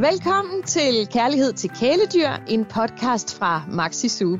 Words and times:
Velkommen 0.00 0.62
til 0.62 1.08
Kærlighed 1.12 1.52
til 1.52 1.70
kæledyr, 1.70 2.30
en 2.48 2.64
podcast 2.64 3.38
fra 3.38 3.62
Maxi 3.68 4.08
Zoo. 4.08 4.38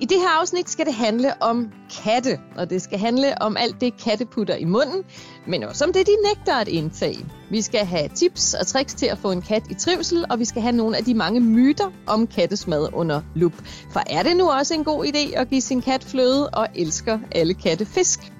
I 0.00 0.04
det 0.04 0.16
her 0.18 0.40
afsnit 0.40 0.70
skal 0.70 0.86
det 0.86 0.94
handle 0.94 1.42
om 1.42 1.72
katte, 2.04 2.40
og 2.56 2.70
det 2.70 2.82
skal 2.82 2.98
handle 2.98 3.42
om 3.42 3.56
alt 3.56 3.80
det 3.80 4.02
katte 4.04 4.26
putter 4.26 4.56
i 4.56 4.64
munden, 4.64 5.04
men 5.46 5.62
også 5.62 5.84
om 5.84 5.92
det, 5.92 6.06
de 6.06 6.12
nægter 6.24 6.54
at 6.54 6.68
indtage. 6.68 7.26
Vi 7.50 7.62
skal 7.62 7.86
have 7.86 8.08
tips 8.14 8.54
og 8.54 8.66
tricks 8.66 8.94
til 8.94 9.06
at 9.06 9.18
få 9.18 9.32
en 9.32 9.42
kat 9.42 9.62
i 9.70 9.74
trivsel, 9.74 10.24
og 10.30 10.38
vi 10.38 10.44
skal 10.44 10.62
have 10.62 10.76
nogle 10.76 10.96
af 10.96 11.04
de 11.04 11.14
mange 11.14 11.40
myter 11.40 11.90
om 12.06 12.26
kattesmad 12.26 12.88
under 12.92 13.22
lup. 13.34 13.54
For 13.90 14.02
er 14.06 14.22
det 14.22 14.36
nu 14.36 14.50
også 14.50 14.74
en 14.74 14.84
god 14.84 15.04
idé 15.04 15.40
at 15.40 15.48
give 15.48 15.60
sin 15.60 15.82
kat 15.82 16.04
fløde, 16.04 16.48
og 16.48 16.66
elsker 16.74 17.18
alle 17.32 17.54
katte 17.54 17.86
fisk? 17.86 18.32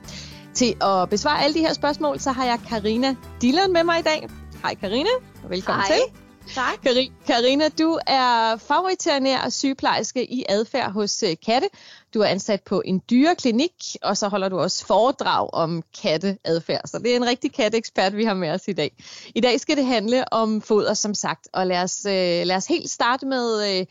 Til 0.54 0.76
at 0.82 1.10
besvare 1.10 1.42
alle 1.44 1.54
de 1.54 1.60
her 1.60 1.72
spørgsmål, 1.72 2.20
så 2.20 2.32
har 2.32 2.44
jeg 2.44 2.58
Karina 2.68 3.14
Dillon 3.42 3.72
med 3.72 3.84
mig 3.84 3.98
i 3.98 4.02
dag. 4.02 4.28
Hej 4.62 4.74
Karina, 4.74 5.10
og 5.44 5.50
velkommen 5.50 5.84
Hej. 5.86 5.96
til. 5.96 6.27
Tak. 6.54 6.82
Karina, 7.26 7.68
du 7.68 7.98
er 8.06 8.56
favoriternær 8.56 9.48
sygeplejerske 9.48 10.32
i 10.32 10.44
adfærd 10.48 10.92
hos 10.92 11.22
øh, 11.22 11.36
katte. 11.46 11.68
Du 12.14 12.20
er 12.20 12.26
ansat 12.26 12.62
på 12.62 12.82
en 12.84 13.02
dyreklinik, 13.10 13.72
og 14.02 14.16
så 14.16 14.28
holder 14.28 14.48
du 14.48 14.58
også 14.58 14.86
foredrag 14.86 15.50
om 15.52 15.82
katteadfærd. 16.02 16.80
Så 16.86 16.98
det 16.98 17.12
er 17.12 17.16
en 17.16 17.26
rigtig 17.26 17.52
katteekspert, 17.52 18.16
vi 18.16 18.24
har 18.24 18.34
med 18.34 18.50
os 18.50 18.68
i 18.68 18.72
dag. 18.72 19.04
I 19.34 19.40
dag 19.40 19.60
skal 19.60 19.76
det 19.76 19.86
handle 19.86 20.32
om 20.32 20.62
foder, 20.62 20.94
som 20.94 21.14
sagt. 21.14 21.48
Og 21.52 21.66
lad 21.66 21.82
os, 21.82 22.06
øh, 22.06 22.46
lad 22.46 22.56
os 22.56 22.66
helt 22.66 22.90
starte 22.90 23.26
med 23.26 23.78
øh, 23.78 23.86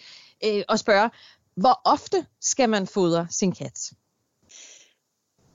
øh, 0.46 0.64
at 0.70 0.80
spørge, 0.80 1.10
hvor 1.56 1.82
ofte 1.86 2.26
skal 2.42 2.70
man 2.70 2.88
fodre 2.88 3.28
sin 3.30 3.52
kat? 3.52 3.92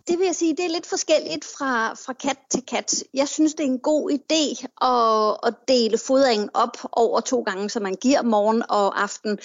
Det 0.07 0.19
vil 0.19 0.27
jeg 0.27 0.35
sige, 0.35 0.57
det 0.57 0.65
er 0.65 0.69
lidt 0.69 0.87
forskelligt 0.87 1.45
fra, 1.45 1.95
fra 1.95 2.13
kat 2.13 2.39
til 2.51 2.63
kat. 2.67 3.05
Jeg 3.15 3.29
synes, 3.29 3.55
det 3.55 3.67
er 3.67 3.71
en 3.71 3.79
god 3.79 4.11
idé 4.11 4.67
at, 4.87 5.49
at 5.49 5.55
dele 5.69 5.99
fodringen 5.99 6.51
op 6.55 6.77
over 6.93 7.21
to 7.21 7.43
gange, 7.43 7.71
så 7.71 7.81
man 7.81 7.95
giver 7.95 8.23
morgen 8.23 8.63
og 8.69 9.03
aften. 9.03 9.39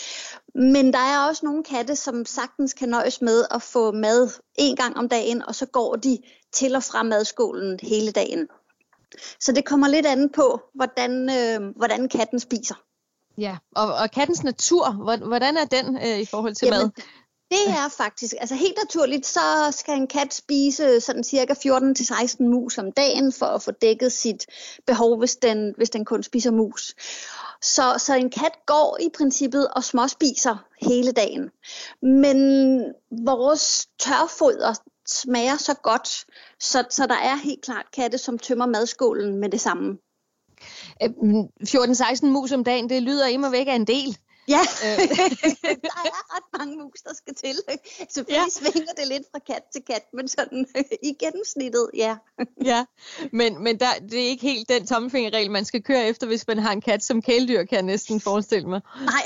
Men 0.55 0.93
der 0.93 0.99
er 0.99 1.27
også 1.27 1.45
nogle 1.45 1.63
katte, 1.63 1.95
som 1.95 2.25
sagtens 2.25 2.73
kan 2.73 2.89
nøjes 2.89 3.21
med 3.21 3.45
at 3.51 3.61
få 3.61 3.91
mad 3.91 4.29
en 4.55 4.75
gang 4.75 4.97
om 4.97 5.09
dagen, 5.09 5.43
og 5.47 5.55
så 5.55 5.65
går 5.65 5.95
de 5.95 6.19
til 6.53 6.75
og 6.75 6.83
fra 6.83 7.03
madskålen 7.03 7.79
hele 7.83 8.11
dagen. 8.11 8.47
Så 9.39 9.51
det 9.51 9.65
kommer 9.65 9.87
lidt 9.87 10.05
an 10.05 10.29
på, 10.29 10.61
hvordan, 10.75 11.29
øh, 11.29 11.75
hvordan 11.75 12.09
katten 12.09 12.39
spiser. 12.39 12.75
Ja, 13.37 13.57
og, 13.75 13.93
og 13.93 14.11
kattens 14.11 14.43
natur, 14.43 14.91
hvordan 15.27 15.57
er 15.57 15.65
den 15.65 15.97
øh, 15.97 16.19
i 16.19 16.25
forhold 16.25 16.55
til 16.55 16.65
Jamen, 16.65 16.79
mad? 16.79 17.03
Det 17.51 17.69
er 17.69 17.89
faktisk, 17.97 18.33
altså 18.39 18.55
helt 18.55 18.77
naturligt, 18.83 19.25
så 19.25 19.39
skal 19.71 19.95
en 19.95 20.07
kat 20.07 20.33
spise 20.33 21.01
sådan 21.01 21.23
cirka 21.23 21.53
14-16 21.53 22.43
mus 22.43 22.77
om 22.77 22.91
dagen 22.91 23.33
for 23.33 23.45
at 23.45 23.61
få 23.61 23.71
dækket 23.71 24.11
sit 24.11 24.45
behov, 24.87 25.17
hvis 25.17 25.35
den, 25.35 25.73
hvis 25.77 25.89
den 25.89 26.05
kun 26.05 26.23
spiser 26.23 26.51
mus. 26.51 26.95
Så, 27.61 27.95
så 27.97 28.15
en 28.15 28.29
kat 28.29 28.51
går 28.65 28.97
i 29.01 29.09
princippet 29.17 29.67
og 29.67 29.83
småspiser 29.83 30.65
hele 30.81 31.11
dagen. 31.11 31.49
Men 32.01 32.37
vores 33.25 33.87
tørfoder 33.99 34.73
smager 35.07 35.57
så 35.57 35.73
godt, 35.73 36.25
så, 36.59 36.83
så 36.89 37.07
der 37.07 37.17
er 37.17 37.35
helt 37.35 37.61
klart 37.61 37.85
katte, 37.93 38.17
som 38.17 38.39
tømmer 38.39 38.65
madskålen 38.65 39.37
med 39.37 39.49
det 39.49 39.61
samme. 39.61 39.97
14-16 41.03 42.25
mus 42.25 42.51
om 42.51 42.63
dagen, 42.63 42.89
det 42.89 43.03
lyder 43.03 43.27
imod 43.27 43.49
væk 43.49 43.67
af 43.67 43.75
en 43.75 43.87
del. 43.87 44.17
Ja, 44.47 44.59
der 45.85 45.93
er 46.05 46.35
ret 46.35 46.59
mange 46.59 46.77
mus, 46.83 47.01
der 47.01 47.13
skal 47.13 47.35
til. 47.35 47.55
Selvfølgelig 48.09 48.53
ja. 48.63 48.71
svinger 48.71 48.93
det 48.93 49.07
lidt 49.07 49.23
fra 49.31 49.39
kat 49.39 49.63
til 49.73 49.81
kat, 49.81 50.03
men 50.13 50.27
sådan 50.27 50.67
i 51.09 51.13
gennemsnittet, 51.19 51.89
ja. 51.93 52.15
ja, 52.63 52.85
men, 53.31 53.63
men 53.63 53.79
der, 53.79 53.87
det 54.11 54.19
er 54.19 54.27
ikke 54.27 54.41
helt 54.41 54.69
den 54.69 54.87
tommelfingerregel, 54.87 55.51
man 55.51 55.65
skal 55.65 55.83
køre 55.83 56.07
efter, 56.07 56.27
hvis 56.27 56.47
man 56.47 56.59
har 56.59 56.71
en 56.71 56.81
kat 56.81 57.03
som 57.03 57.21
kæledyr, 57.21 57.63
kan 57.63 57.75
jeg 57.75 57.83
næsten 57.83 58.21
forestille 58.29 58.69
mig. 58.69 58.81
Nej, 59.05 59.23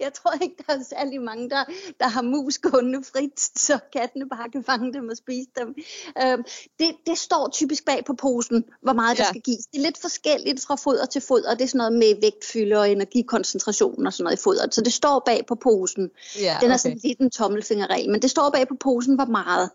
jeg 0.00 0.12
tror 0.14 0.32
ikke, 0.42 0.56
der 0.66 0.72
er 0.74 0.82
særlig 0.82 1.22
mange, 1.22 1.50
der, 1.50 1.64
der 2.00 2.08
har 2.08 2.22
mus 2.22 2.58
gående 2.58 3.04
frit, 3.12 3.40
så 3.40 3.78
kattene 3.92 4.28
bare 4.28 4.50
kan 4.50 4.64
fange 4.64 4.92
dem 4.92 5.08
og 5.08 5.16
spise 5.16 5.48
dem. 5.58 5.74
Øhm, 6.22 6.44
det, 6.78 6.96
det 7.06 7.18
står 7.18 7.48
typisk 7.52 7.84
bag 7.84 8.04
på 8.04 8.14
posen, 8.14 8.64
hvor 8.82 8.92
meget 8.92 9.18
ja. 9.18 9.22
der 9.22 9.28
skal 9.28 9.40
gives. 9.40 9.66
Det 9.66 9.78
er 9.78 9.82
lidt 9.82 9.98
forskelligt 10.00 10.64
fra 10.66 10.76
foder 10.76 11.06
til 11.06 11.20
foder. 11.20 11.54
Det 11.54 11.64
er 11.64 11.68
sådan 11.68 11.78
noget 11.78 11.92
med 11.92 12.20
vægtfylde 12.20 12.83
og 12.84 12.92
energikoncentration 12.92 14.06
og 14.06 14.12
sådan 14.12 14.24
noget 14.24 14.36
i 14.38 14.42
fodret. 14.42 14.74
Så 14.74 14.80
det 14.80 14.92
står 14.92 15.22
bag 15.26 15.46
på 15.48 15.54
posen. 15.54 16.10
Ja, 16.40 16.56
Den 16.60 16.70
er 16.70 16.74
okay. 16.74 16.78
sådan 16.78 17.00
lidt 17.04 17.18
en 17.18 17.30
tommelfingerregel, 17.30 18.10
men 18.10 18.22
det 18.22 18.30
står 18.30 18.50
bag 18.50 18.68
på 18.68 18.76
posen, 18.80 19.14
hvor 19.14 19.24
meget. 19.24 19.70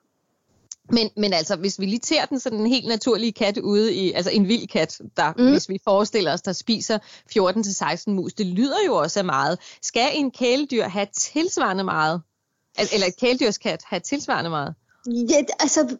Men, 0.91 1.09
men 1.17 1.33
altså, 1.33 1.55
hvis 1.55 1.79
vi 1.79 1.85
lige 1.85 1.99
tager 1.99 2.25
den 2.25 2.39
sådan 2.39 2.59
en 2.59 2.67
helt 2.67 2.87
naturlige 2.87 3.31
kat 3.31 3.57
ude 3.57 3.93
i, 3.93 4.11
altså 4.11 4.31
en 4.31 4.47
vild 4.47 4.67
kat, 4.67 5.01
der, 5.17 5.33
mm. 5.37 5.51
hvis 5.51 5.69
vi 5.69 5.79
forestiller 5.83 6.33
os, 6.33 6.41
der 6.41 6.53
spiser 6.53 6.99
14-16 8.07 8.11
mus, 8.11 8.33
det 8.33 8.45
lyder 8.45 8.77
jo 8.87 8.95
også 8.95 9.19
af 9.19 9.25
meget. 9.25 9.59
Skal 9.81 10.11
en 10.13 10.31
kæledyr 10.31 10.83
have 10.83 11.07
tilsvarende 11.13 11.83
meget? 11.83 12.21
Eller 12.93 13.07
et 13.07 13.17
kæledyrsskat 13.19 13.81
have 13.85 13.99
tilsvarende 13.99 14.49
meget? 14.49 14.75
Ja, 15.07 15.43
altså 15.59 15.97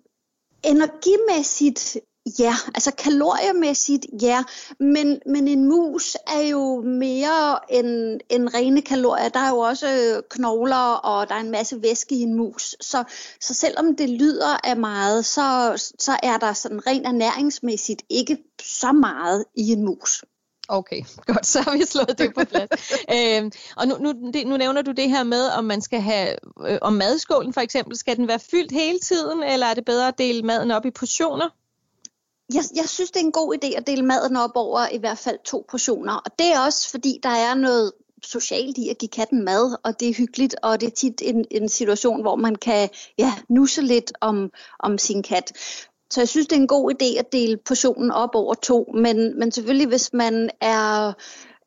energimæssigt 0.64 1.97
Ja, 2.40 2.56
altså 2.75 2.91
kaloriemæssigt, 2.91 4.06
ja, 4.22 4.44
men, 4.79 5.19
men 5.25 5.47
en 5.47 5.66
mus 5.66 6.17
er 6.28 6.41
jo 6.41 6.81
mere 6.81 7.59
end, 7.69 8.19
end 8.29 8.50
rene 8.53 8.81
kalorier. 8.81 9.29
Der 9.29 9.40
er 9.40 9.50
jo 9.50 9.57
også 9.57 10.22
knogler, 10.29 10.94
og 10.94 11.29
der 11.29 11.35
er 11.35 11.40
en 11.40 11.51
masse 11.51 11.81
væske 11.81 12.16
i 12.16 12.22
en 12.22 12.34
mus. 12.34 12.75
Så, 12.81 13.03
så 13.41 13.53
selvom 13.53 13.95
det 13.95 14.09
lyder 14.09 14.67
af 14.67 14.78
meget, 14.78 15.25
så, 15.25 15.73
så 16.00 16.19
er 16.23 16.38
der 16.38 16.53
sådan 16.53 16.88
rent 16.88 17.07
ernæringsmæssigt 17.07 18.03
ikke 18.09 18.38
så 18.61 18.91
meget 18.91 19.46
i 19.56 19.72
en 19.72 19.85
mus. 19.85 20.23
Okay, 20.69 21.01
godt, 21.34 21.46
så 21.46 21.61
har 21.61 21.78
vi 21.78 21.85
slået 21.85 22.17
det 22.17 22.34
på 22.34 22.46
plads. 22.46 22.69
øhm, 23.16 23.51
og 23.78 23.88
nu, 23.88 23.97
nu, 24.00 24.31
det, 24.31 24.47
nu 24.47 24.57
nævner 24.57 24.81
du 24.81 24.91
det 24.91 25.09
her 25.09 25.23
med, 25.23 25.50
om 25.50 25.66
man 25.66 25.81
skal 25.81 26.01
have, 26.01 26.35
øh, 26.67 26.78
om 26.81 26.94
madskålen 26.94 27.53
for 27.53 27.61
eksempel, 27.61 27.97
skal 27.97 28.17
den 28.17 28.28
være 28.28 28.40
fyldt 28.40 28.72
hele 28.72 29.00
tiden, 29.00 29.44
eller 29.44 29.67
er 29.67 29.73
det 29.73 29.85
bedre 29.85 30.07
at 30.07 30.17
dele 30.17 30.44
maden 30.44 30.72
op 30.72 30.85
i 30.85 30.91
portioner? 30.91 31.50
Jeg, 32.54 32.64
jeg 32.76 32.90
synes, 32.90 33.12
det 33.12 33.20
er 33.20 33.26
en 33.26 33.32
god 33.32 33.56
idé 33.56 33.78
at 33.78 33.88
dele 33.88 34.06
maden 34.06 34.36
op 34.36 34.52
over 34.56 34.88
i 34.92 34.98
hvert 34.98 35.18
fald 35.18 35.38
to 35.46 35.66
portioner. 35.70 36.14
Og 36.14 36.40
det 36.40 36.48
er 36.48 36.60
også, 36.60 36.90
fordi 36.90 37.20
der 37.24 37.30
er 37.30 37.54
noget 37.54 37.92
socialt 38.24 38.78
i 38.78 38.90
at 38.90 38.98
give 38.98 39.10
katten 39.10 39.46
mad, 39.46 39.78
og 39.84 40.00
det 40.00 40.10
er 40.10 40.14
hyggeligt, 40.14 40.56
og 40.64 40.82
det 40.82 40.88
er 40.88 40.92
tit 40.92 41.22
en, 41.26 41.46
en 41.52 41.70
situation, 41.70 42.22
hvor 42.22 42.36
man 42.36 42.56
kan 42.56 42.90
ja, 43.18 43.34
nusse 43.50 43.82
lidt 43.82 44.14
om, 44.22 44.52
om 44.80 44.98
sin 44.98 45.24
kat. 45.24 45.52
Så 46.12 46.22
jeg 46.22 46.30
synes, 46.30 46.48
det 46.48 46.56
er 46.56 46.62
en 46.62 46.68
god 46.68 46.94
idé 46.94 47.20
at 47.20 47.32
dele 47.32 47.58
portionen 47.58 48.12
op 48.12 48.30
over 48.34 48.54
to, 48.54 48.92
men, 48.94 49.40
men 49.40 49.52
selvfølgelig, 49.52 49.88
hvis 49.88 50.14
man 50.14 50.50
er, 50.62 51.14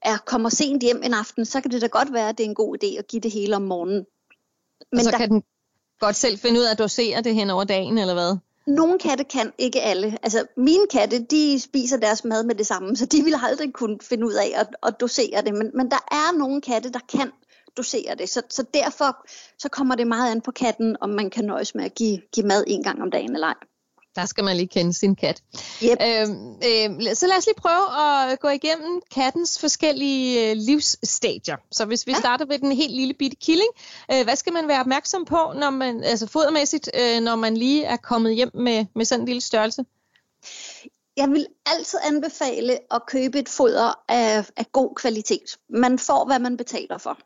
er 0.03 0.17
kommer 0.27 0.49
sent 0.49 0.83
hjem 0.83 1.03
en 1.05 1.15
aften, 1.15 1.45
så 1.45 1.61
kan 1.61 1.71
det 1.71 1.83
da 1.83 1.87
godt 1.87 2.13
være, 2.13 2.29
at 2.29 2.39
det 2.39 2.45
er 2.45 2.49
en 2.49 2.55
god 2.55 2.77
idé 2.85 2.99
at 2.99 3.07
give 3.09 3.21
det 3.21 3.31
hele 3.31 3.57
om 3.57 3.63
morgenen. 3.63 4.07
Men 4.93 4.99
og 4.99 5.05
så 5.05 5.11
der... 5.11 5.19
kan 5.19 5.31
den 5.31 5.43
godt 6.01 6.17
selv 6.17 6.39
finde 6.39 6.61
ud 6.61 6.65
af 6.65 6.71
at 6.71 6.79
dosere 6.79 7.23
det 7.23 7.35
hen 7.35 7.51
over 7.51 7.65
dagen, 7.65 7.99
eller 7.99 8.15
hvad? 8.15 8.37
Nogle 8.67 8.99
katte 8.99 9.25
kan, 9.25 9.53
ikke 9.59 9.81
alle. 9.81 10.19
Altså 10.23 10.47
mine 10.57 10.87
katte, 10.87 11.23
de 11.23 11.61
spiser 11.61 11.97
deres 11.97 12.25
mad 12.25 12.45
med 12.45 12.55
det 12.55 12.67
samme, 12.67 12.97
så 12.97 13.07
de 13.07 13.23
vil 13.23 13.35
aldrig 13.43 13.73
kunne 13.73 13.99
finde 14.03 14.27
ud 14.27 14.33
af 14.33 14.53
at, 14.55 14.69
at 14.83 15.01
dosere 15.01 15.43
det. 15.43 15.55
Men, 15.55 15.71
men 15.75 15.91
der 15.91 16.05
er 16.11 16.39
nogle 16.39 16.61
katte, 16.61 16.93
der 16.93 17.01
kan 17.13 17.31
dosere 17.77 18.15
det. 18.15 18.29
Så, 18.29 18.43
så 18.49 18.65
derfor 18.75 19.27
så 19.59 19.69
kommer 19.69 19.95
det 19.95 20.07
meget 20.07 20.31
an 20.31 20.41
på 20.41 20.51
katten, 20.51 20.97
om 21.01 21.11
man 21.11 21.31
kan 21.31 21.45
nøjes 21.45 21.75
med 21.75 21.85
at 21.85 21.95
give, 21.95 22.21
give 22.35 22.47
mad 22.47 22.65
en 22.67 22.83
gang 22.83 23.03
om 23.03 23.11
dagen 23.11 23.35
eller 23.35 23.47
ej. 23.47 23.55
Der 24.17 24.27
skal 24.27 24.45
man 24.45 24.57
lige 24.57 24.69
kende 24.69 24.93
sin 24.93 25.17
kat. 25.17 25.43
Yep. 25.85 25.91
Øhm, 25.91 26.53
øh, 26.53 27.15
så 27.15 27.27
lad 27.27 27.37
os 27.39 27.47
lige 27.47 27.57
prøve 27.59 27.87
at 28.33 28.41
gå 28.41 28.49
igennem 28.49 29.03
kattens 29.15 29.59
forskellige 29.59 30.51
øh, 30.51 30.57
livsstadier. 30.57 31.57
Så 31.71 31.85
hvis 31.85 32.07
vi 32.07 32.13
ja. 32.13 32.19
starter 32.19 32.45
ved 32.45 32.59
den 32.59 32.73
helt 32.73 32.93
lille 32.93 33.15
bitte 33.15 33.37
killing, 33.37 33.71
øh, 34.13 34.25
hvad 34.25 34.37
skal 34.37 34.53
man 34.53 34.69
være 34.69 34.81
opmærksom 34.81 35.25
på, 35.25 35.53
når 35.57 35.71
man, 35.71 36.05
altså 36.05 36.27
fodermæssigt, 36.27 36.91
øh, 37.01 37.21
når 37.21 37.37
man 37.37 37.57
lige 37.57 37.85
er 37.85 37.97
kommet 37.97 38.35
hjem 38.35 38.51
med, 38.55 38.87
med 38.95 39.05
sådan 39.05 39.21
en 39.23 39.27
lille 39.27 39.41
størrelse? 39.41 39.85
Jeg 41.17 41.31
vil 41.31 41.47
altid 41.67 41.99
anbefale 42.05 42.79
at 42.95 43.07
købe 43.07 43.39
et 43.39 43.49
foder 43.49 44.03
af, 44.09 44.51
af 44.57 44.73
god 44.73 44.95
kvalitet. 44.95 45.57
Man 45.69 45.99
får, 45.99 46.27
hvad 46.27 46.39
man 46.39 46.57
betaler 46.57 46.99
for. 46.99 47.19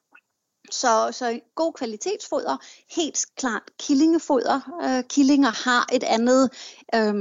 Så, 0.70 1.08
så 1.12 1.40
god 1.54 1.72
kvalitetsfoder, 1.72 2.56
helt 2.96 3.26
klart 3.36 3.62
killingefoder. 3.78 4.60
Øh, 4.84 5.04
killinger 5.04 5.68
har 5.68 5.86
et 5.92 6.02
andet 6.02 6.50
øh, 6.94 7.14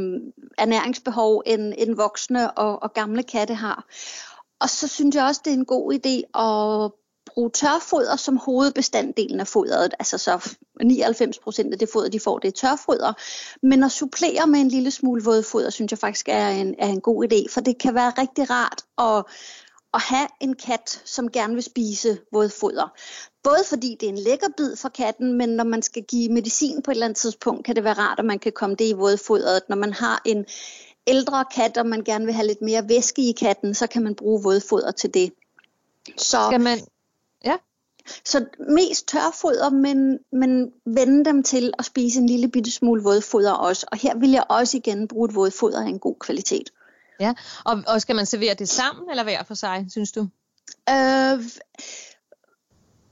ernæringsbehov, 0.58 1.44
end, 1.46 1.74
end 1.78 1.96
voksne 1.96 2.52
og, 2.52 2.84
og 2.84 2.94
gamle 2.94 3.24
katte 3.24 3.54
har. 3.54 3.86
Og 4.60 4.70
så 4.70 4.88
synes 4.88 5.16
jeg 5.16 5.26
også, 5.26 5.42
det 5.46 5.54
er 5.54 5.58
en 5.58 5.66
god 5.66 5.94
idé 5.94 6.40
at 6.42 6.92
bruge 7.34 7.50
tørfoder 7.50 8.16
som 8.16 8.38
hovedbestanddelen 8.38 9.40
af 9.40 9.48
fodret. 9.48 9.94
Altså 10.00 10.18
så 10.18 10.56
99 10.84 11.40
procent 11.40 11.74
af 11.74 11.80
det 11.80 11.90
foder, 11.94 12.10
de 12.10 12.20
får, 12.20 12.40
det 12.40 12.48
er 12.48 12.52
tørfoder. 12.52 13.14
Men 13.62 13.84
at 13.84 13.92
supplere 13.92 14.48
med 14.48 14.60
en 14.60 14.68
lille 14.68 14.92
smule 14.92 15.24
vådfoder, 15.24 15.70
synes 15.70 15.92
jeg 15.92 16.00
faktisk 16.00 16.30
er 16.30 16.48
en, 16.48 16.76
er 16.80 16.88
en 16.88 17.02
god 17.02 17.26
idé. 17.26 17.54
For 17.54 17.62
det 17.62 17.78
kan 17.78 17.96
være 17.96 18.14
rigtig 18.18 18.50
rart 18.50 18.82
at 18.98 19.24
at 19.96 20.02
have 20.02 20.28
en 20.40 20.56
kat, 20.56 21.02
som 21.06 21.32
gerne 21.32 21.54
vil 21.54 21.64
spise 21.64 22.18
vådfoder. 22.32 22.94
Både 23.44 23.64
fordi 23.70 23.98
det 24.00 24.06
er 24.06 24.14
en 24.14 24.18
lækker 24.18 24.48
bid 24.58 24.76
for 24.76 24.90
katten, 24.90 25.34
men 25.34 25.50
når 25.50 25.64
man 25.64 25.82
skal 25.82 26.04
give 26.04 26.30
medicin 26.30 26.82
på 26.82 26.92
et 26.92 26.96
eller 26.96 27.06
andet 27.06 27.18
tidspunkt, 27.18 27.66
kan 27.66 27.76
det 27.76 27.84
være 27.84 27.94
rart, 27.94 28.20
at 28.20 28.26
man 28.26 28.40
kan 28.40 28.52
komme 28.52 28.76
det 28.76 28.86
i 28.86 28.94
vådfodret. 28.94 29.62
Når 29.70 29.76
man 29.76 29.94
har 29.94 30.22
en, 30.26 30.46
ældre 31.08 31.46
kat, 31.56 31.78
og 31.78 31.86
man 31.86 32.04
gerne 32.04 32.26
vil 32.26 32.34
have 32.34 32.48
lidt 32.48 32.62
mere 32.62 32.90
væske 32.90 33.30
i 33.30 33.32
katten, 33.32 33.74
så 33.74 33.88
kan 33.88 34.04
man 34.04 34.16
bruge 34.16 34.44
vådfoder 34.44 34.92
til 34.92 35.14
det. 35.14 35.34
Så, 36.18 36.38
Skal 36.50 36.62
man... 36.62 36.78
Ja. 37.46 37.58
Så 38.26 38.46
mest 38.70 39.08
tørfoder, 39.08 39.70
men, 39.70 40.20
men 40.32 40.72
vende 40.86 41.26
dem 41.26 41.44
til 41.44 41.74
at 41.80 41.86
spise 41.86 42.20
en 42.20 42.28
lille 42.28 42.48
bitte 42.48 42.72
smule 42.72 43.04
vådfoder 43.04 43.52
også. 43.52 43.88
Og 43.92 43.98
her 43.98 44.18
vil 44.18 44.32
jeg 44.32 44.44
også 44.50 44.78
igen 44.78 45.08
bruge 45.08 45.30
et 45.30 45.36
vådfoder 45.36 45.82
af 45.82 45.88
en 45.88 46.00
god 46.00 46.16
kvalitet. 46.20 46.70
Ja, 47.20 47.34
og, 47.66 47.84
og 47.88 48.02
skal 48.02 48.16
man 48.16 48.26
servere 48.26 48.54
det 48.54 48.70
sammen 48.70 49.10
eller 49.10 49.24
hver 49.24 49.44
for 49.44 49.54
sig, 49.54 49.86
synes 49.90 50.12
du? 50.12 50.22
Øh, 50.90 51.44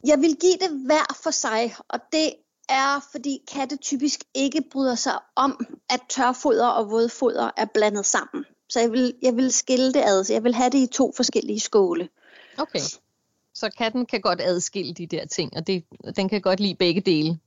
jeg 0.05 0.19
vil 0.21 0.35
give 0.41 0.57
det 0.61 0.81
hver 0.85 1.17
for 1.23 1.31
sig, 1.31 1.75
og 1.89 1.99
det 2.11 2.33
er, 2.69 3.07
fordi 3.11 3.39
katte 3.53 3.77
typisk 3.77 4.23
ikke 4.33 4.63
bryder 4.71 4.95
sig 4.95 5.13
om, 5.35 5.65
at 5.89 5.99
tørfoder 6.09 6.67
og 6.67 6.89
vådfoder 6.89 7.51
er 7.57 7.65
blandet 7.73 8.05
sammen. 8.05 8.45
Så 8.69 8.79
jeg 8.79 8.91
vil, 8.91 9.13
jeg 9.21 9.35
vil 9.35 9.51
skille 9.51 9.93
det 9.93 10.03
ad, 10.05 10.23
så 10.23 10.33
jeg 10.33 10.43
vil 10.43 10.55
have 10.55 10.69
det 10.69 10.77
i 10.77 10.87
to 10.87 11.13
forskellige 11.15 11.59
skåle. 11.59 12.09
Okay, 12.57 12.79
så 13.53 13.69
katten 13.77 14.05
kan 14.05 14.21
godt 14.21 14.41
adskille 14.41 14.93
de 14.93 15.07
der 15.07 15.25
ting, 15.25 15.57
og 15.57 15.67
det, 15.67 15.83
den 16.15 16.29
kan 16.29 16.41
godt 16.41 16.59
lide 16.59 16.75
begge 16.75 17.01
dele. 17.01 17.39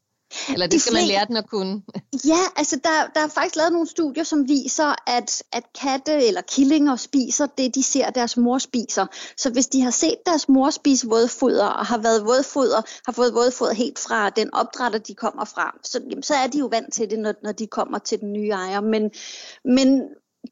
Eller 0.53 0.67
det 0.67 0.73
de 0.73 0.81
skal 0.81 0.93
man 0.93 1.05
lære 1.05 1.27
den 1.27 1.37
at 1.37 1.49
kunne. 1.51 1.83
Ja, 2.33 2.39
altså 2.57 2.77
der, 2.85 3.11
der 3.15 3.21
er 3.21 3.29
faktisk 3.29 3.57
lavet 3.57 3.73
nogle 3.73 3.89
studier, 3.89 4.25
som 4.25 4.49
viser, 4.49 5.11
at, 5.11 5.43
at 5.53 5.65
katte 5.81 6.27
eller 6.27 6.41
killinger 6.41 6.97
spiser 6.97 7.47
det, 7.47 7.75
de 7.75 7.83
ser 7.83 8.11
deres 8.11 8.37
mor 8.37 8.59
spiser. 8.59 9.07
Så 9.37 9.51
hvis 9.51 9.67
de 9.67 9.81
har 9.81 9.91
set 9.91 10.17
deres 10.27 10.49
mor 10.49 10.71
spise 10.71 11.09
vådfoder, 11.09 11.67
og 11.67 11.87
har 11.87 11.99
været 11.99 12.25
vådfoder, 12.25 12.83
har 13.07 13.13
fået 13.13 13.35
vådfoder 13.35 13.75
helt 13.75 13.99
fra 13.99 14.31
den 14.31 14.55
opdrætter, 14.55 14.99
de 14.99 15.15
kommer 15.15 15.45
fra, 15.45 15.79
så, 15.85 16.01
jamen, 16.11 16.23
så 16.23 16.35
er 16.35 16.47
de 16.47 16.59
jo 16.59 16.67
vant 16.67 16.93
til 16.95 17.11
det, 17.11 17.19
når, 17.19 17.35
når 17.43 17.53
de 17.53 17.67
kommer 17.67 17.99
til 17.99 18.21
den 18.21 18.33
nye 18.33 18.51
ejer. 18.51 18.81
Men, 18.81 19.11
men 19.65 20.03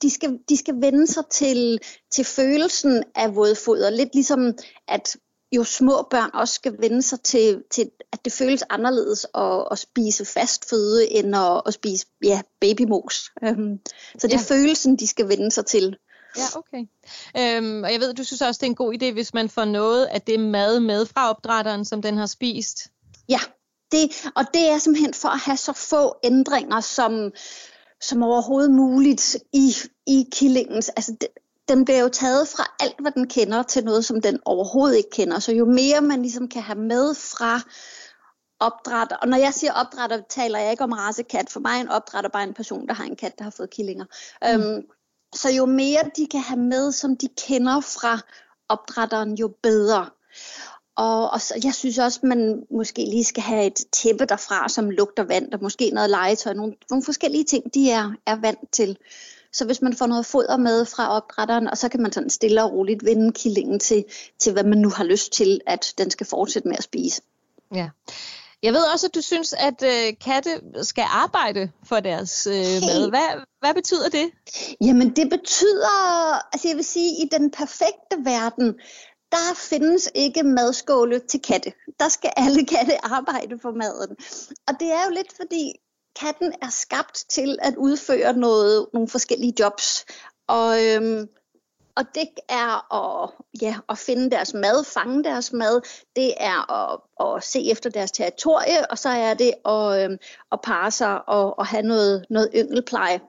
de 0.02 0.10
skal, 0.10 0.38
de 0.48 0.56
skal 0.56 0.74
vende 0.80 1.06
sig 1.06 1.24
til, 1.30 1.78
til 2.12 2.24
følelsen 2.24 3.02
af 3.14 3.36
vådfoder. 3.36 3.90
Lidt 3.90 4.14
ligesom, 4.14 4.52
at 4.88 5.16
jo 5.56 5.64
små 5.64 6.06
børn 6.10 6.30
også 6.34 6.54
skal 6.54 6.76
vende 6.78 7.02
sig 7.02 7.20
til, 7.20 7.62
til 7.70 7.90
at 8.12 8.24
det 8.24 8.32
føles 8.32 8.64
anderledes 8.70 9.26
at, 9.34 9.64
at 9.70 9.78
spise 9.78 10.24
fast 10.24 10.70
føde, 10.70 11.12
end 11.12 11.36
at, 11.36 11.62
at 11.66 11.74
spise 11.74 12.06
ja, 12.24 12.40
babymos. 12.60 13.30
Um, 13.42 13.80
så 14.18 14.26
det 14.26 14.34
er 14.34 14.44
ja. 14.50 14.54
følelsen, 14.54 14.96
de 14.96 15.06
skal 15.06 15.28
vende 15.28 15.50
sig 15.50 15.66
til. 15.66 15.96
Ja, 16.36 16.58
okay. 16.58 16.86
Øhm, 17.38 17.84
og 17.84 17.92
jeg 17.92 18.00
ved, 18.00 18.14
du 18.14 18.24
synes 18.24 18.42
også, 18.42 18.58
det 18.58 18.66
er 18.66 18.70
en 18.70 18.74
god 18.74 18.94
idé, 18.94 19.12
hvis 19.12 19.34
man 19.34 19.48
får 19.48 19.64
noget 19.64 20.04
af 20.04 20.22
det 20.22 20.40
mad 20.40 20.80
med 20.80 21.06
fra 21.06 21.30
opdrætteren, 21.30 21.84
som 21.84 22.02
den 22.02 22.16
har 22.16 22.26
spist. 22.26 22.90
Ja, 23.28 23.40
det, 23.92 24.30
og 24.36 24.44
det 24.54 24.68
er 24.68 24.78
simpelthen 24.78 25.14
for 25.14 25.28
at 25.28 25.38
have 25.38 25.56
så 25.56 25.72
få 25.72 26.14
ændringer 26.24 26.80
som, 26.80 27.32
som 28.00 28.22
overhovedet 28.22 28.70
muligt 28.70 29.36
i, 29.52 29.74
i 30.06 30.28
killingens. 30.32 30.88
Altså, 30.88 31.16
det, 31.20 31.28
den 31.69 31.84
bliver 31.84 32.00
jo 32.00 32.08
taget 32.08 32.49
fra 32.49 32.76
alt, 32.81 33.00
hvad 33.00 33.12
den 33.12 33.28
kender, 33.28 33.62
til 33.62 33.84
noget, 33.84 34.05
som 34.05 34.20
den 34.20 34.40
overhovedet 34.44 34.96
ikke 34.96 35.11
kender. 35.11 35.38
Så 35.38 35.52
jo 35.52 35.64
mere 35.64 36.00
man 36.00 36.22
ligesom 36.22 36.49
kan 36.49 36.62
have 36.62 36.78
med 36.78 37.14
fra 37.14 37.61
opdrætter, 38.61 39.16
og 39.16 39.28
når 39.28 39.37
jeg 39.37 39.55
siger 39.55 39.72
opdrætter, 39.72 40.20
taler 40.28 40.58
jeg 40.58 40.70
ikke 40.70 40.84
om 40.84 40.93
rasekat. 40.93 41.50
For 41.50 41.61
mig 41.61 41.76
er 41.76 41.81
en 41.81 41.88
opdrætter 41.88 42.31
bare 42.31 42.44
en 42.44 42.55
person, 42.55 42.88
der 42.88 42.94
har 42.94 43.05
en 43.05 43.16
kat, 43.16 43.38
der 43.38 43.44
har 43.44 43.50
fået 43.50 43.70
killinger. 43.70 44.05
Mm. 44.43 44.62
Øhm, 44.62 44.82
så 45.34 45.50
jo 45.50 45.66
mere 45.66 46.11
de 46.16 46.26
kan 46.26 46.40
have 46.40 46.61
med, 46.61 46.93
som 46.93 47.16
de 47.16 47.28
kender 47.46 47.81
fra 47.81 48.19
opdrætteren, 48.69 49.34
jo 49.34 49.55
bedre. 49.62 50.10
Og, 50.96 51.31
og 51.31 51.40
så, 51.40 51.60
jeg 51.64 51.75
synes 51.75 51.99
også, 51.99 52.20
man 52.22 52.67
måske 52.70 53.05
lige 53.05 53.25
skal 53.25 53.43
have 53.43 53.67
et 53.67 53.81
tæppe 53.93 54.25
derfra, 54.25 54.69
som 54.69 54.90
lugter 54.90 55.22
vand, 55.22 55.52
og 55.52 55.58
måske 55.62 55.90
noget 55.90 56.10
legetøj, 56.10 56.52
nogle, 56.52 56.75
nogle 56.90 57.05
forskellige 57.05 57.44
ting, 57.44 57.75
de 57.75 57.90
er, 57.90 58.12
er 58.26 58.37
vant 58.37 58.72
til. 58.72 58.99
Så 59.54 59.64
hvis 59.64 59.82
man 59.82 59.96
får 59.96 60.06
noget 60.06 60.26
foder 60.26 60.56
med 60.56 60.84
fra 60.84 61.08
opdrætteren, 61.16 61.68
og 61.68 61.78
så 61.78 61.88
kan 61.88 62.02
man 62.02 62.12
sådan 62.12 62.30
stille 62.30 62.64
og 62.64 62.72
roligt 62.72 63.04
vende 63.04 63.32
killingen 63.32 63.80
til, 63.80 64.04
til 64.38 64.52
hvad 64.52 64.64
man 64.64 64.78
nu 64.78 64.90
har 64.90 65.04
lyst 65.04 65.32
til, 65.32 65.60
at 65.66 65.94
den 65.98 66.10
skal 66.10 66.26
fortsætte 66.26 66.68
med 66.68 66.76
at 66.78 66.84
spise. 66.84 67.22
Ja. 67.74 67.88
Jeg 68.62 68.72
ved 68.72 68.92
også, 68.92 69.06
at 69.06 69.14
du 69.14 69.20
synes, 69.20 69.52
at 69.52 69.82
øh, 69.82 70.12
katte 70.24 70.50
skal 70.82 71.04
arbejde 71.08 71.70
for 71.88 72.00
deres 72.00 72.46
øh, 72.46 72.54
mad. 72.54 73.08
Hvad, 73.08 73.44
hvad 73.60 73.74
betyder 73.74 74.08
det? 74.08 74.30
Jamen 74.80 75.16
det 75.16 75.30
betyder, 75.30 75.96
altså 76.52 76.68
jeg 76.68 76.76
vil 76.76 76.84
sige, 76.84 77.10
i 77.22 77.28
den 77.38 77.50
perfekte 77.50 78.16
verden, 78.24 78.74
der 79.32 79.54
findes 79.56 80.10
ikke 80.14 80.42
madskåle 80.42 81.18
til 81.18 81.40
katte. 81.40 81.72
Der 82.00 82.08
skal 82.08 82.30
alle 82.36 82.66
katte 82.66 83.04
arbejde 83.04 83.58
for 83.62 83.70
maden. 83.70 84.16
Og 84.68 84.74
det 84.80 84.92
er 84.92 85.04
jo 85.04 85.10
lidt 85.10 85.32
fordi, 85.36 85.72
katten 86.20 86.52
er 86.62 86.70
skabt 86.70 87.25
til 87.28 87.58
at 87.62 87.76
udføre 87.76 88.32
noget, 88.32 88.87
nogle 88.93 89.08
forskellige 89.08 89.55
jobs. 89.61 90.05
Og, 90.46 90.84
øhm, 90.84 91.28
og 91.96 92.05
det 92.14 92.28
er 92.49 92.94
at, 92.94 93.31
ja, 93.62 93.76
at 93.88 93.99
finde 93.99 94.31
deres 94.31 94.55
mad, 94.55 94.84
fange 94.84 95.25
deres 95.25 95.52
mad, 95.52 95.81
det 96.16 96.34
er 96.37 96.72
at, 96.72 97.00
at 97.20 97.44
se 97.44 97.70
efter 97.70 97.90
deres 97.90 98.12
territorie, 98.12 98.90
og 98.90 98.99
så 98.99 99.08
er 99.08 99.34
det 99.34 99.52
at, 99.64 100.05
øhm, 100.05 100.19
at 100.52 100.61
parre 100.61 100.90
sig 100.90 101.28
og, 101.28 101.58
og 101.58 101.66
have 101.66 101.82
noget, 101.82 102.25
noget 102.31 102.50
yngelpleje. 102.55 103.20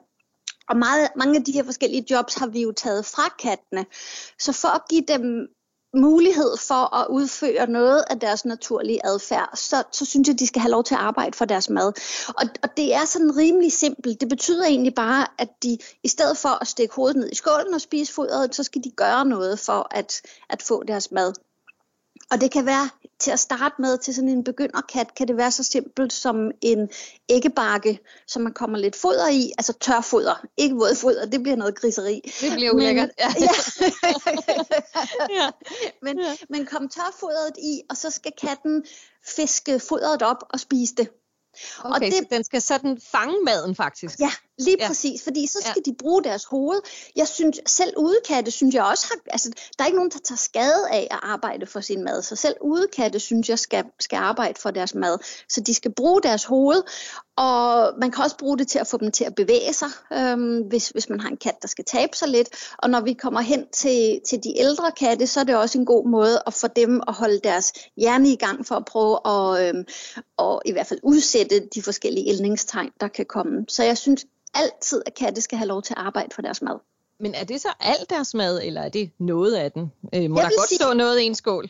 Og 0.69 0.77
meget, 0.77 1.09
mange 1.15 1.35
af 1.35 1.43
de 1.43 1.51
her 1.51 1.63
forskellige 1.63 2.05
jobs 2.11 2.33
har 2.35 2.47
vi 2.47 2.61
jo 2.61 2.71
taget 2.71 3.05
fra 3.05 3.29
kattene. 3.39 3.85
Så 4.39 4.51
for 4.51 4.67
at 4.67 4.81
give 4.89 5.03
dem 5.07 5.47
mulighed 5.95 6.57
for 6.67 6.95
at 6.95 7.07
udføre 7.09 7.67
noget 7.67 8.03
af 8.09 8.19
deres 8.19 8.45
naturlige 8.45 9.05
adfærd, 9.05 9.49
så, 9.55 9.83
så 9.91 10.05
synes 10.05 10.27
jeg, 10.27 10.39
de 10.39 10.47
skal 10.47 10.61
have 10.61 10.71
lov 10.71 10.83
til 10.83 10.95
at 10.95 11.01
arbejde 11.01 11.37
for 11.37 11.45
deres 11.45 11.69
mad. 11.69 11.93
Og, 12.27 12.45
og 12.63 12.77
det 12.77 12.93
er 12.93 13.05
sådan 13.05 13.37
rimelig 13.37 13.71
simpelt. 13.71 14.21
Det 14.21 14.29
betyder 14.29 14.65
egentlig 14.65 14.95
bare, 14.95 15.27
at 15.37 15.49
de 15.63 15.77
i 16.03 16.07
stedet 16.07 16.37
for 16.37 16.61
at 16.61 16.67
stikke 16.67 16.95
hovedet 16.95 17.17
ned 17.17 17.29
i 17.31 17.35
skålen 17.35 17.73
og 17.73 17.81
spise 17.81 18.13
fodret, 18.13 18.55
så 18.55 18.63
skal 18.63 18.83
de 18.83 18.91
gøre 18.91 19.25
noget 19.25 19.59
for 19.59 19.87
at, 19.91 20.21
at 20.49 20.61
få 20.61 20.83
deres 20.83 21.11
mad. 21.11 21.33
Og 22.31 22.41
det 22.41 22.51
kan 22.51 22.65
være 22.65 22.89
til 23.19 23.31
at 23.31 23.39
starte 23.39 23.75
med 23.79 23.97
til 23.97 24.15
sådan 24.15 24.29
en 24.29 24.43
begynderkat, 24.43 25.15
kan 25.15 25.27
det 25.27 25.37
være 25.37 25.51
så 25.51 25.63
simpelt 25.63 26.13
som 26.13 26.51
en 26.61 26.89
æggebakke, 27.29 27.99
som 28.27 28.41
man 28.41 28.53
kommer 28.53 28.77
lidt 28.77 28.95
foder 28.95 29.29
i, 29.29 29.51
altså 29.57 29.73
tørfoder, 29.73 30.45
ikke 30.57 30.75
vådfoder, 30.75 31.25
det 31.25 31.43
bliver 31.43 31.55
noget 31.55 31.79
griseri. 31.79 32.21
Det 32.41 32.51
bliver 32.53 32.71
ulækkert. 32.71 33.09
Ja. 33.19 33.33
ja. 33.39 33.53
ja. 35.29 35.51
Men, 36.01 36.19
ja. 36.19 36.35
men 36.49 36.65
kom 36.65 36.89
tørfodret 36.89 37.57
i, 37.57 37.81
og 37.89 37.97
så 37.97 38.09
skal 38.09 38.31
katten 38.41 38.85
fiske 39.35 39.79
fodret 39.79 40.21
op 40.21 40.43
og 40.49 40.59
spise 40.59 40.95
det. 40.95 41.09
Okay, 41.79 41.95
og 41.95 42.01
det, 42.01 42.13
så 42.13 42.25
den 42.31 42.43
skal 42.43 42.61
sådan 42.61 42.99
fange 43.11 43.35
maden 43.45 43.75
faktisk? 43.75 44.19
Ja, 44.19 44.31
lige 44.57 44.77
ja. 44.79 44.87
præcis, 44.87 45.23
fordi 45.23 45.47
så 45.47 45.59
skal 45.61 45.83
ja. 45.85 45.91
de 45.91 45.95
bruge 45.99 46.23
deres 46.23 46.45
hoved. 46.45 46.81
Jeg 47.15 47.27
synes, 47.27 47.59
selv 47.65 47.93
udekatte 47.97 48.51
synes 48.51 48.75
jeg 48.75 48.83
også 48.83 49.05
har, 49.09 49.31
altså 49.31 49.49
der 49.77 49.83
er 49.83 49.85
ikke 49.85 49.97
nogen, 49.97 50.11
der 50.11 50.19
tager 50.23 50.37
skade 50.37 50.89
af 50.91 51.07
at 51.11 51.19
arbejde 51.21 51.65
for 51.65 51.79
sin 51.79 52.03
mad, 52.03 52.21
så 52.21 52.35
selv 52.35 52.55
udekatte 52.61 53.19
synes 53.19 53.49
jeg 53.49 53.59
skal, 53.59 53.83
skal 53.99 54.17
arbejde 54.17 54.61
for 54.61 54.71
deres 54.71 54.95
mad. 54.95 55.17
Så 55.49 55.61
de 55.61 55.73
skal 55.73 55.93
bruge 55.93 56.21
deres 56.21 56.43
hoved, 56.43 56.83
og 57.37 57.93
man 57.99 58.11
kan 58.11 58.23
også 58.23 58.37
bruge 58.37 58.57
det 58.57 58.67
til 58.67 58.79
at 58.79 58.87
få 58.87 58.97
dem 58.97 59.11
til 59.11 59.23
at 59.23 59.35
bevæge 59.35 59.73
sig, 59.73 59.89
øhm, 60.13 60.61
hvis, 60.61 60.89
hvis 60.89 61.09
man 61.09 61.19
har 61.19 61.29
en 61.29 61.37
kat, 61.37 61.61
der 61.61 61.67
skal 61.67 61.85
tabe 61.85 62.17
sig 62.17 62.27
lidt. 62.27 62.49
Og 62.77 62.89
når 62.89 63.01
vi 63.01 63.13
kommer 63.13 63.41
hen 63.41 63.67
til, 63.73 64.19
til 64.27 64.43
de 64.43 64.59
ældre 64.59 64.91
katte, 64.91 65.27
så 65.27 65.39
er 65.39 65.43
det 65.43 65.55
også 65.55 65.77
en 65.77 65.85
god 65.85 66.09
måde 66.09 66.41
at 66.47 66.53
få 66.53 66.67
dem 66.67 67.01
at 67.07 67.13
holde 67.13 67.39
deres 67.43 67.73
hjerne 67.97 68.29
i 68.29 68.35
gang 68.35 68.67
for 68.67 68.75
at 68.75 68.85
prøve 68.85 69.19
at, 69.25 69.69
øhm, 69.69 69.85
at 70.39 70.59
i 70.65 70.71
hvert 70.71 70.87
fald 70.87 70.99
udsætte 71.03 71.67
de 71.75 71.81
forskellige 71.81 72.29
ældningstegn, 72.29 72.91
der 72.99 73.07
kan 73.07 73.25
komme. 73.25 73.65
Så 73.67 73.83
jeg 73.83 73.97
synes 73.97 74.25
altid, 74.55 75.01
at 75.05 75.13
katte 75.13 75.41
skal 75.41 75.57
have 75.57 75.67
lov 75.67 75.81
til 75.81 75.93
at 75.93 75.99
arbejde 76.05 76.29
for 76.35 76.41
deres 76.41 76.61
mad. 76.61 76.79
Men 77.19 77.33
er 77.33 77.43
det 77.43 77.61
så 77.61 77.69
alt 77.79 78.09
deres 78.09 78.33
mad, 78.33 78.61
eller 78.63 78.81
er 78.81 78.89
det 78.89 79.11
noget 79.19 79.55
af 79.55 79.71
den? 79.71 79.91
Øh, 80.15 80.29
må 80.29 80.39
jeg 80.39 80.49
der 80.49 80.57
godt 80.57 80.69
sige, 80.69 80.77
stå 80.77 80.93
noget 80.93 81.19
i 81.19 81.23
en 81.23 81.35
skål? 81.35 81.69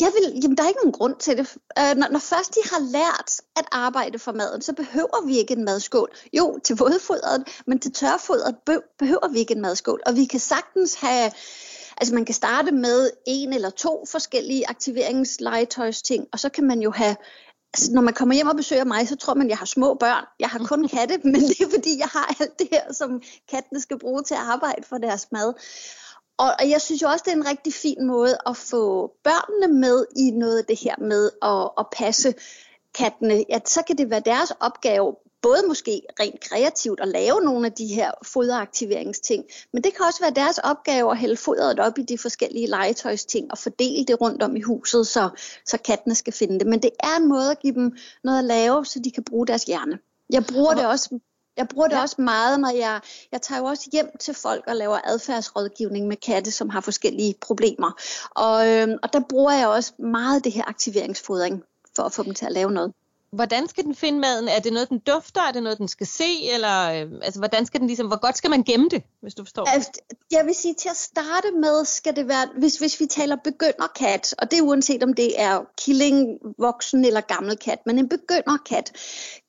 Jeg 0.00 0.12
vil, 0.14 0.40
jamen, 0.42 0.56
der 0.56 0.62
er 0.62 0.68
ikke 0.68 0.80
nogen 0.80 0.92
grund 0.92 1.16
til 1.16 1.36
det. 1.38 1.56
Øh, 1.78 1.96
når, 1.96 2.08
når 2.10 2.18
først 2.18 2.54
de 2.54 2.60
har 2.64 2.80
lært 2.80 3.32
at 3.56 3.64
arbejde 3.72 4.18
for 4.18 4.32
maden, 4.32 4.62
så 4.62 4.72
behøver 4.72 5.26
vi 5.26 5.38
ikke 5.38 5.54
en 5.54 5.64
madskål. 5.64 6.10
Jo, 6.32 6.58
til 6.64 6.76
vådfodret, 6.76 7.44
men 7.66 7.78
til 7.78 7.92
tørfodret 7.92 8.56
behøver 8.98 9.28
vi 9.28 9.38
ikke 9.38 9.54
en 9.54 9.60
madskål. 9.60 10.00
Og 10.06 10.16
vi 10.16 10.24
kan 10.24 10.40
sagtens 10.40 10.94
have... 10.94 11.30
Altså 12.00 12.14
man 12.14 12.24
kan 12.24 12.34
starte 12.34 12.72
med 12.72 13.10
en 13.26 13.52
eller 13.52 13.70
to 13.70 14.04
forskellige 14.10 14.68
aktiveringslegetøjsting, 14.68 16.26
og 16.32 16.38
så 16.38 16.48
kan 16.48 16.64
man 16.64 16.80
jo 16.80 16.90
have 16.90 17.16
altså, 17.74 17.92
når 17.92 18.02
man 18.02 18.14
kommer 18.14 18.34
hjem 18.34 18.48
og 18.48 18.56
besøger 18.56 18.84
mig, 18.84 19.08
så 19.08 19.16
tror 19.16 19.34
man, 19.34 19.46
at 19.46 19.50
jeg 19.50 19.58
har 19.58 19.66
små 19.66 19.94
børn. 19.94 20.24
Jeg 20.40 20.48
har 20.48 20.58
kun 20.58 20.88
katte, 20.96 21.18
men 21.24 21.34
det 21.34 21.60
er 21.60 21.70
fordi, 21.70 21.98
jeg 21.98 22.08
har 22.08 22.36
alt 22.40 22.58
det 22.58 22.68
her, 22.72 22.92
som 22.92 23.22
kattene 23.50 23.80
skal 23.80 23.98
bruge 23.98 24.22
til 24.22 24.34
at 24.34 24.40
arbejde 24.40 24.82
for 24.82 24.98
deres 24.98 25.32
mad. 25.32 25.54
Og, 26.38 26.50
og 26.60 26.70
jeg 26.70 26.80
synes 26.80 27.02
jo 27.02 27.08
også, 27.08 27.22
det 27.26 27.32
er 27.32 27.36
en 27.36 27.48
rigtig 27.48 27.74
fin 27.74 28.06
måde 28.06 28.38
at 28.46 28.56
få 28.56 29.12
børnene 29.24 29.80
med 29.80 30.06
i 30.16 30.30
noget 30.30 30.58
af 30.58 30.64
det 30.64 30.78
her 30.78 30.94
med 31.00 31.30
at, 31.42 31.70
at 31.78 31.86
passe 31.92 32.34
kattene. 32.94 33.44
Ja, 33.48 33.58
så 33.64 33.82
kan 33.86 33.98
det 33.98 34.10
være 34.10 34.20
deres 34.20 34.52
opgave 34.60 35.16
både 35.42 35.62
måske 35.68 36.02
rent 36.20 36.40
kreativt 36.40 37.00
at 37.00 37.08
lave 37.08 37.40
nogle 37.40 37.66
af 37.66 37.72
de 37.72 37.86
her 37.86 38.10
foderaktiveringsting, 38.22 39.44
men 39.72 39.84
det 39.84 39.94
kan 39.94 40.06
også 40.06 40.20
være 40.20 40.30
deres 40.30 40.58
opgave 40.58 41.10
at 41.10 41.18
hælde 41.18 41.36
fodret 41.36 41.80
op 41.80 41.98
i 41.98 42.02
de 42.02 42.18
forskellige 42.18 42.66
legetøjsting 42.66 43.50
og 43.50 43.58
fordele 43.58 44.04
det 44.04 44.20
rundt 44.20 44.42
om 44.42 44.56
i 44.56 44.60
huset, 44.60 45.06
så, 45.06 45.30
så 45.66 45.78
kattene 45.78 46.14
skal 46.14 46.32
finde 46.32 46.58
det. 46.58 46.66
Men 46.66 46.82
det 46.82 46.90
er 47.00 47.16
en 47.16 47.28
måde 47.28 47.50
at 47.50 47.58
give 47.58 47.74
dem 47.74 47.96
noget 48.24 48.38
at 48.38 48.44
lave, 48.44 48.86
så 48.86 48.98
de 48.98 49.10
kan 49.10 49.24
bruge 49.24 49.46
deres 49.46 49.64
hjerne. 49.64 49.98
Jeg 50.30 50.44
bruger 50.52 50.74
det 50.74 50.86
også 50.86 51.18
Jeg 51.56 51.68
bruger 51.68 51.88
det 51.88 51.96
ja. 51.96 52.02
også 52.02 52.22
meget, 52.22 52.60
når 52.60 52.70
jeg, 52.70 53.00
jeg 53.32 53.42
tager 53.42 53.58
jo 53.58 53.64
også 53.64 53.88
hjem 53.92 54.10
til 54.20 54.34
folk 54.34 54.64
og 54.66 54.76
laver 54.76 54.98
adfærdsrådgivning 55.04 56.06
med 56.06 56.16
katte, 56.16 56.50
som 56.50 56.68
har 56.68 56.80
forskellige 56.80 57.34
problemer. 57.40 57.92
Og, 58.30 58.68
øh, 58.68 58.88
og 59.02 59.12
der 59.12 59.20
bruger 59.28 59.52
jeg 59.52 59.68
også 59.68 59.92
meget 59.98 60.44
det 60.44 60.52
her 60.52 60.64
aktiveringsfodring 60.68 61.62
for 61.96 62.02
at 62.02 62.12
få 62.12 62.22
dem 62.22 62.34
til 62.34 62.46
at 62.46 62.52
lave 62.52 62.70
noget. 62.70 62.92
Hvordan 63.32 63.68
skal 63.68 63.84
den 63.84 63.94
finde 63.94 64.18
maden? 64.20 64.48
Er 64.48 64.58
det 64.58 64.72
noget, 64.72 64.88
den 64.88 64.98
dufter? 64.98 65.40
Er 65.40 65.52
det 65.52 65.62
noget, 65.62 65.78
den 65.78 65.88
skal 65.88 66.06
se? 66.06 66.50
Eller 66.54 66.92
øh, 66.92 67.12
altså, 67.22 67.40
hvordan 67.40 67.66
skal 67.66 67.80
den 67.80 67.86
ligesom, 67.86 68.06
hvor 68.06 68.20
godt 68.20 68.36
skal 68.36 68.50
man 68.50 68.62
gemme 68.62 68.88
det, 68.90 69.02
hvis 69.22 69.34
du 69.34 69.44
forstår? 69.44 69.64
Altså, 69.64 69.90
jeg 70.30 70.46
vil 70.46 70.54
sige, 70.54 70.74
til 70.74 70.88
at 70.88 70.96
starte 70.96 71.50
med 71.60 71.84
skal 71.84 72.16
det 72.16 72.28
være, 72.28 72.48
hvis, 72.58 72.76
hvis 72.76 73.00
vi 73.00 73.06
taler 73.06 73.36
begynderkat, 73.44 74.34
og 74.38 74.50
det 74.50 74.58
er 74.58 74.62
uanset 74.62 75.02
om 75.02 75.14
det 75.14 75.40
er 75.40 75.64
killing, 75.78 76.38
voksen 76.58 77.04
eller 77.04 77.20
gammel 77.20 77.56
kat, 77.56 77.78
men 77.86 77.98
en 77.98 78.08
begynderkat. 78.08 78.92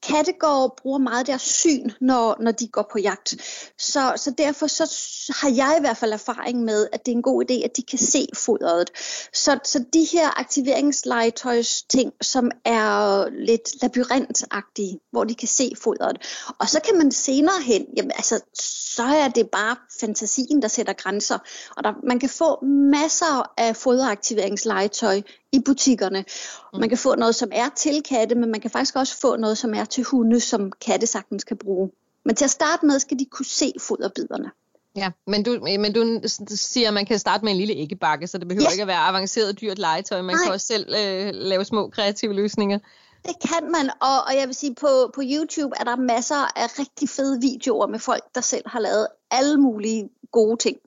Katte 0.03 0.33
går 0.39 0.79
bruger 0.81 0.97
meget 0.97 1.27
deres 1.27 1.41
syn, 1.41 1.89
når, 2.01 2.35
når 2.39 2.51
de 2.51 2.67
går 2.67 2.89
på 2.91 2.99
jagt. 2.99 3.35
Så, 3.77 4.13
så 4.15 4.31
derfor 4.37 4.67
så 4.67 4.95
har 5.41 5.49
jeg 5.49 5.75
i 5.77 5.81
hvert 5.81 5.97
fald 5.97 6.13
erfaring 6.13 6.63
med, 6.63 6.87
at 6.93 7.05
det 7.05 7.11
er 7.11 7.15
en 7.15 7.21
god 7.21 7.43
idé, 7.43 7.63
at 7.65 7.77
de 7.77 7.83
kan 7.83 7.99
se 7.99 8.27
fodret. 8.35 8.89
Så, 9.33 9.59
så 9.63 9.85
de 9.93 10.07
her 10.11 10.39
aktiveringslegetøjs 10.39 11.83
ting, 11.83 12.13
som 12.21 12.51
er 12.65 13.25
lidt 13.29 13.81
labyrintagtige, 13.81 14.99
hvor 15.11 15.23
de 15.23 15.35
kan 15.35 15.47
se 15.47 15.73
fodret. 15.83 16.17
Og 16.59 16.69
så 16.69 16.79
kan 16.79 16.97
man 16.97 17.11
senere 17.11 17.61
hen, 17.61 17.85
jamen 17.97 18.11
altså, 18.11 18.41
så 18.55 19.03
er 19.03 19.27
det 19.27 19.49
bare 19.49 19.58
fantasien, 19.99 20.61
der 20.61 20.67
sætter 20.67 20.93
grænser. 20.93 21.37
Og 21.77 21.83
der, 21.83 21.93
man 22.03 22.19
kan 22.19 22.29
få 22.29 22.65
masser 22.65 23.51
af 23.57 23.75
foderaktiveringslegetøj 23.75 25.21
i 25.51 25.59
butikkerne. 25.65 26.25
Mm. 26.73 26.79
Man 26.79 26.89
kan 26.89 26.97
få 26.97 27.15
noget, 27.15 27.35
som 27.35 27.49
er 27.51 27.69
til 27.75 28.03
katte, 28.03 28.35
men 28.35 28.51
man 28.51 28.61
kan 28.61 28.71
faktisk 28.71 28.95
også 28.95 29.19
få 29.21 29.35
noget, 29.35 29.57
som 29.57 29.73
er 29.73 29.85
til 29.85 30.03
hunde, 30.03 30.39
som 30.39 30.71
katte 30.71 31.07
sagtens 31.07 31.43
kan 31.43 31.57
bruge. 31.57 31.91
Men 32.25 32.35
til 32.35 32.45
at 32.45 32.51
starte 32.51 32.85
med, 32.85 32.99
skal 32.99 33.19
de 33.19 33.25
kunne 33.25 33.45
se 33.45 33.73
foderbiderne. 33.79 34.51
Ja, 34.95 35.11
men 35.27 35.43
du, 35.43 35.59
men 35.61 35.93
du 35.93 36.27
siger, 36.55 36.87
at 36.87 36.93
man 36.93 37.05
kan 37.05 37.19
starte 37.19 37.45
med 37.45 37.51
en 37.51 37.57
lille 37.57 37.73
æggebakke, 37.73 38.27
så 38.27 38.37
det 38.37 38.47
behøver 38.47 38.65
ja. 38.67 38.71
ikke 38.71 38.81
at 38.81 38.87
være 38.87 39.07
avanceret 39.07 39.61
dyrt 39.61 39.79
legetøj. 39.79 40.21
Man 40.21 40.35
Nej. 40.35 40.43
kan 40.43 40.53
også 40.53 40.67
selv 40.67 40.85
øh, 40.89 41.29
lave 41.33 41.65
små 41.65 41.89
kreative 41.89 42.33
løsninger. 42.33 42.79
Det 43.25 43.35
kan 43.49 43.71
man, 43.71 43.89
og, 44.01 44.23
og 44.27 44.35
jeg 44.35 44.47
vil 44.47 44.55
sige, 44.55 44.75
på, 44.75 45.11
på 45.15 45.21
YouTube 45.23 45.75
er 45.79 45.83
der 45.83 45.95
masser 45.95 46.57
af 46.59 46.79
rigtig 46.79 47.09
fede 47.09 47.41
videoer 47.41 47.87
med 47.87 47.99
folk, 47.99 48.23
der 48.35 48.41
selv 48.41 48.63
har 48.65 48.79
lavet 48.79 49.07
alle 49.31 49.57
mulige 49.57 50.09
gode 50.31 50.57
ting. 50.57 50.77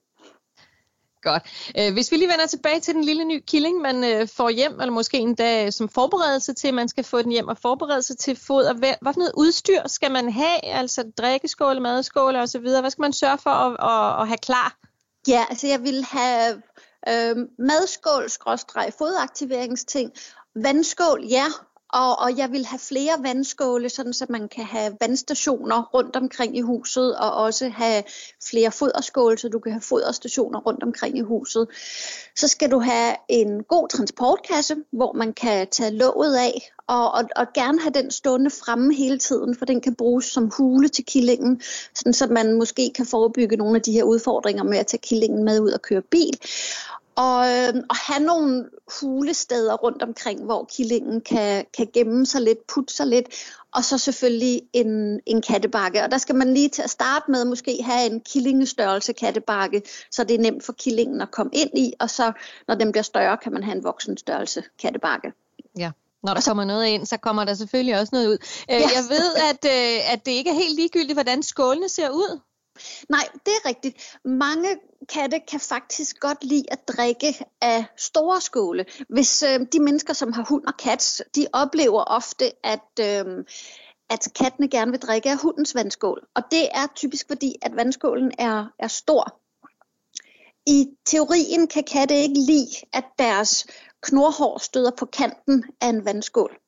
Godt. 1.23 1.43
Øh, 1.77 1.93
hvis 1.93 2.11
vi 2.11 2.17
lige 2.17 2.27
vender 2.29 2.45
tilbage 2.45 2.79
til 2.79 2.93
den 2.93 3.03
lille 3.03 3.25
ny 3.25 3.43
killing, 3.47 3.81
man 3.81 4.03
øh, 4.03 4.27
får 4.27 4.49
hjem, 4.49 4.71
eller 4.79 4.91
måske 4.91 5.17
en 5.17 5.35
dag 5.35 5.73
som 5.73 5.89
forberedelse 5.89 6.53
til, 6.53 6.67
at 6.67 6.73
man 6.73 6.89
skal 6.89 7.03
få 7.03 7.21
den 7.21 7.31
hjem 7.31 7.47
og 7.47 7.57
forberede 7.57 8.01
sig 8.01 8.17
til 8.17 8.35
fod. 8.35 8.79
Hvad, 8.79 8.93
hvad 9.01 9.13
for 9.13 9.19
noget 9.19 9.33
udstyr 9.37 9.87
skal 9.87 10.11
man 10.11 10.31
have? 10.31 10.65
Altså 10.65 11.11
drikkeskåle, 11.17 11.79
madskåle 11.79 12.41
osv. 12.41 12.61
Hvad 12.61 12.89
skal 12.89 13.01
man 13.01 13.13
sørge 13.13 13.37
for 13.37 13.49
at, 13.49 13.71
at, 13.71 14.21
at 14.21 14.27
have 14.27 14.37
klar? 14.37 14.77
Ja, 15.27 15.45
altså 15.49 15.67
jeg 15.67 15.83
vil 15.83 16.03
have 16.03 16.61
øh, 17.09 17.35
madskål, 17.59 18.29
skråstreg, 18.29 18.93
fodaktiveringsting, 18.97 20.11
vandskål, 20.55 21.25
ja, 21.29 21.45
og, 21.93 22.19
og 22.19 22.37
jeg 22.37 22.51
vil 22.51 22.65
have 22.65 22.79
flere 22.79 23.23
vandskåle, 23.23 23.89
sådan 23.89 24.13
så 24.13 24.25
man 24.29 24.47
kan 24.47 24.63
have 24.63 24.97
vandstationer 25.01 25.83
rundt 25.93 26.15
omkring 26.15 26.57
i 26.57 26.61
huset, 26.61 27.17
og 27.17 27.33
også 27.33 27.69
have 27.69 28.03
flere 28.49 28.71
foderskåle, 28.71 29.37
så 29.37 29.49
du 29.49 29.59
kan 29.59 29.71
have 29.71 29.81
foderstationer 29.81 30.59
rundt 30.59 30.83
omkring 30.83 31.17
i 31.17 31.21
huset. 31.21 31.67
Så 32.35 32.47
skal 32.47 32.71
du 32.71 32.79
have 32.79 33.15
en 33.29 33.63
god 33.63 33.89
transportkasse, 33.89 34.75
hvor 34.91 35.13
man 35.13 35.33
kan 35.33 35.67
tage 35.71 35.91
låget 35.91 36.35
af, 36.35 36.71
og, 36.87 37.11
og, 37.11 37.23
og 37.35 37.47
gerne 37.53 37.79
have 37.81 37.93
den 37.93 38.11
stående 38.11 38.49
fremme 38.49 38.93
hele 38.93 39.17
tiden, 39.17 39.55
for 39.55 39.65
den 39.65 39.81
kan 39.81 39.95
bruges 39.95 40.25
som 40.25 40.51
hule 40.57 40.89
til 40.89 41.05
killingen, 41.05 41.61
sådan 41.95 42.13
så 42.13 42.27
man 42.27 42.53
måske 42.53 42.91
kan 42.95 43.05
forebygge 43.05 43.57
nogle 43.57 43.75
af 43.75 43.81
de 43.81 43.91
her 43.91 44.03
udfordringer 44.03 44.63
med 44.63 44.77
at 44.77 44.87
tage 44.87 45.01
killingen 45.01 45.43
med 45.43 45.59
ud 45.59 45.71
og 45.71 45.81
køre 45.81 46.01
bil 46.01 46.39
og, 47.15 47.47
øh, 47.51 47.73
og 47.89 47.95
have 47.95 48.25
nogle 48.25 48.69
hulesteder 48.99 49.73
rundt 49.73 50.01
omkring, 50.01 50.43
hvor 50.45 50.63
killingen 50.63 51.21
kan, 51.21 51.65
kan 51.77 51.87
gemme 51.93 52.25
sig 52.25 52.41
lidt, 52.41 52.67
putte 52.67 52.93
sig 52.93 53.07
lidt, 53.07 53.25
og 53.73 53.83
så 53.83 53.97
selvfølgelig 53.97 54.61
en, 54.73 55.19
en 55.25 55.41
kattebakke. 55.41 56.03
Og 56.03 56.11
der 56.11 56.17
skal 56.17 56.35
man 56.35 56.53
lige 56.53 56.69
til 56.69 56.81
at 56.81 56.89
starte 56.89 57.31
med 57.31 57.45
måske 57.45 57.83
have 57.83 58.11
en 58.11 58.21
killingestørrelse 58.21 59.13
kattebakke, 59.13 59.81
så 60.11 60.23
det 60.23 60.35
er 60.35 60.39
nemt 60.39 60.63
for 60.63 60.73
killingen 60.73 61.21
at 61.21 61.31
komme 61.31 61.51
ind 61.53 61.77
i, 61.77 61.93
og 61.99 62.09
så 62.09 62.31
når 62.67 62.75
den 62.75 62.91
bliver 62.91 63.03
større, 63.03 63.37
kan 63.37 63.53
man 63.53 63.63
have 63.63 63.77
en 63.77 63.83
voksenstørrelse 63.83 64.63
kattebakke. 64.79 65.33
Ja. 65.77 65.91
Når 66.23 66.33
der 66.33 66.41
kommer 66.47 66.65
noget 66.65 66.87
ind, 66.87 67.05
så 67.05 67.17
kommer 67.17 67.45
der 67.45 67.53
selvfølgelig 67.53 67.99
også 67.99 68.09
noget 68.13 68.27
ud. 68.27 68.37
Øh, 68.71 68.75
ja. 68.75 68.75
Jeg 68.75 69.03
ved, 69.09 69.35
at, 69.49 69.65
øh, 69.65 70.13
at 70.13 70.25
det 70.25 70.31
ikke 70.31 70.49
er 70.49 70.53
helt 70.53 70.75
ligegyldigt, 70.75 71.15
hvordan 71.15 71.43
skålene 71.43 71.89
ser 71.89 72.09
ud. 72.09 72.39
Nej, 73.09 73.27
det 73.45 73.53
er 73.53 73.69
rigtigt. 73.69 74.17
Mange 74.25 74.79
katte 75.09 75.39
kan 75.39 75.59
faktisk 75.59 76.19
godt 76.19 76.43
lide 76.43 76.63
at 76.71 76.87
drikke 76.87 77.45
af 77.61 77.85
store 77.97 78.41
skåle. 78.41 78.85
Hvis 79.09 79.43
øh, 79.43 79.59
de 79.71 79.79
mennesker, 79.79 80.13
som 80.13 80.33
har 80.33 80.45
hund 80.49 80.65
og 80.65 80.77
kat, 80.77 81.21
de 81.35 81.47
oplever 81.53 82.03
ofte, 82.03 82.65
at, 82.65 82.99
øh, 82.99 83.45
at 84.09 84.27
kattene 84.35 84.67
gerne 84.67 84.91
vil 84.91 84.99
drikke 84.99 85.29
af 85.29 85.37
hundens 85.37 85.75
vandskål. 85.75 86.27
Og 86.35 86.43
det 86.51 86.69
er 86.71 86.87
typisk 86.95 87.27
fordi, 87.27 87.55
at 87.61 87.75
vandskålen 87.75 88.31
er, 88.37 88.65
er 88.79 88.87
stor. 88.87 89.39
I 90.67 90.87
teorien 91.05 91.67
kan 91.67 91.83
katte 91.83 92.15
ikke 92.15 92.39
lide, 92.39 92.75
at 92.93 93.05
deres 93.19 93.65
knorhår 94.01 94.57
støder 94.57 94.91
på 94.97 95.05
kanten 95.05 95.63
af 95.81 95.87
en 95.87 96.05
vandskål. 96.05 96.62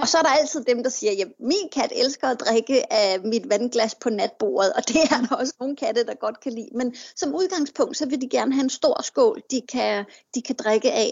Og 0.00 0.08
så 0.08 0.18
er 0.18 0.22
der 0.22 0.28
altid 0.28 0.64
dem, 0.64 0.82
der 0.82 0.90
siger, 0.90 1.12
at 1.12 1.32
min 1.40 1.68
kat 1.72 1.92
elsker 1.96 2.28
at 2.28 2.40
drikke 2.40 2.92
af 2.92 3.20
mit 3.20 3.50
vandglas 3.50 3.94
på 3.94 4.10
natbordet, 4.10 4.72
og 4.72 4.88
det 4.88 4.96
er 4.96 5.08
der 5.08 5.36
også 5.36 5.54
nogle 5.60 5.76
katte, 5.76 6.06
der 6.06 6.14
godt 6.14 6.40
kan 6.40 6.52
lide. 6.52 6.68
Men 6.74 6.94
som 7.16 7.34
udgangspunkt, 7.34 7.96
så 7.96 8.06
vil 8.06 8.20
de 8.20 8.28
gerne 8.28 8.52
have 8.52 8.64
en 8.64 8.70
stor 8.70 9.02
skål, 9.02 9.42
de 9.50 9.60
kan, 9.72 10.04
de 10.34 10.42
kan 10.42 10.56
drikke 10.56 10.92
af. 10.92 11.10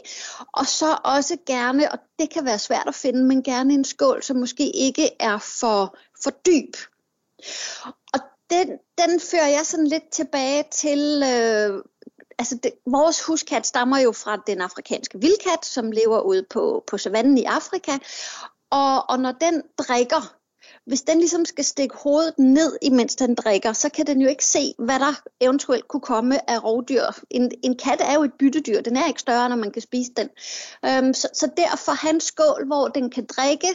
Og 0.53 0.67
så 0.67 0.99
også 1.05 1.37
gerne, 1.47 1.93
og 1.93 1.99
det 2.19 2.31
kan 2.31 2.45
være 2.45 2.59
svært 2.59 2.89
at 2.89 2.95
finde, 2.95 3.25
men 3.25 3.43
gerne 3.43 3.75
en 3.75 3.85
skål, 3.85 4.23
som 4.23 4.37
måske 4.37 4.71
ikke 4.71 5.11
er 5.21 5.39
for, 5.39 5.97
for 6.23 6.31
dyb. 6.31 6.77
Og 8.15 8.21
den, 8.51 8.69
den 8.99 9.21
fører 9.21 9.49
jeg 9.49 9.67
sådan 9.67 9.87
lidt 9.87 10.11
tilbage 10.11 10.65
til... 10.71 11.23
Øh, 11.25 11.83
altså 12.41 12.59
det, 12.63 12.73
vores 12.87 13.27
huskat 13.27 13.67
stammer 13.67 13.99
jo 13.99 14.13
fra 14.13 14.37
den 14.47 14.61
afrikanske 14.61 15.21
vildkat, 15.21 15.65
som 15.65 15.93
lever 15.93 16.21
ude 16.21 16.45
på, 16.51 16.85
på 16.87 16.99
savannen 16.99 17.39
i 17.39 17.45
Afrika. 17.45 17.93
Og, 18.71 19.11
og 19.11 19.19
når 19.19 19.33
den 19.33 19.63
drikker, 19.79 20.37
hvis 20.87 21.03
den 21.03 21.19
ligesom 21.19 21.45
skal 21.45 21.65
stikke 21.65 21.97
hovedet 21.97 22.39
ned, 22.39 22.77
imens 22.83 23.17
den 23.17 23.35
drikker, 23.35 23.73
så 23.73 23.89
kan 23.89 24.07
den 24.07 24.21
jo 24.21 24.29
ikke 24.29 24.45
se, 24.45 24.75
hvad 24.79 24.99
der 24.99 25.23
eventuelt 25.41 25.89
kunne 25.89 26.01
komme 26.01 26.51
af 26.51 26.65
rovdyr. 26.65 27.05
En, 27.31 27.51
en 27.63 27.79
kat 27.79 28.01
er 28.01 28.15
jo 28.15 28.23
et 28.23 28.33
byttedyr, 28.39 28.81
den 28.81 28.97
er 28.97 29.07
ikke 29.07 29.21
større, 29.21 29.49
når 29.49 29.57
man 29.57 29.71
kan 29.71 29.83
spise 29.83 30.11
den. 30.17 30.29
Øhm, 30.87 31.15
så, 31.15 31.29
så 31.35 31.51
derfor 31.57 31.93
hans 32.07 32.25
skål, 32.25 32.67
hvor 32.67 32.89
den 32.89 33.11
kan 33.11 33.27
drikke, 33.27 33.69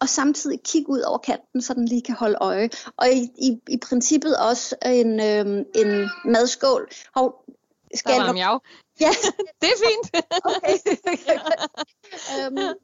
og 0.00 0.08
samtidig 0.08 0.60
kigge 0.64 0.90
ud 0.90 1.00
over 1.00 1.18
kanten, 1.18 1.62
så 1.62 1.74
den 1.74 1.86
lige 1.88 2.02
kan 2.02 2.14
holde 2.14 2.38
øje. 2.40 2.70
Og 2.96 3.08
i, 3.10 3.20
i, 3.38 3.60
i 3.68 3.78
princippet 3.88 4.36
også 4.36 4.76
en, 4.86 5.20
øhm, 5.20 5.64
en 5.74 6.10
madskål. 6.24 6.90
Hov, 7.14 7.44
skal 7.94 8.12
der 8.12 8.26
var 8.26 8.34
jeg... 8.34 8.58
Ja. 9.00 9.10
det 9.60 9.68
er 9.74 9.78
fint. 9.86 10.06
okay. 10.44 10.76
øhm, 12.38 12.74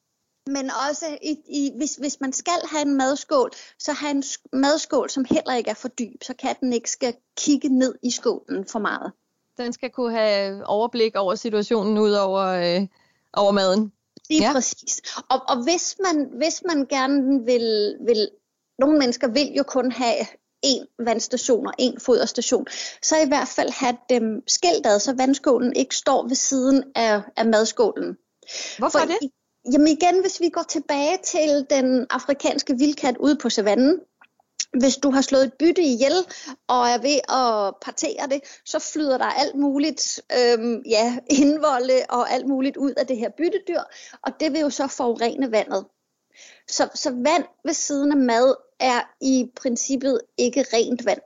men 0.47 0.71
også 0.89 1.19
i, 1.23 1.37
i, 1.49 1.73
hvis, 1.77 1.95
hvis 1.95 2.21
man 2.21 2.33
skal 2.33 2.61
have 2.71 2.83
en 2.83 2.97
madskål, 2.97 3.51
så 3.79 3.93
have 3.93 4.11
en 4.11 4.25
madskål, 4.53 5.11
som 5.11 5.25
heller 5.31 5.55
ikke 5.55 5.71
er 5.71 5.75
for 5.75 5.89
dyb, 5.89 6.23
så 6.23 6.35
katten 6.35 6.73
ikke 6.73 6.91
skal 6.91 7.15
kigge 7.39 7.69
ned 7.69 7.95
i 8.03 8.11
skålen 8.11 8.65
for 8.73 8.79
meget. 8.79 9.13
Den 9.59 9.73
skal 9.73 9.91
kunne 9.91 10.13
have 10.13 10.67
overblik 10.67 11.17
over 11.17 11.35
situationen 11.35 11.99
ud 11.99 12.13
over, 12.13 12.45
øh, 12.45 12.87
over 13.33 13.53
maden. 13.53 13.93
Lige 14.31 14.43
ja. 14.43 14.53
præcis. 14.53 15.03
Og, 15.31 15.41
og 15.49 15.63
hvis, 15.65 15.97
man, 16.03 16.31
hvis 16.37 16.63
man 16.67 16.87
gerne 16.87 17.45
vil, 17.45 17.97
vil, 18.07 18.31
nogle 18.79 18.99
mennesker 18.99 19.29
vil 19.29 19.53
jo 19.57 19.63
kun 19.63 19.93
have 19.93 20.27
en 20.63 20.87
vandstation 20.99 21.67
og 21.67 21.73
en 21.79 22.01
foderstation, 22.01 22.67
så 23.03 23.17
i 23.17 23.29
hvert 23.29 23.49
fald 23.49 23.71
have 23.71 23.97
dem 24.11 24.43
skilt 24.47 24.87
ad, 24.87 25.01
så 25.01 25.13
vandskålen 25.13 25.77
ikke 25.77 25.97
står 25.97 26.29
ved 26.29 26.37
siden 26.37 26.85
af, 26.95 27.23
af 27.37 27.47
madskålen. 27.47 28.17
Hvorfor 28.79 28.99
For 28.99 29.07
det? 29.07 29.31
Jamen 29.73 29.89
igen, 29.89 30.21
hvis 30.21 30.41
vi 30.41 30.49
går 30.49 30.63
tilbage 30.63 31.19
til 31.25 31.67
den 31.71 32.07
afrikanske 32.11 32.79
vildkat 32.79 33.17
ude 33.17 33.37
på 33.37 33.51
savannen, 33.51 34.01
hvis 34.73 34.97
du 34.97 35.11
har 35.11 35.21
slået 35.21 35.45
et 35.45 35.53
bytte 35.53 35.83
ihjel 35.83 36.27
og 36.69 36.89
er 36.89 36.99
ved 36.99 37.19
at 37.29 37.75
partere 37.83 38.27
det, 38.31 38.41
så 38.65 38.79
flyder 38.79 39.19
der 39.19 39.25
alt 39.25 39.55
muligt 39.55 40.21
øhm, 40.33 40.83
ja, 40.87 41.19
indvolde 41.31 42.03
og 42.09 42.31
alt 42.31 42.47
muligt 42.47 42.77
ud 42.77 42.93
af 42.97 43.07
det 43.07 43.17
her 43.17 43.31
byttedyr, 43.37 43.81
og 44.23 44.33
det 44.41 44.53
vil 44.53 44.61
jo 44.61 44.71
så 44.71 44.87
forurene 44.87 45.53
vandet. 45.53 45.85
Så, 46.69 46.89
så 46.95 47.11
vand 47.11 47.45
ved 47.65 47.73
siden 47.75 48.13
af 48.13 48.19
mad 48.19 48.55
er 48.81 49.01
i 49.21 49.51
princippet 49.57 50.21
ikke 50.39 50.65
rent 50.73 51.05
vand. 51.05 51.21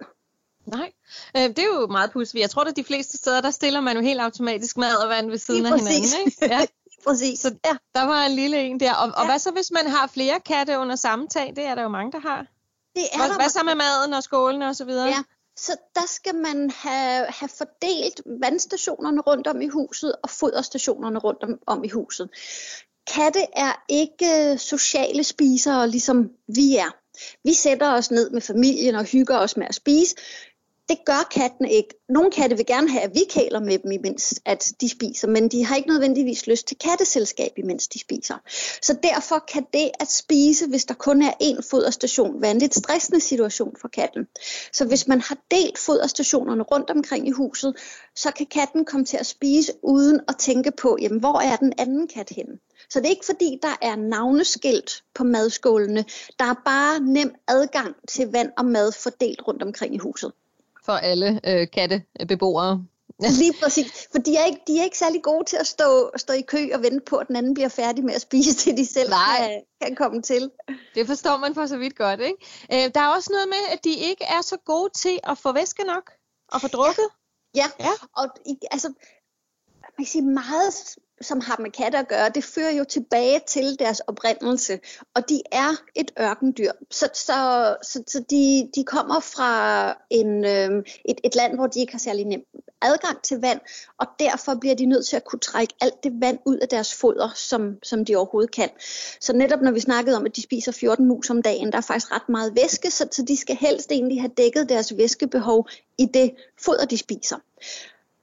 Nej, 0.66 0.92
øh, 1.36 1.42
det 1.42 1.58
er 1.58 1.80
jo 1.80 1.86
meget 1.86 2.12
pudsigt. 2.12 2.40
Jeg 2.40 2.50
tror, 2.50 2.64
at 2.64 2.76
de 2.76 2.84
fleste 2.84 3.16
steder, 3.16 3.40
der 3.40 3.50
stiller 3.50 3.80
man 3.80 3.96
jo 3.96 4.02
helt 4.02 4.20
automatisk 4.20 4.76
mad 4.76 4.96
og 4.96 5.08
vand 5.08 5.30
ved 5.30 5.38
siden 5.38 5.66
af 5.66 5.78
hinanden. 5.78 6.26
Ikke? 6.26 6.54
Ja. 6.54 6.60
Præcis. 7.06 7.40
Så 7.40 7.54
ja, 7.64 7.76
der 7.94 8.06
var 8.06 8.26
en 8.26 8.32
lille 8.32 8.60
en 8.60 8.80
der. 8.80 8.94
Og, 8.94 9.12
og 9.16 9.26
hvad 9.26 9.38
så, 9.38 9.50
hvis 9.50 9.70
man 9.70 9.86
har 9.86 10.06
flere 10.06 10.40
katte 10.40 10.78
under 10.78 10.96
samme 10.96 11.28
tag? 11.28 11.52
Det 11.56 11.64
er 11.64 11.74
der 11.74 11.82
jo 11.82 11.88
mange, 11.88 12.12
der 12.12 12.18
har. 12.18 12.46
Det 12.94 13.04
er 13.12 13.18
Hvad, 13.18 13.28
der 13.28 13.34
hvad 13.34 13.48
så 13.48 13.62
med 13.62 13.74
maden 13.74 14.12
og 14.12 14.22
skålene 14.22 14.68
og 14.68 14.76
så 14.76 14.84
videre? 14.84 15.08
Ja, 15.08 15.22
så 15.56 15.76
der 15.94 16.06
skal 16.06 16.34
man 16.34 16.70
have, 16.70 17.26
have 17.28 17.48
fordelt 17.58 18.20
vandstationerne 18.40 19.20
rundt 19.20 19.46
om 19.46 19.60
i 19.60 19.68
huset 19.68 20.14
og 20.22 20.30
foderstationerne 20.30 21.18
rundt 21.18 21.42
om, 21.42 21.58
om 21.66 21.84
i 21.84 21.88
huset. 21.88 22.30
Katte 23.14 23.46
er 23.52 23.82
ikke 23.88 24.58
sociale 24.58 25.24
spisere, 25.24 25.88
ligesom 25.88 26.30
vi 26.48 26.76
er. 26.76 27.01
Vi 27.44 27.52
sætter 27.54 27.92
os 27.92 28.10
ned 28.10 28.30
med 28.30 28.40
familien 28.40 28.94
og 28.94 29.04
hygger 29.04 29.38
os 29.38 29.56
med 29.56 29.66
at 29.68 29.74
spise. 29.74 30.14
Det 30.92 31.04
gør 31.04 31.28
kattene 31.30 31.72
ikke. 31.72 31.94
Nogle 32.08 32.30
katte 32.30 32.56
vil 32.56 32.66
gerne 32.66 32.90
have, 32.90 33.02
at 33.02 33.14
vi 33.14 33.24
kæler 33.30 33.60
med 33.60 33.78
dem, 33.78 33.90
imens 33.90 34.34
at 34.44 34.72
de 34.80 34.88
spiser, 34.88 35.28
men 35.28 35.48
de 35.48 35.64
har 35.64 35.76
ikke 35.76 35.88
nødvendigvis 35.88 36.46
lyst 36.46 36.66
til 36.66 36.78
katteselskab, 36.78 37.52
imens 37.56 37.88
de 37.88 37.98
spiser. 37.98 38.34
Så 38.82 38.96
derfor 39.02 39.44
kan 39.52 39.66
det 39.72 39.90
at 40.00 40.10
spise, 40.10 40.68
hvis 40.68 40.84
der 40.84 40.94
kun 40.94 41.22
er 41.22 41.32
én 41.42 41.70
foderstation, 41.70 42.42
være 42.42 42.50
en 42.50 42.58
lidt 42.58 42.74
stressende 42.74 43.20
situation 43.20 43.76
for 43.80 43.88
katten. 43.88 44.26
Så 44.72 44.84
hvis 44.84 45.08
man 45.08 45.20
har 45.20 45.36
delt 45.50 45.78
foderstationerne 45.78 46.62
rundt 46.62 46.90
omkring 46.90 47.28
i 47.28 47.30
huset, 47.30 47.76
så 48.16 48.30
kan 48.30 48.46
katten 48.46 48.84
komme 48.84 49.06
til 49.06 49.16
at 49.16 49.26
spise 49.26 49.72
uden 49.82 50.20
at 50.28 50.36
tænke 50.38 50.70
på, 50.70 50.96
jamen, 51.00 51.20
hvor 51.20 51.40
er 51.40 51.56
den 51.56 51.72
anden 51.78 52.08
kat 52.08 52.30
henne? 52.30 52.58
Så 52.90 52.98
det 52.98 53.06
er 53.06 53.10
ikke 53.10 53.26
fordi, 53.26 53.58
der 53.62 53.78
er 53.82 53.96
navneskilt 53.96 55.02
på 55.14 55.24
madskålene. 55.24 56.04
Der 56.38 56.44
er 56.44 56.62
bare 56.64 57.00
nem 57.00 57.34
adgang 57.48 57.94
til 58.08 58.28
vand 58.32 58.50
og 58.58 58.64
mad 58.64 58.92
fordelt 58.92 59.42
rundt 59.48 59.62
omkring 59.62 59.94
i 59.94 59.98
huset 59.98 60.32
for 60.84 60.92
alle 60.92 61.40
øh, 61.44 61.66
kattebeboere. 61.70 62.84
Lige 63.42 63.54
præcis, 63.62 64.08
for 64.12 64.18
de 64.18 64.36
er, 64.36 64.44
ikke, 64.44 64.60
de 64.66 64.78
er 64.78 64.84
ikke 64.84 64.98
særlig 64.98 65.22
gode 65.22 65.44
til 65.44 65.56
at 65.56 65.66
stå, 65.66 66.10
stå 66.16 66.32
i 66.32 66.40
kø 66.40 66.68
og 66.74 66.82
vente 66.82 67.00
på, 67.06 67.16
at 67.16 67.28
den 67.28 67.36
anden 67.36 67.54
bliver 67.54 67.68
færdig 67.68 68.04
med 68.04 68.14
at 68.14 68.20
spise, 68.20 68.54
til 68.54 68.76
de 68.76 68.86
selv 68.86 69.12
kan, 69.38 69.62
kan 69.82 69.94
komme 69.96 70.22
til. 70.22 70.50
Det 70.94 71.06
forstår 71.06 71.36
man 71.36 71.54
for 71.54 71.66
så 71.66 71.76
vidt 71.76 71.96
godt, 71.96 72.20
ikke? 72.20 72.36
Øh, 72.72 72.90
der 72.94 73.00
er 73.00 73.08
også 73.08 73.30
noget 73.32 73.48
med, 73.48 73.72
at 73.72 73.84
de 73.84 73.94
ikke 73.94 74.24
er 74.24 74.40
så 74.40 74.56
gode 74.56 74.90
til 74.94 75.18
at 75.24 75.38
få 75.38 75.52
væske 75.52 75.84
nok 75.84 76.10
og 76.52 76.60
få 76.60 76.68
drukket. 76.68 77.08
Ja, 77.54 77.66
ja. 77.80 77.84
ja. 77.84 77.92
og 78.16 78.28
altså, 78.70 78.88
man 79.82 79.92
kan 79.98 80.06
sige, 80.06 80.22
meget 80.22 80.96
som 81.22 81.40
har 81.40 81.56
med 81.60 81.70
katte 81.70 81.98
at 81.98 82.08
gøre, 82.08 82.28
det 82.28 82.44
fører 82.44 82.70
jo 82.70 82.84
tilbage 82.84 83.40
til 83.46 83.78
deres 83.78 84.00
oprindelse. 84.00 84.80
Og 85.14 85.28
de 85.28 85.42
er 85.52 85.70
et 85.94 86.10
ørkendyr. 86.20 86.72
Så, 86.90 87.08
så, 87.14 87.76
så, 87.82 88.02
så 88.06 88.24
de, 88.30 88.70
de 88.74 88.84
kommer 88.84 89.20
fra 89.20 89.50
en, 90.10 90.44
øh, 90.44 90.84
et, 91.04 91.20
et 91.24 91.34
land, 91.34 91.54
hvor 91.54 91.66
de 91.66 91.80
ikke 91.80 91.92
har 91.92 91.98
særlig 91.98 92.24
nem 92.24 92.44
adgang 92.82 93.22
til 93.22 93.40
vand, 93.40 93.60
og 93.98 94.06
derfor 94.18 94.54
bliver 94.54 94.74
de 94.74 94.86
nødt 94.86 95.06
til 95.06 95.16
at 95.16 95.24
kunne 95.24 95.40
trække 95.40 95.74
alt 95.80 96.04
det 96.04 96.12
vand 96.20 96.38
ud 96.46 96.56
af 96.56 96.68
deres 96.68 96.94
foder, 96.94 97.30
som, 97.34 97.78
som 97.82 98.04
de 98.04 98.16
overhovedet 98.16 98.50
kan. 98.50 98.68
Så 99.20 99.32
netop 99.32 99.60
når 99.60 99.70
vi 99.70 99.80
snakkede 99.80 100.16
om, 100.16 100.24
at 100.24 100.36
de 100.36 100.42
spiser 100.42 100.72
14 100.72 101.06
mus 101.06 101.30
om 101.30 101.42
dagen, 101.42 101.72
der 101.72 101.78
er 101.78 101.82
faktisk 101.82 102.12
ret 102.12 102.28
meget 102.28 102.56
væske, 102.56 102.90
så, 102.90 103.08
så 103.10 103.22
de 103.22 103.36
skal 103.36 103.56
helst 103.56 103.92
egentlig 103.92 104.20
have 104.20 104.32
dækket 104.36 104.68
deres 104.68 104.96
væskebehov 104.96 105.68
i 105.98 106.06
det 106.14 106.34
foder, 106.60 106.84
de 106.84 106.98
spiser. 106.98 107.36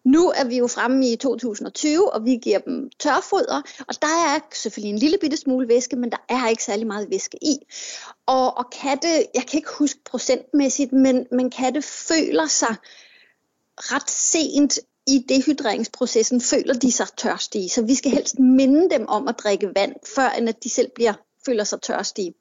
Nu 0.06 0.30
er 0.30 0.44
vi 0.44 0.58
jo 0.58 0.68
fremme 0.68 1.08
i 1.08 1.16
2020, 1.16 2.14
og 2.14 2.26
vi 2.26 2.36
giver 2.36 2.60
dem 2.60 2.90
tørfoder, 3.00 3.62
og 3.88 4.02
der 4.02 4.08
er 4.08 4.40
selvfølgelig 4.54 4.94
en 4.94 5.00
lille 5.00 5.18
bitte 5.22 5.38
smule 5.38 5.68
væske, 5.68 5.96
men 5.96 6.12
der 6.12 6.18
er 6.30 6.48
ikke 6.48 6.64
særlig 6.64 6.88
meget 6.88 7.10
væske 7.10 7.38
i. 7.42 7.58
Og, 8.26 8.58
og 8.58 8.70
katte, 8.70 9.08
jeg 9.08 9.46
kan 9.48 9.58
ikke 9.58 9.70
huske 9.80 10.00
procentmæssigt, 10.06 10.94
men, 10.94 11.28
men 11.32 11.50
katte 11.50 11.82
føler 11.82 12.48
sig 12.48 12.76
ret 13.78 14.10
sent 14.10 14.80
i 15.08 15.26
dehydreringsprocessen, 15.30 16.42
føler 16.42 16.74
de 16.74 16.92
sig 16.92 17.08
tørstige. 17.18 17.70
Så 17.70 17.82
vi 17.82 17.96
skal 17.96 18.12
helst 18.12 18.40
minde 18.40 18.90
dem 18.90 19.08
om 19.08 19.28
at 19.28 19.40
drikke 19.40 19.72
vand, 19.76 19.96
før 20.16 20.30
end 20.30 20.50
at 20.50 20.64
de 20.64 20.70
selv 20.70 20.92
bliver, 20.96 21.14
føler 21.46 21.64
sig 21.64 21.82
tørstige. 21.82 22.34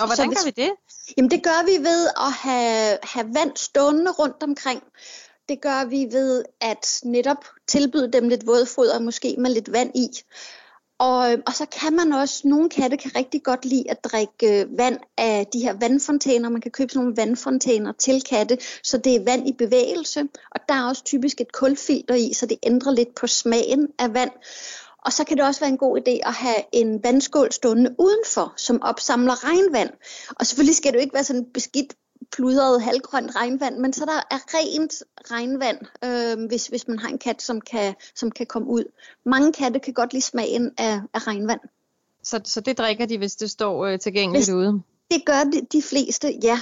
Og 0.00 0.06
hvordan 0.06 0.28
hvis, 0.28 0.38
gør 0.38 0.44
vi 0.44 0.62
det? 0.62 0.70
Jamen 1.16 1.30
det 1.30 1.42
gør 1.42 1.64
vi 1.64 1.84
ved 1.84 2.06
at 2.06 2.32
have, 2.32 2.98
have 3.02 3.34
vand 3.34 3.56
stående 3.56 4.10
rundt 4.10 4.42
omkring. 4.42 4.82
Det 5.48 5.60
gør 5.60 5.84
vi 5.84 6.06
ved 6.10 6.44
at 6.60 7.00
netop 7.04 7.44
tilbyde 7.68 8.12
dem 8.12 8.28
lidt 8.28 8.46
vådfoder, 8.46 9.00
måske 9.00 9.36
med 9.38 9.50
lidt 9.50 9.72
vand 9.72 9.90
i. 9.94 10.08
Og, 10.98 11.36
og 11.46 11.54
så 11.54 11.66
kan 11.66 11.96
man 11.96 12.12
også, 12.12 12.48
nogle 12.48 12.68
katte 12.70 12.96
kan 12.96 13.10
rigtig 13.16 13.42
godt 13.42 13.64
lide 13.64 13.90
at 13.90 14.04
drikke 14.04 14.60
øh, 14.60 14.78
vand 14.78 14.98
af 15.18 15.46
de 15.52 15.58
her 15.58 15.72
vandfontæner. 15.80 16.48
Man 16.48 16.60
kan 16.60 16.70
købe 16.70 16.92
sådan 16.92 17.04
nogle 17.04 17.16
vandfontæner 17.16 17.92
til 17.92 18.22
katte, 18.22 18.58
så 18.82 18.98
det 18.98 19.14
er 19.14 19.24
vand 19.24 19.48
i 19.48 19.52
bevægelse. 19.52 20.20
Og 20.50 20.60
der 20.68 20.74
er 20.74 20.88
også 20.88 21.04
typisk 21.04 21.40
et 21.40 21.52
kulfilter 21.52 22.14
i, 22.14 22.32
så 22.32 22.46
det 22.46 22.58
ændrer 22.62 22.92
lidt 22.92 23.14
på 23.14 23.26
smagen 23.26 23.88
af 23.98 24.14
vand. 24.14 24.30
Og 25.04 25.12
så 25.12 25.24
kan 25.24 25.36
det 25.36 25.44
også 25.44 25.60
være 25.60 25.70
en 25.70 25.78
god 25.78 25.98
idé 25.98 26.28
at 26.28 26.34
have 26.34 26.62
en 26.72 27.04
vandskål 27.04 27.52
stående 27.52 27.94
udenfor, 27.98 28.54
som 28.56 28.82
opsamler 28.82 29.44
regnvand. 29.44 29.90
Og 30.40 30.46
selvfølgelig 30.46 30.76
skal 30.76 30.92
det 30.92 30.98
jo 30.98 31.02
ikke 31.02 31.14
være 31.14 31.24
sådan 31.24 31.46
beskidt 31.54 31.94
pludret 32.32 32.82
halvgrønt 32.82 33.36
regnvand, 33.36 33.78
men 33.78 33.92
så 33.92 34.04
der 34.04 34.36
er 34.36 34.38
rent 34.54 35.02
regnvand, 35.30 35.78
øh, 36.04 36.46
hvis, 36.48 36.66
hvis 36.66 36.88
man 36.88 36.98
har 36.98 37.08
en 37.08 37.18
kat, 37.18 37.42
som 37.42 37.60
kan, 37.60 37.94
som 38.14 38.30
kan 38.30 38.46
komme 38.46 38.68
ud. 38.68 38.84
Mange 39.24 39.52
katte 39.52 39.80
kan 39.80 39.94
godt 39.94 40.12
lide 40.12 40.24
smagen 40.24 40.70
af, 40.78 41.00
af 41.14 41.26
regnvand. 41.26 41.60
Så, 42.22 42.40
så 42.44 42.60
det 42.60 42.78
drikker 42.78 43.06
de, 43.06 43.18
hvis 43.18 43.36
det 43.36 43.50
står 43.50 43.86
øh, 43.86 43.98
tilgængeligt 43.98 44.46
hvis, 44.46 44.54
ude? 44.54 44.82
Det 45.10 45.22
gør 45.26 45.44
de, 45.44 45.66
de 45.72 45.82
fleste, 45.82 46.38
ja. 46.42 46.60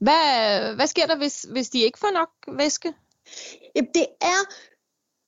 Hvad, 0.00 0.74
hvad 0.74 0.86
sker 0.86 1.06
der, 1.06 1.16
hvis, 1.16 1.46
hvis 1.52 1.70
de 1.70 1.80
ikke 1.80 1.98
får 1.98 2.10
nok 2.12 2.58
væske? 2.58 2.92
Jamen, 3.76 3.90
det 3.94 4.06
er 4.20 4.40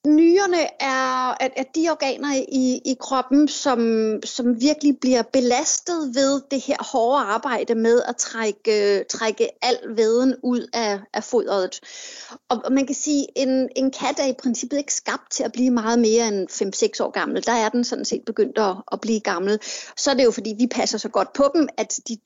Nyrerne 0.07 0.83
er 0.83 1.43
at, 1.43 1.53
at 1.57 1.67
de 1.75 1.91
organer 1.91 2.35
i, 2.49 2.81
i 2.85 2.97
kroppen, 3.01 3.49
som, 3.49 3.81
som 4.25 4.61
virkelig 4.61 4.99
bliver 5.01 5.23
belastet 5.23 6.15
ved 6.15 6.43
det 6.51 6.61
her 6.61 6.93
hårde 6.93 7.25
arbejde 7.25 7.75
med 7.75 8.03
at 8.03 8.17
trække, 8.17 9.05
trække 9.11 9.65
al 9.65 9.79
væden 9.97 10.37
ud 10.43 10.67
af, 10.73 11.01
af 11.15 11.25
fodret. 11.25 11.81
Og, 12.49 12.61
og 12.65 12.73
man 12.73 12.87
kan 12.87 12.95
sige, 12.95 13.27
at 13.37 13.43
en, 13.49 13.69
en 13.77 13.91
kat 13.91 14.19
er 14.19 14.27
i 14.27 14.35
princippet 14.43 14.79
ikke 14.79 14.95
skabt 14.95 15.31
til 15.31 15.43
at 15.43 15.53
blive 15.53 15.71
meget 15.71 15.99
mere 15.99 16.29
end 16.29 16.51
5-6 17.01 17.05
år 17.05 17.11
gammel. 17.11 17.47
Der 17.47 17.53
er 17.53 17.69
den 17.69 17.85
sådan 17.85 18.05
set 18.05 18.23
begyndt 18.27 18.59
at, 18.59 18.77
at 18.93 19.01
blive 19.01 19.21
gammel. 19.21 19.59
Så 19.97 20.11
er 20.11 20.15
det 20.15 20.25
jo 20.25 20.31
fordi, 20.31 20.55
vi 20.59 20.67
passer 20.67 20.99
så 20.99 21.09
godt 21.09 21.33
på 21.33 21.51
dem, 21.55 21.69
at 21.77 22.01
de 22.09 22.17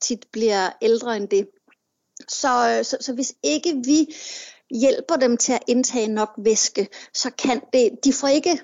tit 0.00 0.26
bliver 0.32 0.70
ældre 0.82 1.16
end 1.16 1.28
det. 1.28 1.48
Så, 2.28 2.80
så, 2.82 2.96
så 3.00 3.12
hvis 3.12 3.34
ikke 3.42 3.82
vi 3.84 4.14
hjælper 4.70 5.16
dem 5.16 5.36
til 5.36 5.52
at 5.52 5.62
indtage 5.66 6.08
nok 6.08 6.30
væske, 6.38 6.88
så 7.14 7.30
kan 7.30 7.60
det, 7.72 7.90
de 8.04 8.12
får 8.12 8.28
ikke, 8.28 8.60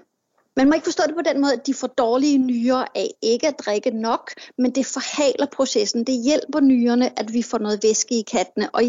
man 0.56 0.68
må 0.68 0.74
ikke 0.74 0.84
forstå 0.84 1.02
det 1.06 1.14
på 1.14 1.22
den 1.22 1.40
måde, 1.40 1.52
at 1.52 1.66
de 1.66 1.74
får 1.74 1.86
dårlige 1.86 2.38
nyrer 2.38 2.84
af 2.94 3.10
ikke 3.22 3.48
at 3.48 3.58
drikke 3.58 3.90
nok, 3.90 4.30
men 4.58 4.74
det 4.74 4.86
forhaler 4.86 5.46
processen. 5.52 6.04
Det 6.04 6.22
hjælper 6.24 6.60
nyrerne, 6.60 7.18
at 7.18 7.32
vi 7.32 7.42
får 7.42 7.58
noget 7.58 7.82
væske 7.82 8.14
i 8.14 8.22
kattene, 8.22 8.70
og 8.70 8.84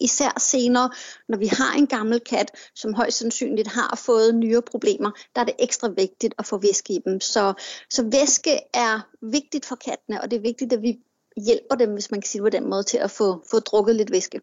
især 0.00 0.38
senere, 0.40 0.90
når 1.28 1.38
vi 1.38 1.46
har 1.46 1.74
en 1.78 1.86
gammel 1.86 2.20
kat, 2.20 2.50
som 2.74 2.94
højst 2.94 3.18
sandsynligt 3.18 3.68
har 3.68 4.00
fået 4.06 4.34
nyreproblemer, 4.34 5.10
der 5.34 5.40
er 5.40 5.44
det 5.44 5.54
ekstra 5.58 5.88
vigtigt 5.88 6.34
at 6.38 6.46
få 6.46 6.58
væske 6.58 6.92
i 6.92 6.98
dem. 7.04 7.20
Så, 7.20 7.54
så 7.90 8.02
væske 8.12 8.58
er 8.74 9.08
vigtigt 9.22 9.66
for 9.66 9.76
kattene, 9.76 10.22
og 10.22 10.30
det 10.30 10.36
er 10.36 10.40
vigtigt, 10.40 10.72
at 10.72 10.82
vi 10.82 10.98
hjælper 11.36 11.74
dem, 11.74 11.92
hvis 11.92 12.10
man 12.10 12.20
kan 12.20 12.28
sige 12.28 12.42
det 12.42 12.52
på 12.52 12.56
den 12.56 12.70
måde, 12.70 12.82
til 12.82 12.98
at 12.98 13.10
få, 13.10 13.44
få 13.50 13.58
drukket 13.58 13.96
lidt 13.96 14.12
væske. 14.12 14.40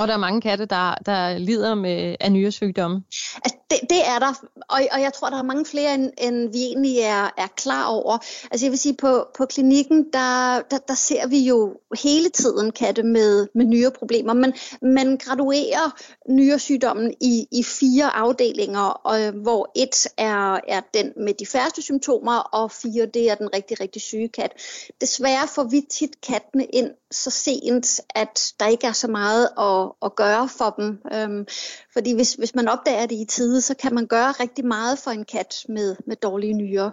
Og 0.00 0.08
der 0.08 0.14
er 0.14 0.18
mange 0.18 0.40
katte, 0.40 0.66
der, 0.66 0.94
der 1.06 1.38
lider 1.38 1.74
med 1.74 2.16
af 2.20 2.32
nyresygdomme. 2.32 3.02
Altså, 3.44 3.58
det, 3.70 3.80
det 3.90 4.06
er 4.06 4.18
der, 4.18 4.34
og, 4.68 4.80
og 4.92 5.00
jeg 5.00 5.12
tror, 5.12 5.30
der 5.30 5.38
er 5.38 5.42
mange 5.42 5.66
flere, 5.66 5.94
end, 5.94 6.10
end 6.18 6.52
vi 6.52 6.62
egentlig 6.62 6.98
er, 6.98 7.30
er 7.36 7.46
klar 7.56 7.86
over. 7.86 8.18
Altså 8.50 8.66
jeg 8.66 8.70
vil 8.70 8.78
sige, 8.78 8.96
på, 8.96 9.26
på 9.36 9.46
klinikken, 9.46 10.06
der, 10.12 10.62
der, 10.70 10.78
der 10.88 10.94
ser 10.94 11.26
vi 11.26 11.40
jo 11.40 11.76
hele 12.02 12.28
tiden 12.28 12.72
katte 12.72 13.02
med, 13.02 13.46
med 13.54 13.64
nyreproblemer. 13.64 14.32
Men 14.32 14.54
man 14.82 15.16
graduerer 15.16 16.00
nyresygdommen 16.28 17.14
i, 17.20 17.46
i 17.52 17.62
fire 17.62 18.16
afdelinger, 18.16 18.80
og, 18.80 19.30
hvor 19.30 19.72
et 19.74 20.06
er, 20.16 20.60
er 20.68 20.80
den 20.94 21.12
med 21.16 21.34
de 21.34 21.46
færreste 21.46 21.82
symptomer, 21.82 22.36
og 22.36 22.70
fire 22.70 23.06
det 23.06 23.30
er 23.30 23.34
den 23.34 23.54
rigtig, 23.54 23.80
rigtig 23.80 24.02
syge 24.02 24.28
kat. 24.28 24.52
Desværre 25.00 25.48
får 25.48 25.64
vi 25.64 25.86
tit 25.90 26.20
kattene 26.20 26.64
ind 26.64 26.90
så 27.10 27.30
sent, 27.30 28.00
at 28.14 28.54
der 28.60 28.66
ikke 28.66 28.86
er 28.86 28.92
så 28.92 29.08
meget 29.08 29.48
at, 29.58 29.92
at 30.02 30.16
gøre 30.16 30.48
for 30.48 30.70
dem. 30.70 30.98
Øhm, 31.12 31.46
fordi 31.92 32.14
hvis, 32.14 32.34
hvis 32.34 32.54
man 32.54 32.68
opdager 32.68 33.06
det 33.06 33.16
i 33.16 33.24
tide, 33.24 33.59
så 33.60 33.74
kan 33.74 33.94
man 33.94 34.06
gøre 34.06 34.32
rigtig 34.32 34.66
meget 34.66 34.98
for 34.98 35.10
en 35.10 35.24
kat 35.24 35.64
med, 35.68 35.96
med 36.06 36.16
dårlige 36.16 36.54
nyrer. 36.54 36.90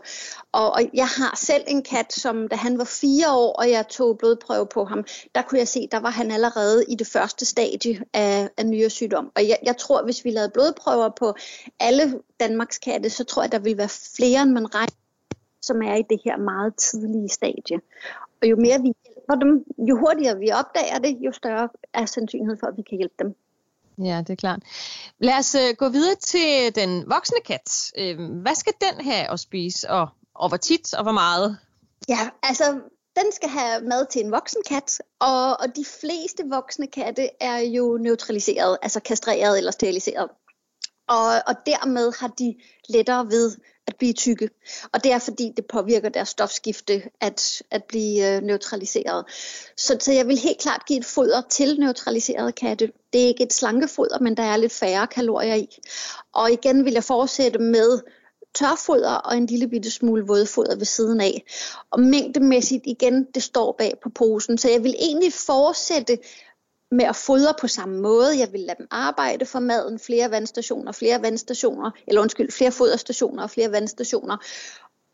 Og, 0.51 0.71
og 0.71 0.82
jeg 0.93 1.08
har 1.08 1.36
selv 1.36 1.63
en 1.67 1.84
kat, 1.84 2.13
som 2.13 2.47
da 2.47 2.56
han 2.56 2.77
var 2.77 2.84
fire 2.84 3.32
år, 3.32 3.53
og 3.53 3.69
jeg 3.69 3.88
tog 3.88 4.17
blodprøve 4.17 4.67
på 4.73 4.86
ham, 4.86 5.06
der 5.36 5.41
kunne 5.41 5.60
jeg 5.60 5.67
se, 5.67 5.88
der 5.91 5.99
var 5.99 6.10
han 6.10 6.32
allerede 6.32 6.86
i 6.89 6.95
det 6.95 7.08
første 7.08 7.45
stadie 7.45 8.01
af, 8.13 8.49
af 8.58 8.65
nyresygdom. 8.65 9.32
Og 9.36 9.47
jeg, 9.47 9.58
jeg 9.63 9.77
tror, 9.77 10.03
hvis 10.03 10.25
vi 10.25 10.32
lavede 10.32 10.51
blodprøver 10.53 11.10
på 11.19 11.34
alle 11.80 12.19
Danmarks 12.39 12.77
katte, 12.77 13.10
så 13.10 13.23
tror 13.23 13.41
jeg, 13.43 13.51
der 13.51 13.60
ville 13.60 13.77
være 13.77 13.89
flere, 14.17 14.41
end 14.41 14.51
man 14.51 14.75
regner 14.75 14.97
som 15.62 15.82
er 15.82 15.95
i 15.95 16.03
det 16.10 16.19
her 16.25 16.38
meget 16.38 16.75
tidlige 16.75 17.30
stadie. 17.30 17.77
Og 18.41 18.49
jo 18.49 18.56
mere 18.56 18.82
vi 18.82 18.91
hjælper 19.06 19.36
dem, 19.43 19.65
jo 19.89 19.97
hurtigere 19.97 20.39
vi 20.39 20.51
opdager 20.51 20.99
det, 20.99 21.17
jo 21.25 21.32
større 21.32 21.69
er 21.93 22.06
sandsynligheden 22.06 22.60
for, 22.60 22.67
at 22.67 22.77
vi 22.77 22.82
kan 22.82 22.97
hjælpe 22.97 23.15
dem. 23.19 23.36
Ja, 24.03 24.17
det 24.17 24.29
er 24.29 24.36
klart. 24.36 24.60
Lad 25.19 25.33
os 25.33 25.55
øh, 25.55 25.75
gå 25.77 25.89
videre 25.89 26.15
til 26.15 26.75
den 26.75 27.10
voksne 27.10 27.38
kat. 27.45 27.91
Øhm, 27.97 28.41
hvad 28.41 28.55
skal 28.55 28.73
den 28.81 29.05
have 29.05 29.31
at 29.31 29.39
spise, 29.39 29.89
og, 29.89 30.07
og 30.36 30.47
hvor 30.47 30.57
tit, 30.57 30.93
og 30.93 31.03
hvor 31.03 31.12
meget? 31.12 31.57
Ja, 32.10 32.29
altså 32.43 32.79
den 33.15 33.31
skal 33.31 33.49
have 33.49 33.81
mad 33.81 34.05
til 34.12 34.25
en 34.25 34.31
voksen 34.31 34.62
kat, 34.67 35.01
og, 35.19 35.60
og 35.60 35.75
de 35.75 35.86
fleste 36.01 36.43
voksne 36.49 36.88
katte 36.88 37.29
er 37.39 37.57
jo 37.57 37.97
neutraliseret, 38.01 38.77
altså 38.81 38.99
kastreret 38.99 39.57
eller 39.57 39.71
steriliseret. 39.71 40.29
Og, 41.07 41.27
og 41.47 41.55
dermed 41.65 42.19
har 42.19 42.27
de 42.27 42.55
lettere 42.89 43.25
ved 43.25 43.55
at 43.88 43.95
blive 43.95 44.13
tykke. 44.13 44.50
Og 44.93 45.04
det 45.04 45.12
er 45.12 45.19
fordi, 45.19 45.54
det 45.58 45.65
påvirker 45.65 46.10
deres 46.10 46.30
stofskifte 46.30 47.04
at, 47.21 47.62
at 47.71 47.84
blive 47.84 48.36
øh, 48.36 48.41
neutraliseret. 48.41 49.26
Så, 49.78 49.97
så 50.00 50.12
jeg 50.13 50.28
vil 50.28 50.38
helt 50.38 50.60
klart 50.60 50.86
give 50.88 51.00
et 51.00 51.06
foder 51.06 51.41
til 51.50 51.80
neutraliserede 51.80 52.52
katte. 52.52 52.91
Det 53.13 53.23
er 53.23 53.28
ikke 53.28 53.43
et 53.43 53.54
slankefoder, 53.54 54.19
men 54.19 54.38
der 54.38 54.43
er 54.43 54.58
lidt 54.58 54.73
færre 54.73 55.08
kalorier 55.08 55.56
i. 55.56 55.67
Og 56.34 56.52
igen 56.52 56.86
vil 56.86 56.93
jeg 56.93 57.04
fortsætte 57.04 57.60
med 57.60 58.00
tørfoder 58.56 59.13
og 59.13 59.38
en 59.38 59.45
lille 59.45 59.67
bitte 59.67 59.91
smule 59.91 60.28
vådfoder 60.28 60.76
ved 60.76 60.86
siden 60.86 61.21
af. 61.21 61.43
Og 61.91 62.00
mængdemæssigt 62.00 62.84
igen, 62.86 63.28
det 63.36 63.43
står 63.43 63.76
bag 63.78 63.93
på 64.04 64.10
posen. 64.10 64.58
Så 64.58 64.69
jeg 64.69 64.84
vil 64.84 64.95
egentlig 65.00 65.34
fortsætte 65.34 66.17
med 66.91 67.06
at 67.06 67.15
fodre 67.15 67.54
på 67.62 67.67
samme 67.67 68.02
måde. 68.02 68.39
Jeg 68.39 68.52
vil 68.52 68.62
lade 68.62 68.78
dem 68.78 68.88
arbejde 68.91 69.45
for 69.45 69.60
maden, 69.60 70.00
flere 70.00 70.32
vandstationer, 70.32 70.91
flere 70.91 71.21
vandstationer, 71.21 71.91
eller 72.08 72.21
undskyld, 72.21 72.52
flere 72.52 72.71
foderstationer 72.71 73.43
og 73.43 73.50
flere 73.50 73.71
vandstationer. 73.71 74.38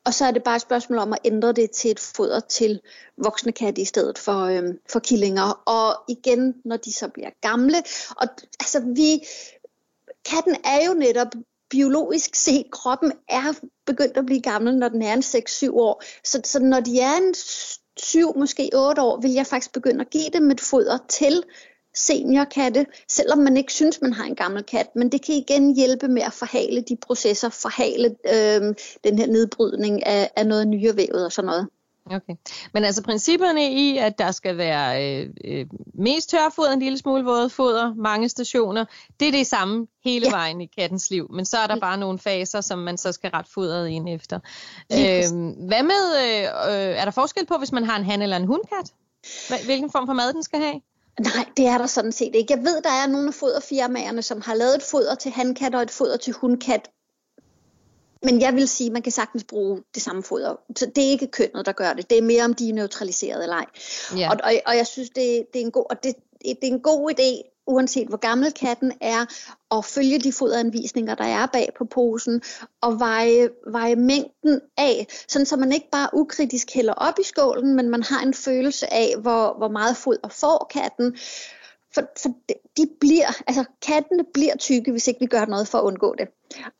Og 0.05 0.13
så 0.13 0.25
er 0.25 0.31
det 0.31 0.43
bare 0.43 0.55
et 0.55 0.62
spørgsmål 0.62 0.99
om 0.99 1.13
at 1.13 1.19
ændre 1.25 1.53
det 1.53 1.71
til 1.71 1.91
et 1.91 1.99
foder 1.99 2.39
til 2.39 2.81
voksne 3.17 3.51
katte 3.51 3.81
i 3.81 3.86
stedet 3.86 4.17
for, 4.17 4.41
øhm, 4.41 4.79
for 4.89 4.99
killinger. 4.99 5.63
Og 5.65 6.03
igen, 6.07 6.55
når 6.65 6.77
de 6.77 6.93
så 6.93 7.07
bliver 7.07 7.29
gamle. 7.41 7.77
Og 8.09 8.27
altså 8.59 8.79
vi, 8.95 9.27
katten 10.25 10.55
er 10.65 10.86
jo 10.88 10.93
netop 10.93 11.27
biologisk 11.69 12.36
set, 12.36 12.65
kroppen 12.71 13.12
er 13.29 13.53
begyndt 13.86 14.17
at 14.17 14.25
blive 14.25 14.41
gammel, 14.41 14.77
når 14.77 14.89
den 14.89 15.01
er 15.01 15.13
en 15.13 15.23
6-7 15.23 15.71
år. 15.71 16.03
Så, 16.23 16.41
så 16.43 16.59
når 16.59 16.79
de 16.79 16.99
er 16.99 17.17
en 17.17 17.33
syv, 17.97 18.38
måske 18.38 18.69
8 18.73 19.01
år, 19.01 19.21
vil 19.21 19.32
jeg 19.32 19.47
faktisk 19.47 19.73
begynde 19.73 20.01
at 20.01 20.10
give 20.10 20.29
dem 20.34 20.51
et 20.51 20.62
foder 20.62 20.97
til 21.10 21.43
seniorkatte, 21.95 22.86
selvom 23.10 23.38
man 23.38 23.58
ikke 23.58 23.73
synes, 23.73 24.01
man 24.01 24.13
har 24.13 24.23
en 24.23 24.36
gammel 24.36 24.63
kat. 24.63 24.88
Men 24.95 25.12
det 25.12 25.25
kan 25.25 25.36
igen 25.36 25.75
hjælpe 25.75 26.08
med 26.08 26.21
at 26.21 26.34
forhale 26.34 26.82
de 26.82 26.95
processer, 26.95 27.49
forhale 27.49 28.06
øh, 28.08 28.75
den 29.03 29.19
her 29.19 29.27
nedbrydning 29.27 30.06
af, 30.06 30.32
af 30.36 30.47
noget 30.47 30.67
nyrevævet 30.67 31.25
og 31.25 31.32
sådan 31.32 31.45
noget. 31.45 31.67
Okay. 32.05 32.33
Men 32.73 32.83
altså 32.83 33.03
principperne 33.03 33.71
i, 33.71 33.97
at 33.97 34.17
der 34.17 34.31
skal 34.31 34.57
være 34.57 35.21
øh, 35.21 35.29
øh, 35.45 35.65
mest 35.93 36.29
tørfoder, 36.29 36.71
en 36.71 36.79
lille 36.79 36.97
smule 36.97 37.23
vådfoder, 37.23 37.93
mange 37.93 38.29
stationer, 38.29 38.85
det 39.19 39.27
er 39.27 39.31
det 39.31 39.47
samme 39.47 39.87
hele 40.03 40.25
ja. 40.25 40.31
vejen 40.31 40.61
i 40.61 40.65
kattens 40.65 41.09
liv. 41.09 41.27
Men 41.33 41.45
så 41.45 41.57
er 41.57 41.67
der 41.67 41.79
bare 41.79 41.97
nogle 41.97 42.19
faser, 42.19 42.61
som 42.61 42.79
man 42.79 42.97
så 42.97 43.11
skal 43.11 43.29
ret 43.29 43.47
fodret 43.53 43.87
ind 43.87 44.09
efter. 44.09 44.39
Øh, 44.91 44.97
hvad 45.67 45.83
med, 45.83 46.03
øh, 46.23 46.43
øh, 46.43 46.97
er 46.97 47.03
der 47.05 47.11
forskel 47.11 47.45
på, 47.45 47.57
hvis 47.57 47.71
man 47.71 47.83
har 47.83 47.97
en 47.97 48.05
han 48.05 48.21
eller 48.21 48.37
en 48.37 48.47
hundkat? 48.47 48.93
Hvilken 49.65 49.91
form 49.91 50.07
for 50.07 50.13
mad 50.13 50.33
den 50.33 50.43
skal 50.43 50.59
have? 50.59 50.81
Nej, 51.19 51.45
det 51.57 51.67
er 51.67 51.77
der 51.77 51.87
sådan 51.87 52.11
set 52.11 52.35
ikke. 52.35 52.53
Jeg 52.53 52.63
ved, 52.63 52.81
der 52.81 52.89
er 52.89 53.07
nogle 53.07 53.27
af 53.27 53.33
foderfirmaerne, 53.33 54.21
som 54.21 54.41
har 54.41 54.53
lavet 54.53 54.75
et 54.75 54.83
foder 54.91 55.15
til 55.15 55.31
handkat 55.31 55.75
og 55.75 55.81
et 55.81 55.91
foder 55.91 56.17
til 56.17 56.33
hundkat, 56.33 56.89
men 58.23 58.41
jeg 58.41 58.53
vil 58.53 58.67
sige, 58.67 58.88
at 58.88 58.93
man 58.93 59.01
kan 59.01 59.12
sagtens 59.12 59.43
bruge 59.43 59.83
det 59.93 60.03
samme 60.03 60.23
foder. 60.23 60.55
Så 60.75 60.86
det 60.86 61.03
er 61.03 61.09
ikke 61.09 61.27
kønnet, 61.27 61.65
der 61.65 61.71
gør 61.71 61.93
det. 61.93 62.09
Det 62.09 62.17
er 62.17 62.21
mere, 62.21 62.43
om 62.43 62.53
de 62.53 62.69
er 62.69 62.73
neutraliseret 62.73 63.43
eller 63.43 63.55
ej. 63.55 63.65
Ja. 64.17 64.29
Og, 64.29 64.38
og, 64.43 64.53
og 64.65 64.77
jeg 64.77 64.88
synes, 64.88 65.09
det, 65.09 65.45
det, 65.53 65.62
er 65.62 65.65
en 65.65 65.71
god, 65.71 65.86
og 65.89 66.03
det, 66.03 66.15
det 66.41 66.57
er 66.62 66.73
en 66.73 66.79
god 66.79 67.12
idé, 67.12 67.53
uanset 67.67 68.07
hvor 68.07 68.17
gammel 68.17 68.53
katten 68.53 68.91
er, 69.01 69.25
at 69.77 69.86
følge 69.86 70.19
de 70.19 70.33
foderanvisninger, 70.33 71.15
der 71.15 71.23
er 71.23 71.45
bag 71.45 71.69
på 71.77 71.86
posen, 71.86 72.41
og 72.81 72.99
veje, 72.99 73.49
veje 73.67 73.95
mængden 73.95 74.62
af, 74.77 75.07
sådan 75.27 75.45
så 75.45 75.55
man 75.55 75.71
ikke 75.71 75.89
bare 75.91 76.09
ukritisk 76.13 76.73
hælder 76.73 76.93
op 76.93 77.19
i 77.19 77.23
skålen, 77.23 77.75
men 77.75 77.89
man 77.89 78.03
har 78.03 78.21
en 78.21 78.33
følelse 78.33 78.93
af, 78.93 79.15
hvor, 79.21 79.57
hvor 79.57 79.67
meget 79.67 79.97
foder 79.97 80.27
får 80.27 80.71
katten. 80.73 81.17
For, 81.93 82.01
for 82.21 82.29
de 82.77 82.88
bliver, 82.99 83.41
altså 83.47 83.63
kattene 83.82 84.23
bliver 84.34 84.58
tykke, 84.58 84.91
hvis 84.91 85.08
ikke 85.08 85.19
vi 85.19 85.25
gør 85.25 85.45
noget 85.45 85.67
for 85.67 85.77
at 85.77 85.84
undgå 85.84 86.15
det. 86.17 86.27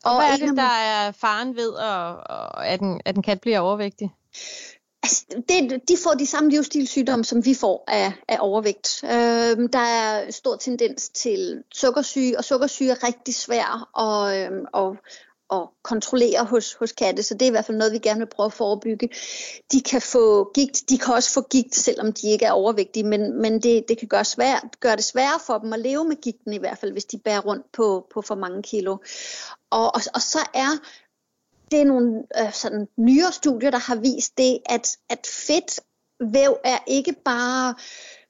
Og, 0.04 0.16
hvad 0.16 0.32
er 0.32 0.46
det, 0.46 0.56
der 0.56 0.62
er 0.62 1.12
faren 1.12 1.56
ved, 1.56 1.72
at, 1.78 2.72
at, 2.72 2.80
en, 2.80 3.00
at 3.04 3.16
en 3.16 3.22
kat 3.22 3.40
bliver 3.40 3.58
overvægtig? 3.58 4.14
Altså, 5.02 5.24
det, 5.48 5.88
de 5.88 5.96
får 6.04 6.14
de 6.14 6.26
samme 6.26 6.50
livsstilssygdomme, 6.50 7.24
som 7.24 7.44
vi 7.44 7.54
får 7.54 7.84
af, 7.88 8.12
af 8.28 8.36
overvægt. 8.40 9.04
Øh, 9.04 9.68
der 9.72 9.78
er 9.78 10.30
stor 10.30 10.56
tendens 10.56 11.08
til 11.08 11.64
sukkersyge, 11.74 12.38
og 12.38 12.44
sukkersyge 12.44 12.90
er 12.90 13.04
rigtig 13.04 13.34
svær 13.34 13.98
at, 14.00 14.52
øh, 14.52 14.58
at, 14.74 14.98
at 15.62 15.68
kontrollere 15.82 16.44
hos, 16.44 16.74
hos 16.74 16.92
katte, 16.92 17.22
så 17.22 17.34
det 17.34 17.42
er 17.42 17.46
i 17.46 17.50
hvert 17.50 17.64
fald 17.64 17.76
noget, 17.76 17.92
vi 17.92 17.98
gerne 17.98 18.18
vil 18.18 18.26
prøve 18.26 18.46
at 18.46 18.52
forebygge. 18.52 19.08
De 19.72 19.80
kan 19.80 20.02
få 20.02 20.52
gigt, 20.54 20.90
de 20.90 20.98
kan 20.98 21.14
også 21.14 21.32
få 21.32 21.40
gigt, 21.50 21.74
selvom 21.74 22.12
de 22.12 22.30
ikke 22.30 22.44
er 22.46 22.52
overvægtige, 22.52 23.04
men, 23.04 23.42
men 23.42 23.62
det, 23.62 23.84
det 23.88 23.98
kan 23.98 24.08
gøre, 24.08 24.24
svært, 24.24 24.64
gøre 24.80 24.96
det 24.96 25.04
sværere 25.04 25.40
for 25.46 25.58
dem 25.58 25.72
at 25.72 25.80
leve 25.80 26.04
med 26.04 26.16
gigten 26.16 26.52
i 26.52 26.58
hvert 26.58 26.78
fald, 26.78 26.92
hvis 26.92 27.04
de 27.04 27.18
bærer 27.18 27.40
rundt 27.40 27.72
på, 27.72 28.06
på 28.14 28.22
for 28.22 28.34
mange 28.34 28.62
kilo. 28.62 28.96
Og, 29.70 29.94
og, 29.94 30.00
og 30.14 30.22
så 30.22 30.38
er 30.54 30.70
det 31.70 31.80
er 31.80 31.84
nogle 31.84 32.22
øh, 32.40 32.52
sådan 32.52 32.88
nyere 32.96 33.32
studier, 33.32 33.70
der 33.70 33.78
har 33.78 33.96
vist 33.96 34.38
det, 34.38 34.58
at, 34.66 34.96
at 35.10 35.26
fedt 35.46 35.80
væv 36.20 36.56
er 36.64 36.78
ikke 36.86 37.14
bare 37.24 37.74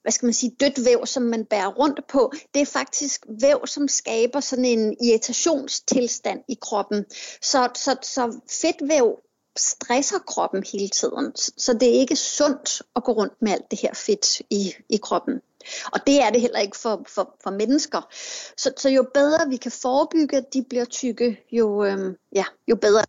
hvad 0.04 0.12
skal 0.12 0.26
man 0.26 0.34
sige, 0.34 0.56
dødt 0.60 0.84
væv, 0.84 1.06
som 1.06 1.22
man 1.22 1.44
bærer 1.44 1.68
rundt 1.68 2.00
på. 2.08 2.32
Det 2.54 2.62
er 2.62 2.66
faktisk 2.66 3.26
væv, 3.40 3.66
som 3.66 3.88
skaber 3.88 4.40
sådan 4.40 4.64
en 4.64 4.96
irritationstilstand 5.04 6.40
i 6.48 6.58
kroppen. 6.60 7.04
Så, 7.42 7.68
så, 7.74 7.96
så 8.02 8.40
fedtvæv 8.62 9.18
stresser 9.56 10.18
kroppen 10.18 10.64
hele 10.72 10.88
tiden. 10.88 11.36
Så 11.36 11.72
det 11.72 11.88
er 11.88 12.00
ikke 12.00 12.16
sundt 12.16 12.82
at 12.96 13.04
gå 13.04 13.12
rundt 13.12 13.32
med 13.40 13.52
alt 13.52 13.70
det 13.70 13.80
her 13.80 13.94
fedt 13.94 14.42
i, 14.50 14.74
i 14.88 14.96
kroppen. 14.96 15.40
Og 15.92 16.00
det 16.06 16.22
er 16.22 16.30
det 16.30 16.40
heller 16.40 16.58
ikke 16.58 16.76
for, 16.76 17.02
for, 17.08 17.36
for 17.42 17.50
mennesker. 17.50 18.08
Så, 18.56 18.72
så 18.76 18.88
jo 18.88 19.06
bedre 19.14 19.48
vi 19.48 19.56
kan 19.56 19.72
forebygge, 19.72 20.36
at 20.36 20.54
de 20.54 20.62
bliver 20.62 20.84
tykke, 20.84 21.40
jo, 21.52 21.84
øhm, 21.84 22.16
ja, 22.34 22.44
jo 22.68 22.76
bedre. 22.76 23.04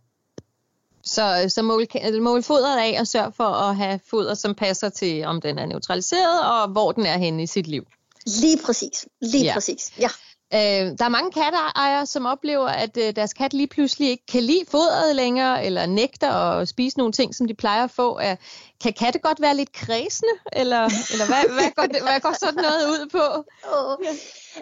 Så, 1.05 1.45
så 1.49 1.61
mål, 1.61 1.87
mål 2.21 2.43
fodret 2.43 2.79
af 2.79 2.99
og 2.99 3.07
sørg 3.07 3.33
for 3.33 3.43
at 3.43 3.75
have 3.75 3.99
foder, 4.09 4.33
som 4.33 4.55
passer 4.55 4.89
til, 4.89 5.23
om 5.23 5.41
den 5.41 5.59
er 5.59 5.65
neutraliseret, 5.65 6.41
og 6.45 6.67
hvor 6.67 6.91
den 6.91 7.05
er 7.05 7.17
henne 7.17 7.43
i 7.43 7.47
sit 7.47 7.67
liv. 7.67 7.85
Lige 8.25 8.57
præcis. 8.65 9.05
Lige 9.21 9.43
ja. 9.43 9.53
præcis, 9.53 9.91
ja. 9.99 10.09
Øh, 10.53 10.59
der 10.97 11.05
er 11.05 11.09
mange 11.09 11.31
katteejere, 11.31 12.05
som 12.05 12.25
oplever, 12.25 12.67
at 12.67 12.97
øh, 12.97 13.15
deres 13.15 13.33
kat 13.33 13.53
lige 13.53 13.67
pludselig 13.67 14.09
ikke 14.09 14.25
kan 14.25 14.43
lide 14.43 14.65
fodret 14.67 15.15
længere, 15.15 15.65
eller 15.65 15.85
nægter 15.85 16.31
at 16.31 16.67
spise 16.67 16.97
nogle 16.97 17.13
ting, 17.13 17.35
som 17.35 17.47
de 17.47 17.53
plejer 17.53 17.83
at 17.83 17.91
få. 17.91 18.19
Øh, 18.19 18.37
kan 18.83 18.93
katte 18.93 19.19
godt 19.19 19.41
være 19.41 19.55
lidt 19.55 19.71
kredsende, 19.71 20.33
eller, 20.53 20.83
eller 21.11 21.25
hvad, 21.25 21.53
hvad, 21.53 21.71
går 21.75 21.83
det, 21.83 22.01
hvad 22.01 22.19
går 22.19 22.33
sådan 22.39 22.63
noget 22.63 22.87
ud 22.87 23.09
på? 23.09 23.25
Oh, 23.73 23.97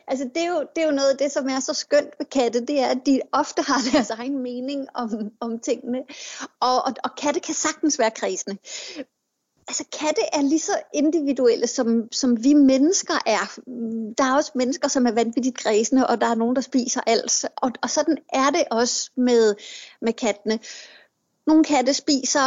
altså 0.08 0.30
det 0.36 0.44
er, 0.44 0.48
jo, 0.48 0.60
det 0.76 0.84
er 0.84 0.86
jo 0.86 0.92
noget 0.92 1.10
af 1.10 1.18
det, 1.18 1.32
som 1.32 1.50
er 1.50 1.60
så 1.60 1.74
skønt 1.74 2.10
ved 2.20 2.26
katte, 2.26 2.66
det 2.66 2.80
er, 2.80 2.88
at 2.88 3.00
de 3.06 3.22
ofte 3.32 3.62
har 3.62 3.82
deres 3.94 4.10
egen 4.10 4.44
mening 4.44 4.88
om, 4.96 5.10
om 5.40 5.60
tingene. 5.60 6.00
Og, 6.60 6.86
og, 6.86 6.94
og 7.04 7.16
katte 7.18 7.40
kan 7.40 7.54
sagtens 7.54 8.00
være 8.00 8.12
kredsende 8.12 8.58
altså 9.68 9.84
katte 10.00 10.22
er 10.34 10.42
lige 10.42 10.60
så 10.60 10.72
individuelle, 10.94 11.68
som, 11.68 12.12
som 12.12 12.44
vi 12.44 12.54
mennesker 12.54 13.14
er. 13.26 13.60
Der 14.18 14.24
er 14.24 14.36
også 14.36 14.52
mennesker, 14.56 14.88
som 14.88 15.06
er 15.06 15.12
vanvittigt 15.12 15.58
græsende, 15.58 16.08
og 16.08 16.22
der 16.22 16.28
er 16.28 16.36
nogen, 16.36 16.56
der 16.56 16.62
spiser 16.62 17.02
alt. 17.08 17.46
Og, 17.58 17.72
og 17.82 17.90
sådan 17.90 18.18
er 18.34 18.50
det 18.50 18.64
også 18.72 19.12
med, 19.18 19.56
med 20.02 20.14
kattene. 20.14 20.60
Nogle 21.48 21.64
katte 21.64 21.94
spiser, 21.94 22.40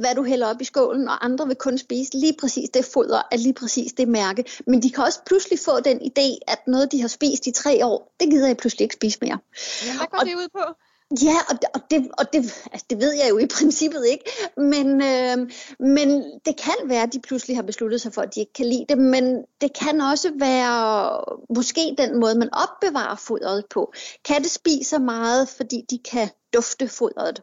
hvad 0.00 0.14
du 0.14 0.24
hælder 0.24 0.46
op 0.46 0.60
i 0.60 0.64
skålen, 0.64 1.08
og 1.08 1.24
andre 1.24 1.46
vil 1.46 1.56
kun 1.56 1.78
spise 1.78 2.18
lige 2.18 2.34
præcis 2.40 2.70
det 2.74 2.84
foder 2.84 3.22
af 3.30 3.42
lige 3.42 3.54
præcis 3.54 3.92
det 3.92 4.08
mærke. 4.08 4.44
Men 4.66 4.82
de 4.82 4.90
kan 4.90 5.04
også 5.04 5.20
pludselig 5.26 5.58
få 5.64 5.80
den 5.80 6.00
idé, 6.00 6.38
at 6.46 6.58
noget, 6.66 6.92
de 6.92 7.00
har 7.00 7.08
spist 7.08 7.46
i 7.46 7.50
tre 7.52 7.86
år, 7.86 8.14
det 8.20 8.30
gider 8.30 8.46
jeg 8.46 8.56
pludselig 8.56 8.84
ikke 8.84 8.94
spise 8.94 9.18
mere. 9.22 9.38
Ja, 9.86 9.96
hvad 9.96 10.06
går 10.06 10.18
og, 10.18 10.26
det 10.26 10.34
ud 10.34 10.48
på? 10.52 10.74
Ja, 11.10 11.36
og, 11.48 11.58
og, 11.74 11.80
det, 11.90 12.08
og 12.18 12.32
det, 12.32 12.38
altså 12.72 12.86
det 12.90 12.98
ved 12.98 13.12
jeg 13.12 13.30
jo 13.30 13.38
i 13.38 13.46
princippet 13.58 14.06
ikke, 14.06 14.24
men, 14.56 15.02
øh, 15.02 15.50
men 15.80 16.08
det 16.44 16.56
kan 16.56 16.88
være, 16.88 17.02
at 17.02 17.12
de 17.12 17.20
pludselig 17.20 17.56
har 17.56 17.62
besluttet 17.62 18.00
sig 18.00 18.14
for, 18.14 18.22
at 18.22 18.34
de 18.34 18.40
ikke 18.40 18.52
kan 18.52 18.66
lide 18.66 18.86
det, 18.88 18.98
men 18.98 19.44
det 19.60 19.78
kan 19.80 20.00
også 20.00 20.32
være 20.38 21.20
måske 21.54 21.94
den 21.98 22.20
måde, 22.20 22.38
man 22.38 22.54
opbevarer 22.54 23.16
fodret 23.16 23.64
på. 23.70 23.92
Katte 24.24 24.48
spiser 24.48 24.98
meget, 24.98 25.48
fordi 25.48 25.84
de 25.90 25.98
kan 25.98 26.28
dufte 26.54 26.88
fodret. 26.88 27.42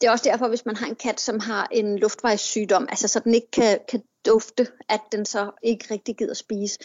Det 0.00 0.06
er 0.06 0.10
også 0.10 0.28
derfor, 0.28 0.48
hvis 0.48 0.66
man 0.66 0.76
har 0.76 0.86
en 0.86 0.96
kat, 0.96 1.20
som 1.20 1.40
har 1.40 1.68
en 1.72 1.98
luftvejssygdom, 1.98 2.86
altså 2.88 3.08
så 3.08 3.20
den 3.20 3.34
ikke 3.34 3.50
kan, 3.50 3.78
kan 3.88 4.02
dufte, 4.26 4.66
at 4.88 5.00
den 5.12 5.26
så 5.26 5.50
ikke 5.62 5.94
rigtig 5.94 6.16
gider 6.16 6.34
spise. 6.34 6.78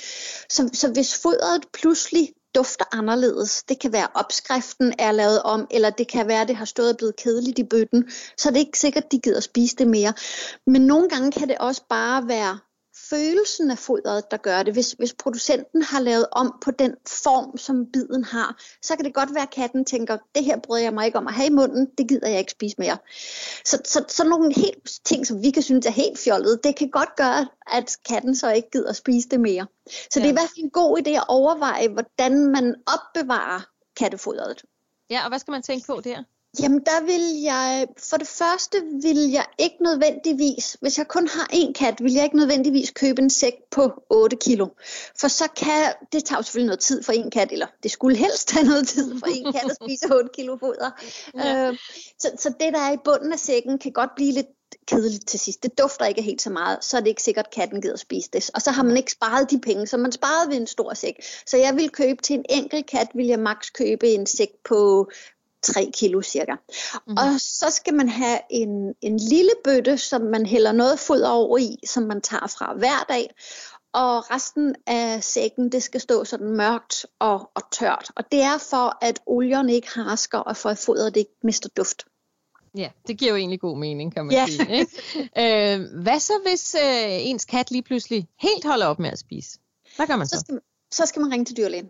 Så, 0.49 0.69
så 0.73 0.91
hvis 0.93 1.21
fodret 1.21 1.65
pludselig 1.73 2.29
dufter 2.55 2.85
anderledes. 2.91 3.63
Det 3.63 3.79
kan 3.79 3.93
være, 3.93 4.07
opskriften 4.13 4.93
er 4.99 5.11
lavet 5.11 5.41
om, 5.41 5.67
eller 5.71 5.89
det 5.89 6.07
kan 6.07 6.27
være, 6.27 6.47
det 6.47 6.55
har 6.55 6.65
stået 6.65 6.89
og 6.89 6.97
blevet 6.97 7.15
kedeligt 7.15 7.59
i 7.59 7.63
bøtten, 7.63 8.09
så 8.37 8.49
det 8.49 8.55
er 8.55 8.59
ikke 8.59 8.79
sikkert, 8.79 9.11
de 9.11 9.19
gider 9.19 9.39
spise 9.39 9.75
det 9.75 9.87
mere. 9.87 10.13
Men 10.67 10.81
nogle 10.81 11.09
gange 11.09 11.31
kan 11.31 11.47
det 11.47 11.57
også 11.57 11.83
bare 11.89 12.27
være 12.27 12.59
følelsen 13.09 13.71
af 13.71 13.77
fodret, 13.77 14.31
der 14.31 14.37
gør 14.37 14.63
det. 14.63 14.73
Hvis, 14.73 14.91
hvis 14.91 15.13
producenten 15.13 15.81
har 15.81 15.99
lavet 15.99 16.27
om 16.31 16.57
på 16.61 16.71
den 16.71 16.95
form, 17.07 17.57
som 17.57 17.85
biden 17.93 18.23
har, 18.23 18.61
så 18.81 18.95
kan 18.95 19.05
det 19.05 19.13
godt 19.13 19.33
være, 19.33 19.43
at 19.43 19.49
katten 19.49 19.85
tænker, 19.85 20.17
det 20.35 20.45
her 20.45 20.59
bryder 20.59 20.83
jeg 20.83 20.93
mig 20.93 21.05
ikke 21.05 21.17
om 21.17 21.27
at 21.27 21.33
have 21.33 21.47
i 21.47 21.53
munden, 21.53 21.87
det 21.97 22.07
gider 22.09 22.27
jeg 22.29 22.39
ikke 22.39 22.51
spise 22.51 22.75
mere. 22.79 22.97
Så, 23.65 23.81
så, 23.85 24.05
så 24.07 24.23
nogle 24.23 24.53
helt 24.55 24.91
ting, 25.05 25.27
som 25.27 25.41
vi 25.41 25.51
kan 25.51 25.63
synes 25.63 25.85
er 25.85 25.91
helt 25.91 26.19
fjollet, 26.19 26.63
det 26.63 26.75
kan 26.75 26.89
godt 26.89 27.15
gøre, 27.15 27.47
at 27.71 27.97
katten 28.09 28.35
så 28.35 28.51
ikke 28.51 28.69
gider 28.71 28.93
spise 28.93 29.29
det 29.29 29.39
mere. 29.39 29.67
Så 29.89 30.19
ja. 30.19 30.19
det 30.19 30.25
er 30.25 30.31
i 30.31 30.39
hvert 30.39 30.49
fald 30.55 30.63
en 30.63 30.69
god 30.69 30.99
idé 30.99 31.09
at 31.09 31.25
overveje, 31.27 31.87
hvordan 31.87 32.51
man 32.51 32.75
opbevarer 32.87 33.61
kattefodret. 33.95 34.63
Ja, 35.09 35.23
og 35.23 35.29
hvad 35.29 35.39
skal 35.39 35.51
man 35.51 35.61
tænke 35.61 35.87
på 35.87 36.01
der? 36.03 36.23
Jamen 36.59 36.79
der 36.79 37.05
vil 37.05 37.41
jeg, 37.41 37.87
for 38.09 38.17
det 38.17 38.27
første 38.27 38.77
vil 39.01 39.31
jeg 39.31 39.45
ikke 39.57 39.75
nødvendigvis, 39.83 40.77
hvis 40.81 40.97
jeg 40.97 41.07
kun 41.07 41.27
har 41.27 41.47
en 41.53 41.73
kat, 41.73 42.03
vil 42.03 42.13
jeg 42.13 42.23
ikke 42.23 42.37
nødvendigvis 42.37 42.91
købe 42.91 43.21
en 43.21 43.29
sæk 43.29 43.53
på 43.71 43.91
8 44.09 44.37
kilo. 44.37 44.67
For 45.19 45.27
så 45.27 45.47
kan, 45.57 45.93
det 46.11 46.23
tager 46.23 46.39
jo 46.39 46.43
selvfølgelig 46.43 46.67
noget 46.67 46.79
tid 46.79 47.03
for 47.03 47.11
en 47.11 47.31
kat, 47.31 47.51
eller 47.51 47.67
det 47.83 47.91
skulle 47.91 48.17
helst 48.17 48.47
tage 48.47 48.65
noget 48.65 48.87
tid 48.87 49.19
for 49.19 49.27
en 49.27 49.53
kat 49.53 49.69
at 49.69 49.77
spise 49.83 50.15
8 50.15 50.29
kilo 50.33 50.57
foder. 50.57 50.91
Ja. 51.35 51.67
Øh, 51.67 51.77
så, 52.19 52.31
så 52.39 52.49
det 52.49 52.73
der 52.73 52.79
er 52.79 52.93
i 52.93 52.97
bunden 53.05 53.33
af 53.33 53.39
sækken 53.39 53.77
kan 53.77 53.91
godt 53.91 54.09
blive 54.15 54.31
lidt 54.31 54.47
kedeligt 54.87 55.27
til 55.27 55.39
sidst. 55.39 55.63
Det 55.63 55.77
dufter 55.77 56.05
ikke 56.05 56.21
helt 56.21 56.41
så 56.41 56.49
meget, 56.49 56.83
så 56.83 56.97
er 56.97 57.01
det 57.01 57.07
ikke 57.07 57.23
sikkert, 57.23 57.45
at 57.45 57.53
katten 57.53 57.81
gider 57.81 57.95
spise 57.95 58.29
det. 58.33 58.49
Og 58.53 58.61
så 58.61 58.71
har 58.71 58.83
man 58.83 58.97
ikke 58.97 59.11
sparet 59.11 59.51
de 59.51 59.59
penge, 59.59 59.87
som 59.87 59.99
man 59.99 60.11
sparede 60.11 60.49
ved 60.49 60.57
en 60.57 60.67
stor 60.67 60.93
sæk. 60.93 61.25
Så 61.45 61.57
jeg 61.57 61.75
vil 61.75 61.89
købe 61.89 62.21
til 62.21 62.35
en 62.35 62.45
enkelt 62.49 62.85
kat, 62.85 63.07
vil 63.13 63.25
jeg 63.25 63.39
maks 63.39 63.69
købe 63.69 64.07
en 64.07 64.25
sæk 64.25 64.49
på 64.63 65.09
3 65.65 65.91
kilo 65.93 66.21
cirka. 66.21 66.51
Mm-hmm. 66.51 67.17
Og 67.17 67.39
så 67.39 67.69
skal 67.69 67.93
man 67.93 68.09
have 68.09 68.39
en, 68.49 68.93
en 69.01 69.17
lille 69.17 69.51
bøtte, 69.63 69.97
som 69.97 70.21
man 70.21 70.45
hælder 70.45 70.71
noget 70.71 70.99
foder 70.99 71.29
over 71.29 71.57
i, 71.57 71.77
som 71.87 72.03
man 72.03 72.21
tager 72.21 72.47
fra 72.47 72.73
hver 72.77 73.05
dag. 73.09 73.29
Og 73.93 74.31
resten 74.31 74.75
af 74.87 75.23
sækken, 75.23 75.71
det 75.71 75.83
skal 75.83 76.01
stå 76.01 76.23
sådan 76.23 76.57
mørkt 76.57 77.05
og, 77.19 77.51
og 77.55 77.61
tørt. 77.71 78.11
Og 78.15 78.31
det 78.31 78.41
er 78.41 78.57
for, 78.57 78.97
at 79.01 79.19
olierne 79.25 79.73
ikke 79.73 79.89
harsker, 79.95 80.37
og 80.37 80.57
for 80.57 80.69
at 80.69 80.77
fodret 80.77 81.17
ikke 81.17 81.31
mister 81.43 81.69
duft. 81.77 82.05
Ja, 82.77 82.89
det 83.07 83.17
giver 83.17 83.31
jo 83.31 83.37
egentlig 83.37 83.59
god 83.59 83.77
mening, 83.77 84.13
kan 84.13 84.25
man 84.25 84.35
ja. 84.35 84.45
sige. 84.47 84.79
Ikke? 84.79 84.91
Øh, 85.43 86.01
hvad 86.01 86.19
så, 86.19 86.33
hvis 86.45 86.75
øh, 86.75 87.29
ens 87.29 87.45
kat 87.45 87.71
lige 87.71 87.83
pludselig 87.83 88.27
helt 88.39 88.65
holder 88.65 88.85
op 88.85 88.99
med 88.99 89.09
at 89.09 89.19
spise? 89.19 89.59
Hvad 89.95 90.07
gør 90.07 90.15
man 90.15 90.27
så? 90.27 90.35
Så 90.35 90.39
skal, 90.39 90.59
så 90.91 91.05
skal 91.05 91.21
man 91.21 91.31
ringe 91.31 91.45
til 91.45 91.57
dyrlægen. 91.57 91.89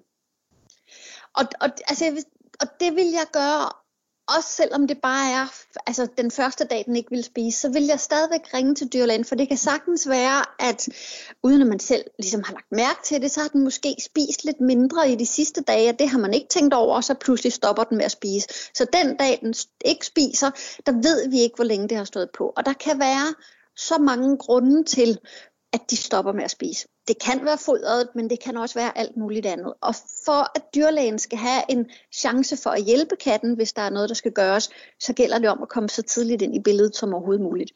Og, 1.33 1.45
og, 1.61 1.69
altså, 1.88 2.23
og 2.62 2.68
det 2.80 2.96
vil 2.96 3.12
jeg 3.12 3.26
gøre, 3.34 3.70
også 4.28 4.50
selvom 4.50 4.88
det 4.88 4.98
bare 5.02 5.32
er 5.32 5.48
altså 5.88 6.08
den 6.18 6.32
første 6.32 6.63
dag, 6.63 6.84
den 6.86 6.96
ikke 6.96 7.10
vil 7.10 7.24
spise, 7.24 7.60
så 7.60 7.70
vil 7.70 7.86
jeg 7.86 8.00
stadigvæk 8.00 8.54
ringe 8.54 8.76
til 8.76 8.94
dyrlægen, 8.94 9.26
for 9.26 9.36
det 9.36 9.48
kan 9.48 9.58
sagtens 9.58 10.10
være, 10.10 10.44
at 10.60 10.89
uden 11.44 11.62
at 11.62 11.68
man 11.68 11.80
selv 11.80 12.06
ligesom 12.20 12.44
har 12.44 12.54
lagt 12.54 12.72
mærke 12.72 13.00
til 13.04 13.22
det, 13.22 13.32
så 13.32 13.41
har 13.41 13.48
den 13.48 13.63
måske 13.63 13.96
spist 14.06 14.46
lidt 14.46 14.62
mindre 14.62 15.12
i 15.12 15.15
de 15.15 15.26
sidste 15.26 15.62
dage, 15.62 15.89
og 15.89 16.00
det 16.00 16.10
har 16.10 16.20
man 16.20 16.34
ikke 16.34 16.48
tænkt 16.48 16.74
over, 16.74 16.96
og 16.96 17.04
så 17.04 17.13
pludselig 17.13 17.54
stopper 17.54 17.84
den 17.84 17.98
med 17.98 18.06
at 18.06 18.12
spise. 18.12 18.48
Så 18.74 18.86
den 18.94 19.18
dag, 19.18 19.39
den 19.41 19.54
ikke 19.86 20.06
spiser, 20.06 20.52
der 20.86 20.91
ved 20.91 21.30
vi 21.30 21.39
ikke, 21.39 21.56
hvor 21.56 21.65
længe 21.65 21.88
det 21.88 21.98
har 21.98 22.06
stået 22.06 22.30
på. 22.38 22.54
Og 22.58 22.65
der 22.65 22.74
kan 22.74 23.00
være 23.00 23.36
så 23.78 23.98
mange 23.98 24.38
grunde 24.38 24.84
til, 24.84 25.20
at 25.74 25.82
de 25.89 25.98
stopper 25.98 26.32
med 26.34 26.44
at 26.44 26.52
spise. 26.52 26.88
Det 27.08 27.20
kan 27.20 27.46
være 27.46 27.58
fodret, 27.58 28.10
men 28.15 28.30
det 28.30 28.39
kan 28.39 28.58
også 28.58 28.76
være 28.76 28.98
alt 28.98 29.18
muligt 29.18 29.46
andet. 29.46 29.74
Og 29.82 29.96
for 30.26 30.52
at 30.56 30.62
dyrlægen 30.76 31.20
skal 31.20 31.38
have 31.38 31.63
en 31.70 31.89
chance 32.13 32.58
for 32.58 32.70
at 32.70 32.84
hjælpe 32.84 33.15
katten, 33.15 33.56
hvis 33.56 33.74
der 33.74 33.82
er 33.82 33.89
noget, 33.89 34.10
der 34.10 34.15
skal 34.15 34.32
gøres, 34.32 34.70
så 35.00 35.13
gælder 35.13 35.39
det 35.39 35.50
om 35.50 35.62
at 35.62 35.70
komme 35.70 35.89
så 35.89 36.02
tidligt 36.02 36.41
ind 36.41 36.56
i 36.56 36.60
billedet 36.60 36.96
som 36.96 37.13
overhovedet 37.13 37.41
muligt. 37.41 37.72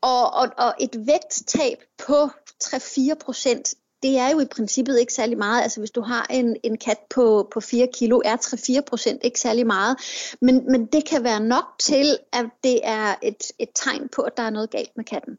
Og, 0.00 0.34
og, 0.34 0.48
og 0.58 0.74
et 0.80 1.06
vægttab 1.06 1.78
på 2.06 2.28
3-4 2.64 3.14
procent, 3.20 3.74
det 4.02 4.18
er 4.18 4.30
jo 4.30 4.40
i 4.40 4.46
princippet 4.46 5.00
ikke 5.00 5.12
særlig 5.12 5.38
meget. 5.38 5.62
Altså 5.62 5.80
hvis 5.80 5.90
du 5.90 6.00
har 6.00 6.26
en, 6.30 6.56
en 6.62 6.78
kat 6.78 6.98
på, 7.10 7.48
på 7.52 7.60
4 7.60 7.88
kilo, 7.94 8.22
er 8.24 8.36
3-4 8.36 8.80
procent 8.80 9.24
ikke 9.24 9.40
særlig 9.40 9.66
meget. 9.66 9.96
Men, 10.40 10.72
men 10.72 10.86
det 10.86 11.04
kan 11.04 11.24
være 11.24 11.40
nok 11.40 11.64
til, 11.78 12.18
at 12.32 12.44
det 12.64 12.80
er 12.82 13.14
et, 13.22 13.42
et 13.58 13.68
tegn 13.74 14.08
på, 14.08 14.22
at 14.22 14.36
der 14.36 14.42
er 14.42 14.50
noget 14.50 14.70
galt 14.70 14.96
med 14.96 15.04
katten. 15.04 15.38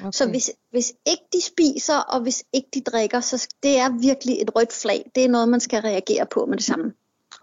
Okay. 0.00 0.10
Så 0.12 0.28
hvis, 0.28 0.50
hvis 0.70 0.92
ikke 1.06 1.24
de 1.32 1.42
spiser, 1.42 1.96
og 1.96 2.20
hvis 2.20 2.44
ikke 2.52 2.68
de 2.74 2.80
drikker, 2.80 3.20
så 3.20 3.48
det 3.62 3.78
er 3.78 4.00
virkelig 4.00 4.42
et 4.42 4.56
rødt 4.56 4.72
flag. 4.72 5.10
Det 5.14 5.24
er 5.24 5.28
noget, 5.28 5.48
man 5.48 5.60
skal 5.60 5.80
reagere 5.82 6.26
på 6.26 6.46
med 6.46 6.56
det 6.56 6.64
samme. 6.64 6.92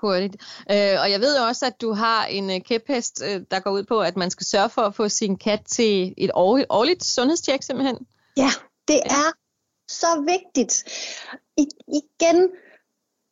Hurtigt. 0.01 0.35
Øh, 0.71 1.01
og 1.01 1.11
jeg 1.11 1.19
ved 1.19 1.37
også, 1.37 1.65
at 1.65 1.81
du 1.81 1.93
har 1.93 2.25
en 2.25 2.49
øh, 2.49 2.61
kæphest, 2.61 3.23
øh, 3.25 3.41
der 3.51 3.59
går 3.59 3.71
ud 3.71 3.83
på, 3.83 3.99
at 3.99 4.17
man 4.17 4.31
skal 4.31 4.45
sørge 4.45 4.69
for 4.69 4.81
at 4.81 4.95
få 4.95 5.09
sin 5.09 5.37
kat 5.37 5.61
til 5.65 6.13
et 6.17 6.31
årligt, 6.33 6.67
årligt 6.69 7.05
sundhedstjek 7.05 7.63
simpelthen. 7.63 7.97
Ja, 8.37 8.49
det 8.87 8.95
ja. 9.05 9.15
er 9.15 9.31
så 9.89 10.25
vigtigt. 10.27 10.83
I, 11.57 11.67
igen, 11.87 12.49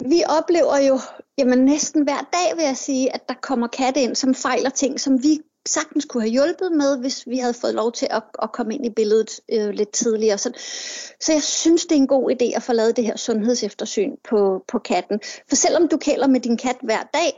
vi 0.10 0.24
oplever 0.28 0.78
jo 0.78 1.00
jamen, 1.38 1.66
næsten 1.66 2.04
hver 2.04 2.30
dag, 2.34 2.58
vil 2.58 2.66
jeg 2.66 2.78
sige, 2.78 3.16
at 3.16 3.30
der 3.30 3.36
kommer 3.42 3.68
katte 3.68 4.02
ind, 4.02 4.16
som 4.16 4.36
fejler 4.36 4.70
ting, 4.70 5.00
som 5.00 5.24
vi 5.24 5.40
sagtens 5.66 6.06
kunne 6.06 6.24
have 6.24 6.32
hjulpet 6.32 6.72
med, 6.72 6.98
hvis 6.98 7.28
vi 7.28 7.38
havde 7.38 7.54
fået 7.54 7.76
lov 7.76 7.92
til 7.92 8.08
at, 8.12 8.24
at 8.42 8.52
komme 8.52 8.76
ind 8.76 8.86
i 8.86 8.90
billedet 8.90 9.40
øh, 9.52 9.70
lidt 9.70 9.92
tidligere. 9.92 10.38
Så, 10.38 10.52
så 11.20 11.32
jeg 11.34 11.44
synes, 11.44 11.86
det 11.86 11.92
er 11.92 12.00
en 12.00 12.08
god 12.08 12.32
idé 12.32 12.56
at 12.56 12.64
få 12.64 12.74
lavet 12.74 12.98
det 12.98 13.06
her 13.06 13.18
sundhedseftersyn 13.18 14.12
på, 14.30 14.64
på 14.68 14.80
katten. 14.80 15.20
For 15.50 15.56
selvom 15.56 15.88
du 15.88 15.98
kæler 15.98 16.28
med 16.28 16.40
din 16.40 16.58
kat 16.58 16.78
hver 16.82 17.04
dag, 17.14 17.38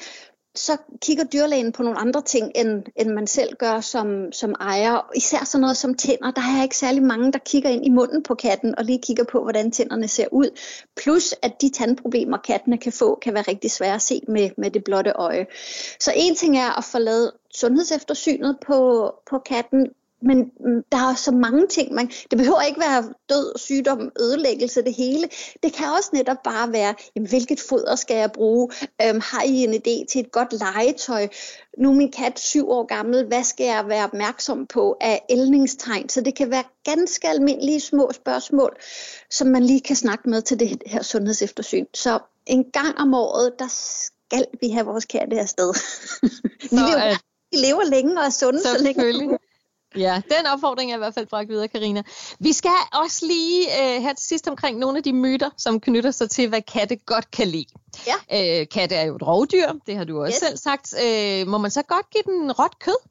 så 0.57 0.77
kigger 1.01 1.23
dyrlægen 1.23 1.71
på 1.71 1.83
nogle 1.83 1.99
andre 1.99 2.21
ting, 2.21 2.51
end, 2.55 2.83
end 2.95 3.09
man 3.09 3.27
selv 3.27 3.55
gør 3.55 3.81
som, 3.81 4.31
som 4.31 4.55
ejer. 4.59 5.11
Især 5.15 5.45
sådan 5.45 5.61
noget 5.61 5.77
som 5.77 5.93
tænder. 5.93 6.31
Der 6.31 6.41
er 6.41 6.63
ikke 6.63 6.77
særlig 6.77 7.03
mange, 7.03 7.31
der 7.31 7.39
kigger 7.39 7.69
ind 7.69 7.85
i 7.85 7.89
munden 7.89 8.23
på 8.23 8.35
katten 8.35 8.75
og 8.77 8.83
lige 8.83 9.01
kigger 9.01 9.23
på, 9.23 9.43
hvordan 9.43 9.71
tænderne 9.71 10.07
ser 10.07 10.27
ud. 10.31 10.59
Plus, 10.95 11.35
at 11.41 11.61
de 11.61 11.69
tandproblemer, 11.69 12.37
kattene 12.37 12.77
kan 12.77 12.91
få, 12.91 13.19
kan 13.21 13.33
være 13.33 13.43
rigtig 13.47 13.71
svære 13.71 13.95
at 13.95 14.01
se 14.01 14.21
med, 14.27 14.49
med 14.57 14.71
det 14.71 14.83
blotte 14.83 15.11
øje. 15.11 15.45
Så 15.99 16.11
en 16.15 16.35
ting 16.35 16.57
er 16.57 16.77
at 16.77 16.83
få 16.83 16.99
lavet 16.99 17.31
sundhedseftersynet 17.59 18.57
på, 18.67 19.11
på 19.29 19.39
katten, 19.39 19.87
men 20.21 20.37
mm, 20.37 20.83
der 20.91 20.97
er 20.97 21.15
så 21.15 21.31
mange 21.31 21.67
ting. 21.67 21.93
Man, 21.93 22.07
det 22.07 22.37
behøver 22.37 22.61
ikke 22.61 22.79
være 22.79 23.13
død, 23.29 23.57
sygdom, 23.57 24.11
ødelæggelse, 24.19 24.81
det 24.81 24.93
hele. 24.93 25.29
Det 25.63 25.73
kan 25.73 25.87
også 25.97 26.09
netop 26.13 26.37
bare 26.43 26.71
være, 26.71 26.95
jamen, 27.15 27.29
hvilket 27.29 27.59
foder 27.69 27.95
skal 27.95 28.15
jeg 28.15 28.31
bruge? 28.31 28.69
Øhm, 29.01 29.21
har 29.23 29.43
I 29.43 29.63
en 29.63 29.73
idé 29.73 30.05
til 30.09 30.21
et 30.21 30.31
godt 30.31 30.53
legetøj? 30.53 31.27
Nu 31.77 31.89
er 31.89 31.93
min 31.93 32.11
kat 32.11 32.39
syv 32.39 32.69
år 32.69 32.85
gammel. 32.85 33.25
Hvad 33.27 33.43
skal 33.43 33.65
jeg 33.65 33.87
være 33.87 34.03
opmærksom 34.03 34.67
på 34.67 34.97
af 35.01 35.25
ældningstegn? 35.29 36.09
Så 36.09 36.21
det 36.21 36.35
kan 36.35 36.51
være 36.51 36.63
ganske 36.83 37.27
almindelige 37.27 37.79
små 37.79 38.11
spørgsmål, 38.13 38.75
som 39.29 39.47
man 39.47 39.63
lige 39.63 39.81
kan 39.81 39.95
snakke 39.95 40.29
med 40.29 40.41
til 40.41 40.59
det 40.59 40.81
her 40.85 41.01
sundhedseftersyn. 41.01 41.85
Så 41.93 42.19
en 42.45 42.71
gang 42.71 42.97
om 42.97 43.13
året, 43.13 43.59
der 43.59 43.67
skal 43.69 44.45
vi 44.61 44.69
have 44.69 44.85
vores 44.85 45.05
katte 45.05 45.39
afsted. 45.39 45.73
Så, 46.69 46.75
vi, 46.75 47.17
øh, 47.53 47.61
vi 47.61 47.65
lever 47.65 47.83
længe 47.83 48.19
og 48.19 48.25
er 48.25 48.29
sunde 48.29 48.61
så 48.61 48.77
længe. 48.83 49.37
Ja, 49.95 50.21
den 50.29 50.45
opfordring 50.45 50.91
er 50.91 50.95
i 50.95 50.97
hvert 50.97 51.13
fald 51.13 51.27
bragt 51.27 51.49
videre, 51.49 51.67
Karina. 51.67 52.03
Vi 52.39 52.53
skal 52.53 52.71
også 52.93 53.25
lige 53.25 53.67
uh, 53.67 54.03
her 54.03 54.13
til 54.13 54.27
sidst 54.27 54.47
omkring 54.47 54.79
nogle 54.79 54.97
af 54.97 55.03
de 55.03 55.13
myter, 55.13 55.49
som 55.57 55.79
knytter 55.79 56.11
sig 56.11 56.29
til, 56.29 56.49
hvad 56.49 56.61
katte 56.61 56.95
godt 56.95 57.31
kan 57.31 57.47
lide. 57.47 57.65
Ja. 58.07 58.61
Uh, 58.61 58.67
katte 58.67 58.95
er 58.95 59.03
jo 59.03 59.15
et 59.15 59.27
rovdyr, 59.27 59.71
det 59.87 59.97
har 59.97 60.03
du 60.03 60.21
også 60.21 60.33
yes. 60.33 60.39
selv 60.39 60.57
sagt. 60.57 60.93
Uh, 60.93 61.47
må 61.47 61.57
man 61.57 61.71
så 61.71 61.81
godt 61.81 62.09
give 62.09 62.23
den 62.23 62.51
råt 62.51 62.79
kød? 62.79 63.09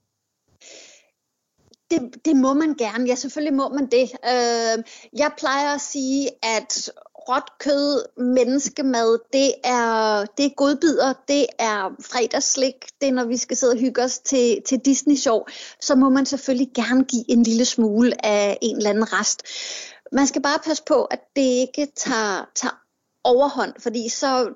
Det, 1.91 2.25
det 2.25 2.37
må 2.37 2.55
man 2.55 2.75
gerne. 2.75 3.07
Ja, 3.07 3.15
selvfølgelig 3.15 3.55
må 3.55 3.69
man 3.69 3.87
det. 3.87 4.03
Øh, 4.03 4.85
jeg 5.13 5.31
plejer 5.39 5.75
at 5.75 5.81
sige, 5.81 6.31
at 6.43 6.91
råt 7.29 7.59
kød, 7.59 8.05
menneskemad, 8.17 9.19
det 9.33 9.53
er, 9.65 10.25
det 10.37 10.47
er 10.47 10.55
godbidder, 10.57 11.13
det 11.29 11.47
er 11.59 11.95
fredagsslik, 12.01 12.75
det 13.01 13.09
er 13.09 13.13
når 13.13 13.25
vi 13.25 13.37
skal 13.37 13.57
sidde 13.57 13.73
og 13.73 13.79
hygge 13.79 14.03
os 14.03 14.19
til, 14.19 14.63
til 14.67 14.79
Disney-show, 14.79 15.45
så 15.81 15.95
må 15.95 16.09
man 16.09 16.27
selvfølgelig 16.27 16.71
gerne 16.75 17.05
give 17.05 17.31
en 17.31 17.43
lille 17.43 17.65
smule 17.65 18.27
af 18.27 18.59
en 18.63 18.77
eller 18.77 18.91
anden 18.91 19.13
rest. 19.13 19.43
Man 20.13 20.27
skal 20.27 20.43
bare 20.43 20.59
passe 20.59 20.83
på, 20.87 21.05
at 21.05 21.21
det 21.37 21.43
ikke 21.43 21.87
tager, 21.97 22.51
tager 22.55 22.83
overhånd, 23.25 23.73
fordi 23.79 24.09
så 24.09 24.55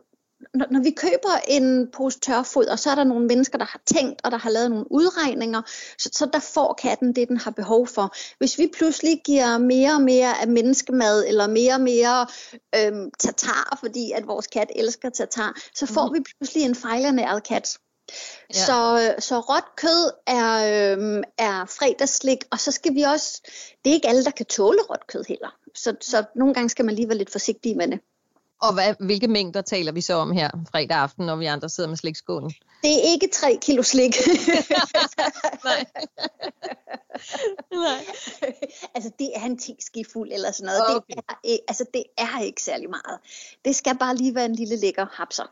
når, 0.54 0.66
når 0.70 0.80
vi 0.80 0.90
køber 0.90 1.40
en 1.48 1.88
pose 1.90 2.20
tørfoder, 2.20 2.76
så 2.76 2.90
er 2.90 2.94
der 2.94 3.04
nogle 3.04 3.26
mennesker, 3.26 3.58
der 3.58 3.64
har 3.64 3.80
tænkt, 3.86 4.20
og 4.24 4.30
der 4.30 4.38
har 4.38 4.50
lavet 4.50 4.70
nogle 4.70 4.92
udregninger, 4.92 5.62
så, 5.98 6.10
så 6.12 6.26
der 6.32 6.38
får 6.40 6.78
katten 6.82 7.12
det, 7.12 7.28
den 7.28 7.36
har 7.36 7.50
behov 7.50 7.86
for. 7.86 8.14
Hvis 8.38 8.58
vi 8.58 8.70
pludselig 8.76 9.22
giver 9.24 9.58
mere 9.58 9.94
og 9.94 10.02
mere 10.02 10.40
af 10.40 10.48
menneskemad, 10.48 11.24
eller 11.26 11.46
mere 11.46 11.74
og 11.74 11.80
mere 11.80 12.26
øhm, 12.76 13.10
tatar, 13.18 13.76
fordi 13.80 14.12
at 14.12 14.26
vores 14.26 14.46
kat 14.46 14.70
elsker 14.76 15.10
tatar, 15.10 15.60
så 15.74 15.86
får 15.86 16.06
mm. 16.06 16.14
vi 16.14 16.20
pludselig 16.20 16.64
en 16.64 16.74
fejlernæret 16.74 17.42
kat. 17.42 17.78
Ja. 18.54 18.58
Så, 18.58 19.14
så 19.18 19.40
råt 19.40 19.76
kød 19.76 20.12
er, 20.26 20.52
øhm, 20.92 21.22
er 21.38 21.64
fredagsslik, 21.64 22.38
og 22.50 22.60
så 22.60 22.70
skal 22.70 22.94
vi 22.94 23.02
også, 23.02 23.40
det 23.84 23.90
er 23.90 23.94
ikke 23.94 24.08
alle, 24.08 24.24
der 24.24 24.30
kan 24.30 24.46
tåle 24.46 24.82
råt 24.90 25.06
kød 25.06 25.24
heller. 25.28 25.56
Så, 25.74 25.96
så 26.00 26.24
nogle 26.36 26.54
gange 26.54 26.68
skal 26.68 26.84
man 26.84 26.94
lige 26.94 27.08
være 27.08 27.18
lidt 27.18 27.32
forsigtig 27.32 27.76
med 27.76 27.88
det. 27.88 28.00
Og 28.60 28.74
hvad, 28.74 28.94
hvilke 29.00 29.28
mængder 29.28 29.62
taler 29.62 29.92
vi 29.92 30.00
så 30.00 30.14
om 30.14 30.32
her 30.32 30.50
fredag 30.72 30.96
aften, 30.96 31.26
når 31.26 31.36
vi 31.36 31.46
andre 31.46 31.68
sidder 31.68 31.88
med 31.88 31.96
slikskålen? 31.96 32.50
Det 32.82 32.92
er 32.92 33.12
ikke 33.12 33.28
3 33.34 33.58
kilo 33.62 33.82
slik. 33.82 34.14
Nej. 35.64 35.84
Nej. 37.72 38.04
altså, 38.94 39.10
det 39.18 39.30
er 39.34 39.44
en 39.44 39.60
skifuld 39.80 40.32
eller 40.32 40.52
sådan 40.52 40.66
noget. 40.66 40.96
Okay. 40.96 41.14
Det, 41.14 41.54
er, 41.54 41.56
altså, 41.68 41.84
det 41.94 42.04
er 42.18 42.40
ikke 42.40 42.62
særlig 42.62 42.90
meget. 42.90 43.18
Det 43.64 43.76
skal 43.76 43.98
bare 43.98 44.16
lige 44.16 44.34
være 44.34 44.44
en 44.44 44.54
lille 44.54 44.76
lækker 44.76 45.06
hapser. 45.12 45.44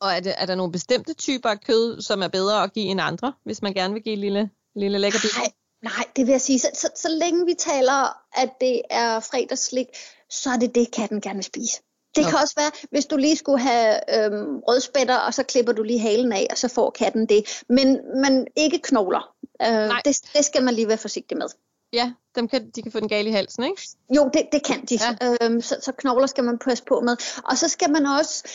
Og 0.00 0.12
er, 0.12 0.20
det, 0.20 0.34
er 0.38 0.46
der 0.46 0.54
nogle 0.54 0.72
bestemte 0.72 1.14
typer 1.14 1.48
af 1.48 1.60
kød, 1.60 2.02
som 2.02 2.22
er 2.22 2.28
bedre 2.28 2.62
at 2.62 2.72
give 2.72 2.86
end 2.86 3.00
andre, 3.00 3.32
hvis 3.44 3.62
man 3.62 3.74
gerne 3.74 3.94
vil 3.94 4.02
give 4.02 4.12
en 4.12 4.20
lille, 4.20 4.50
lille 4.74 4.98
lækker 4.98 5.18
bid? 5.22 5.30
Nej, 5.38 5.52
nej, 5.82 6.04
det 6.16 6.26
vil 6.26 6.32
jeg 6.32 6.40
sige. 6.40 6.58
Så, 6.58 6.70
så, 6.74 6.88
så 6.96 7.08
længe 7.08 7.46
vi 7.46 7.54
taler, 7.54 8.18
at 8.32 8.50
det 8.60 8.82
er 8.90 9.20
fredagsslik, 9.20 9.86
så 10.30 10.50
er 10.50 10.56
det 10.56 10.74
det, 10.74 10.90
katten 10.92 11.20
gerne 11.20 11.36
vil 11.36 11.44
spise. 11.44 11.80
Det 12.16 12.24
kan 12.24 12.38
også 12.38 12.54
være, 12.56 12.70
hvis 12.90 13.06
du 13.06 13.16
lige 13.16 13.36
skulle 13.36 13.60
have 13.60 14.24
øhm, 14.24 14.58
rødspætter, 14.58 15.16
og 15.16 15.34
så 15.34 15.42
klipper 15.42 15.72
du 15.72 15.82
lige 15.82 15.98
halen 15.98 16.32
af, 16.32 16.46
og 16.50 16.58
så 16.58 16.68
får 16.68 16.90
katten 16.90 17.26
det. 17.26 17.62
Men, 17.68 17.98
men 18.22 18.46
ikke 18.56 18.78
knogler. 18.78 19.34
Øh, 19.62 19.90
det, 20.04 20.20
det 20.34 20.44
skal 20.44 20.62
man 20.62 20.74
lige 20.74 20.88
være 20.88 20.98
forsigtig 20.98 21.38
med. 21.38 21.46
Ja, 21.92 22.12
dem 22.34 22.48
kan, 22.48 22.70
de 22.70 22.82
kan 22.82 22.92
få 22.92 23.00
den 23.00 23.08
gale 23.08 23.28
i 23.28 23.32
halsen, 23.32 23.64
ikke? 23.64 23.82
Jo, 24.16 24.30
det, 24.34 24.48
det 24.52 24.64
kan 24.64 24.84
de. 24.84 24.98
Ja. 25.20 25.36
Øhm, 25.42 25.60
så, 25.60 25.76
så 25.80 25.92
knogler 25.92 26.26
skal 26.26 26.44
man 26.44 26.58
passe 26.58 26.84
på 26.84 27.00
med. 27.00 27.16
Og 27.44 27.58
så 27.58 27.68
skal 27.68 27.90
man 27.90 28.06
også 28.06 28.48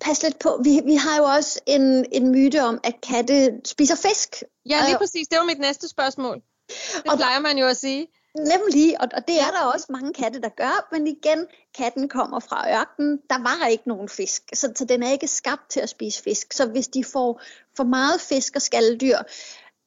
passe 0.00 0.22
lidt 0.22 0.38
på. 0.38 0.60
Vi, 0.64 0.80
vi 0.84 0.94
har 0.94 1.16
jo 1.16 1.24
også 1.24 1.60
en, 1.66 2.06
en 2.12 2.30
myte 2.30 2.62
om, 2.62 2.80
at 2.84 2.94
katte 3.02 3.60
spiser 3.64 3.96
fisk. 3.96 4.42
Ja, 4.68 4.80
lige 4.84 4.94
øh, 4.94 4.98
præcis. 4.98 5.28
Det 5.28 5.38
var 5.38 5.44
mit 5.44 5.58
næste 5.58 5.88
spørgsmål. 5.88 6.34
Det 6.68 7.10
og 7.10 7.16
plejer 7.16 7.40
man 7.40 7.58
jo 7.58 7.66
at 7.66 7.76
sige. 7.76 8.06
Nemlig, 8.38 9.00
og, 9.00 9.08
og 9.16 9.28
det 9.28 9.40
er 9.40 9.50
der 9.50 9.72
også 9.74 9.86
mange 9.90 10.12
katte, 10.12 10.40
der 10.40 10.48
gør, 10.48 10.88
men 10.92 11.06
igen, 11.06 11.46
katten 11.74 12.08
kommer 12.08 12.40
fra 12.40 12.80
ørkenen, 12.80 13.20
der 13.30 13.38
var 13.38 13.66
ikke 13.66 13.88
nogen 13.88 14.08
fisk, 14.08 14.42
så, 14.54 14.72
så 14.76 14.84
den 14.84 15.02
er 15.02 15.10
ikke 15.10 15.28
skabt 15.28 15.70
til 15.70 15.80
at 15.80 15.88
spise 15.88 16.22
fisk. 16.22 16.52
Så 16.52 16.66
hvis 16.66 16.88
de 16.88 17.04
får 17.04 17.40
for 17.76 17.84
meget 17.84 18.20
fisk 18.20 18.56
og 18.56 18.62
skaldyr, 18.62 19.18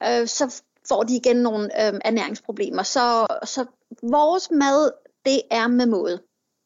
øh, 0.03 0.27
så 0.27 0.61
får 0.87 1.03
de 1.03 1.15
igen 1.15 1.37
nogle 1.37 1.87
øh, 1.87 1.99
ernæringsproblemer. 2.05 2.83
Så, 2.83 3.27
så 3.43 3.65
vores 4.03 4.51
mad, 4.51 4.91
det 5.25 5.41
er 5.51 5.67
med 5.67 5.85
måde. 5.85 6.21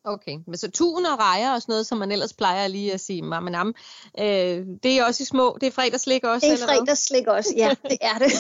Okay, 0.06 0.38
men 0.48 0.58
så 0.58 0.72
tun 0.72 1.06
og 1.06 1.20
rejer 1.20 1.54
og 1.54 1.62
sådan 1.62 1.74
noget, 1.74 1.86
som 1.88 1.98
man 1.98 2.12
ellers 2.12 2.34
plejer 2.34 2.68
lige 2.68 2.94
at 2.94 3.02
sige, 3.02 3.22
mam, 3.22 3.44
nam, 3.44 3.76
øh, 4.20 4.66
det 4.84 5.00
er 5.00 5.06
også 5.06 5.24
i 5.24 5.26
små, 5.26 5.58
det 5.62 5.68
er 5.68 5.72
fredagslik 5.72 6.24
også? 6.24 6.48
Det 6.48 6.62
er 6.62 6.66
fredagslik 6.66 7.28
også, 7.28 7.54
ja, 7.58 7.76
det 7.90 7.98
er 8.02 8.18
det. 8.18 8.34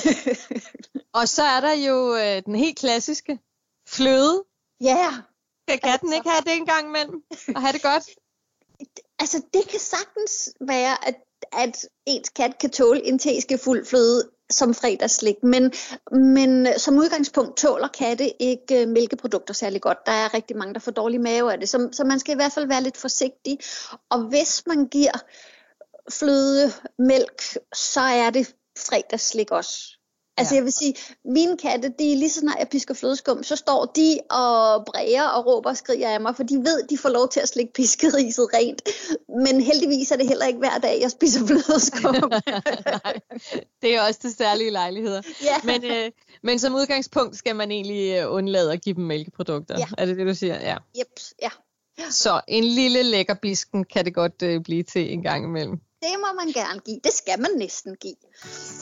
Og 1.13 1.30
så 1.30 1.43
er 1.43 1.60
der 1.60 1.73
jo 1.73 2.15
øh, 2.15 2.45
den 2.45 2.56
helt 2.56 2.78
klassiske 2.78 3.39
fløde. 3.88 4.43
Ja. 4.82 4.97
Yeah. 4.97 5.13
Kan 5.67 5.80
katten 5.80 6.13
altså, 6.13 6.15
ikke 6.15 6.30
have 6.30 6.43
det 6.45 6.56
en 6.58 6.65
gang 6.65 6.88
imellem 6.88 7.23
og 7.56 7.62
have 7.62 7.73
det 7.73 7.82
godt? 7.82 8.04
Altså, 9.19 9.41
det 9.54 9.67
kan 9.67 9.80
sagtens 9.80 10.54
være, 10.62 11.08
at, 11.08 11.15
at 11.52 11.88
ens 12.06 12.30
kat 12.30 12.58
kan 12.60 12.69
tåle 12.69 13.06
en 13.06 13.19
fuld 13.63 13.86
fløde 13.86 14.30
som 14.49 14.73
fredagslik, 14.73 15.36
men, 15.43 15.73
men 16.12 16.67
som 16.78 16.97
udgangspunkt 16.97 17.58
tåler 17.58 17.88
katte 17.88 18.41
ikke 18.41 18.86
mælkeprodukter 18.86 19.54
særlig 19.54 19.82
godt. 19.82 19.97
Der 20.06 20.12
er 20.12 20.34
rigtig 20.34 20.58
mange, 20.58 20.73
der 20.73 20.80
får 20.80 20.91
dårlig 20.91 21.21
mave 21.21 21.54
af 21.54 21.60
det, 21.60 21.69
så, 21.69 21.89
så 21.91 22.04
man 22.04 22.19
skal 22.19 22.34
i 22.34 22.36
hvert 22.36 22.52
fald 22.52 22.67
være 22.67 22.84
lidt 22.84 22.97
forsigtig. 22.97 23.60
Og 24.10 24.19
hvis 24.19 24.63
man 24.67 24.88
giver 24.88 25.23
fløde, 26.12 26.71
mælk, 26.99 27.41
så 27.76 28.02
er 28.02 28.30
det 28.30 28.56
fredagslik 28.78 29.52
også. 29.52 29.97
Altså 30.37 30.55
ja. 30.55 30.57
jeg 30.57 30.63
vil 30.63 30.73
sige, 30.73 30.95
mine 31.25 31.57
katte, 31.57 31.89
de 31.99 32.15
lige 32.15 32.29
så 32.29 32.39
snart 32.39 32.59
jeg 32.59 32.67
pisker 32.69 32.93
flødeskum, 32.93 33.43
så 33.43 33.55
står 33.55 33.85
de 33.85 34.19
og 34.29 34.85
bræger 34.85 35.23
og 35.23 35.45
råber 35.45 35.69
og 35.69 35.77
skriger 35.77 36.09
af 36.09 36.21
mig, 36.21 36.35
for 36.35 36.43
de 36.43 36.55
ved, 36.55 36.87
de 36.87 36.97
får 36.97 37.09
lov 37.09 37.29
til 37.29 37.39
at 37.39 37.49
slikke 37.49 37.73
piskeriset 37.73 38.47
rent. 38.53 38.81
Men 39.45 39.61
heldigvis 39.61 40.11
er 40.11 40.15
det 40.15 40.27
heller 40.27 40.45
ikke 40.45 40.59
hver 40.59 40.77
dag, 40.77 41.01
jeg 41.01 41.11
spiser 41.11 41.47
flødeskum. 41.47 42.15
Nej, 43.03 43.19
det 43.81 43.95
er 43.95 44.01
også 44.07 44.19
til 44.19 44.33
særlige 44.33 44.71
lejligheder. 44.71 45.21
Ja. 45.43 45.55
Men, 45.63 45.83
øh, 45.85 46.11
men 46.43 46.59
som 46.59 46.75
udgangspunkt 46.75 47.35
skal 47.35 47.55
man 47.55 47.71
egentlig 47.71 48.19
øh, 48.19 48.33
undlade 48.33 48.73
at 48.73 48.81
give 48.81 48.95
dem 48.95 49.03
mælkeprodukter. 49.03 49.75
Ja. 49.79 49.85
Er 49.97 50.05
det 50.05 50.17
det, 50.17 50.27
du 50.27 50.33
siger? 50.33 50.55
Ja. 50.55 50.77
Yep, 50.99 51.19
ja. 51.41 51.49
Så 52.09 52.41
en 52.47 52.63
lille 52.63 53.03
lækker 53.03 53.33
bisken 53.33 53.83
kan 53.83 54.05
det 54.05 54.13
godt 54.13 54.41
øh, 54.43 54.61
blive 54.61 54.83
til 54.83 55.13
en 55.13 55.23
gang 55.23 55.45
imellem. 55.45 55.79
Det 56.05 56.15
må 56.23 56.29
man 56.41 56.53
gerne 56.53 56.79
give. 56.79 56.99
Det 57.03 57.13
skal 57.13 57.39
man 57.39 57.51
næsten 57.57 57.95
give. 58.01 58.15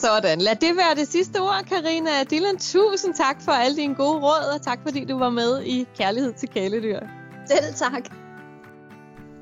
Sådan. 0.04 0.38
Lad 0.40 0.56
det 0.56 0.76
være 0.76 0.94
det 0.94 1.08
sidste 1.08 1.40
ord, 1.40 1.64
Karina 1.68 2.24
Dylan. 2.30 2.58
Tusind 2.58 3.14
tak 3.14 3.42
for 3.42 3.52
alle 3.52 3.76
dine 3.76 3.94
gode 3.94 4.18
råd, 4.18 4.54
og 4.54 4.62
tak 4.62 4.78
fordi 4.82 5.04
du 5.04 5.18
var 5.18 5.30
med 5.30 5.62
i 5.62 5.86
Kærlighed 5.96 6.32
til 6.32 6.48
kæledyr. 6.48 7.00
Selv 7.48 7.74
tak. 7.74 8.02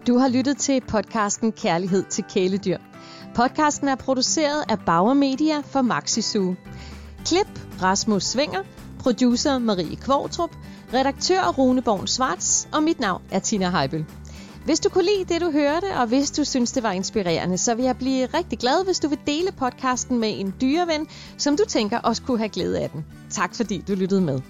Du 0.06 0.18
har 0.18 0.28
lyttet 0.28 0.56
til 0.56 0.80
podcasten 0.80 1.52
Kærlighed 1.52 2.04
til 2.04 2.24
kæledyr. 2.24 2.78
Podcasten 3.34 3.88
er 3.88 3.94
produceret 3.96 4.64
af 4.68 4.78
Bauer 4.86 5.14
Media 5.14 5.60
for 5.60 5.82
Maxi 5.82 6.22
Zoo. 6.22 6.54
Klip 7.26 7.60
Rasmus 7.82 8.24
Svinger, 8.24 8.62
producer 8.98 9.58
Marie 9.58 9.96
Kvortrup, 9.96 10.50
redaktør 10.94 11.54
Rune 11.58 11.82
Born 11.82 12.06
Svarts, 12.06 12.68
og 12.72 12.82
mit 12.82 13.00
navn 13.00 13.22
er 13.30 13.38
Tina 13.38 13.70
Heibel. 13.70 14.06
Hvis 14.70 14.80
du 14.80 14.88
kunne 14.88 15.04
lide 15.04 15.34
det, 15.34 15.40
du 15.40 15.50
hørte, 15.50 15.86
og 15.96 16.06
hvis 16.06 16.30
du 16.30 16.44
synes, 16.44 16.72
det 16.72 16.82
var 16.82 16.92
inspirerende, 16.92 17.58
så 17.58 17.74
vil 17.74 17.84
jeg 17.84 17.96
blive 17.98 18.26
rigtig 18.26 18.58
glad, 18.58 18.84
hvis 18.84 19.00
du 19.00 19.08
vil 19.08 19.18
dele 19.26 19.52
podcasten 19.52 20.18
med 20.18 20.40
en 20.40 20.54
dyreven, 20.60 21.06
som 21.38 21.56
du 21.56 21.64
tænker 21.68 21.98
også 21.98 22.22
kunne 22.22 22.38
have 22.38 22.48
glæde 22.48 22.78
af 22.78 22.90
den. 22.90 23.04
Tak 23.30 23.54
fordi 23.54 23.84
du 23.88 23.94
lyttede 23.94 24.20
med. 24.20 24.40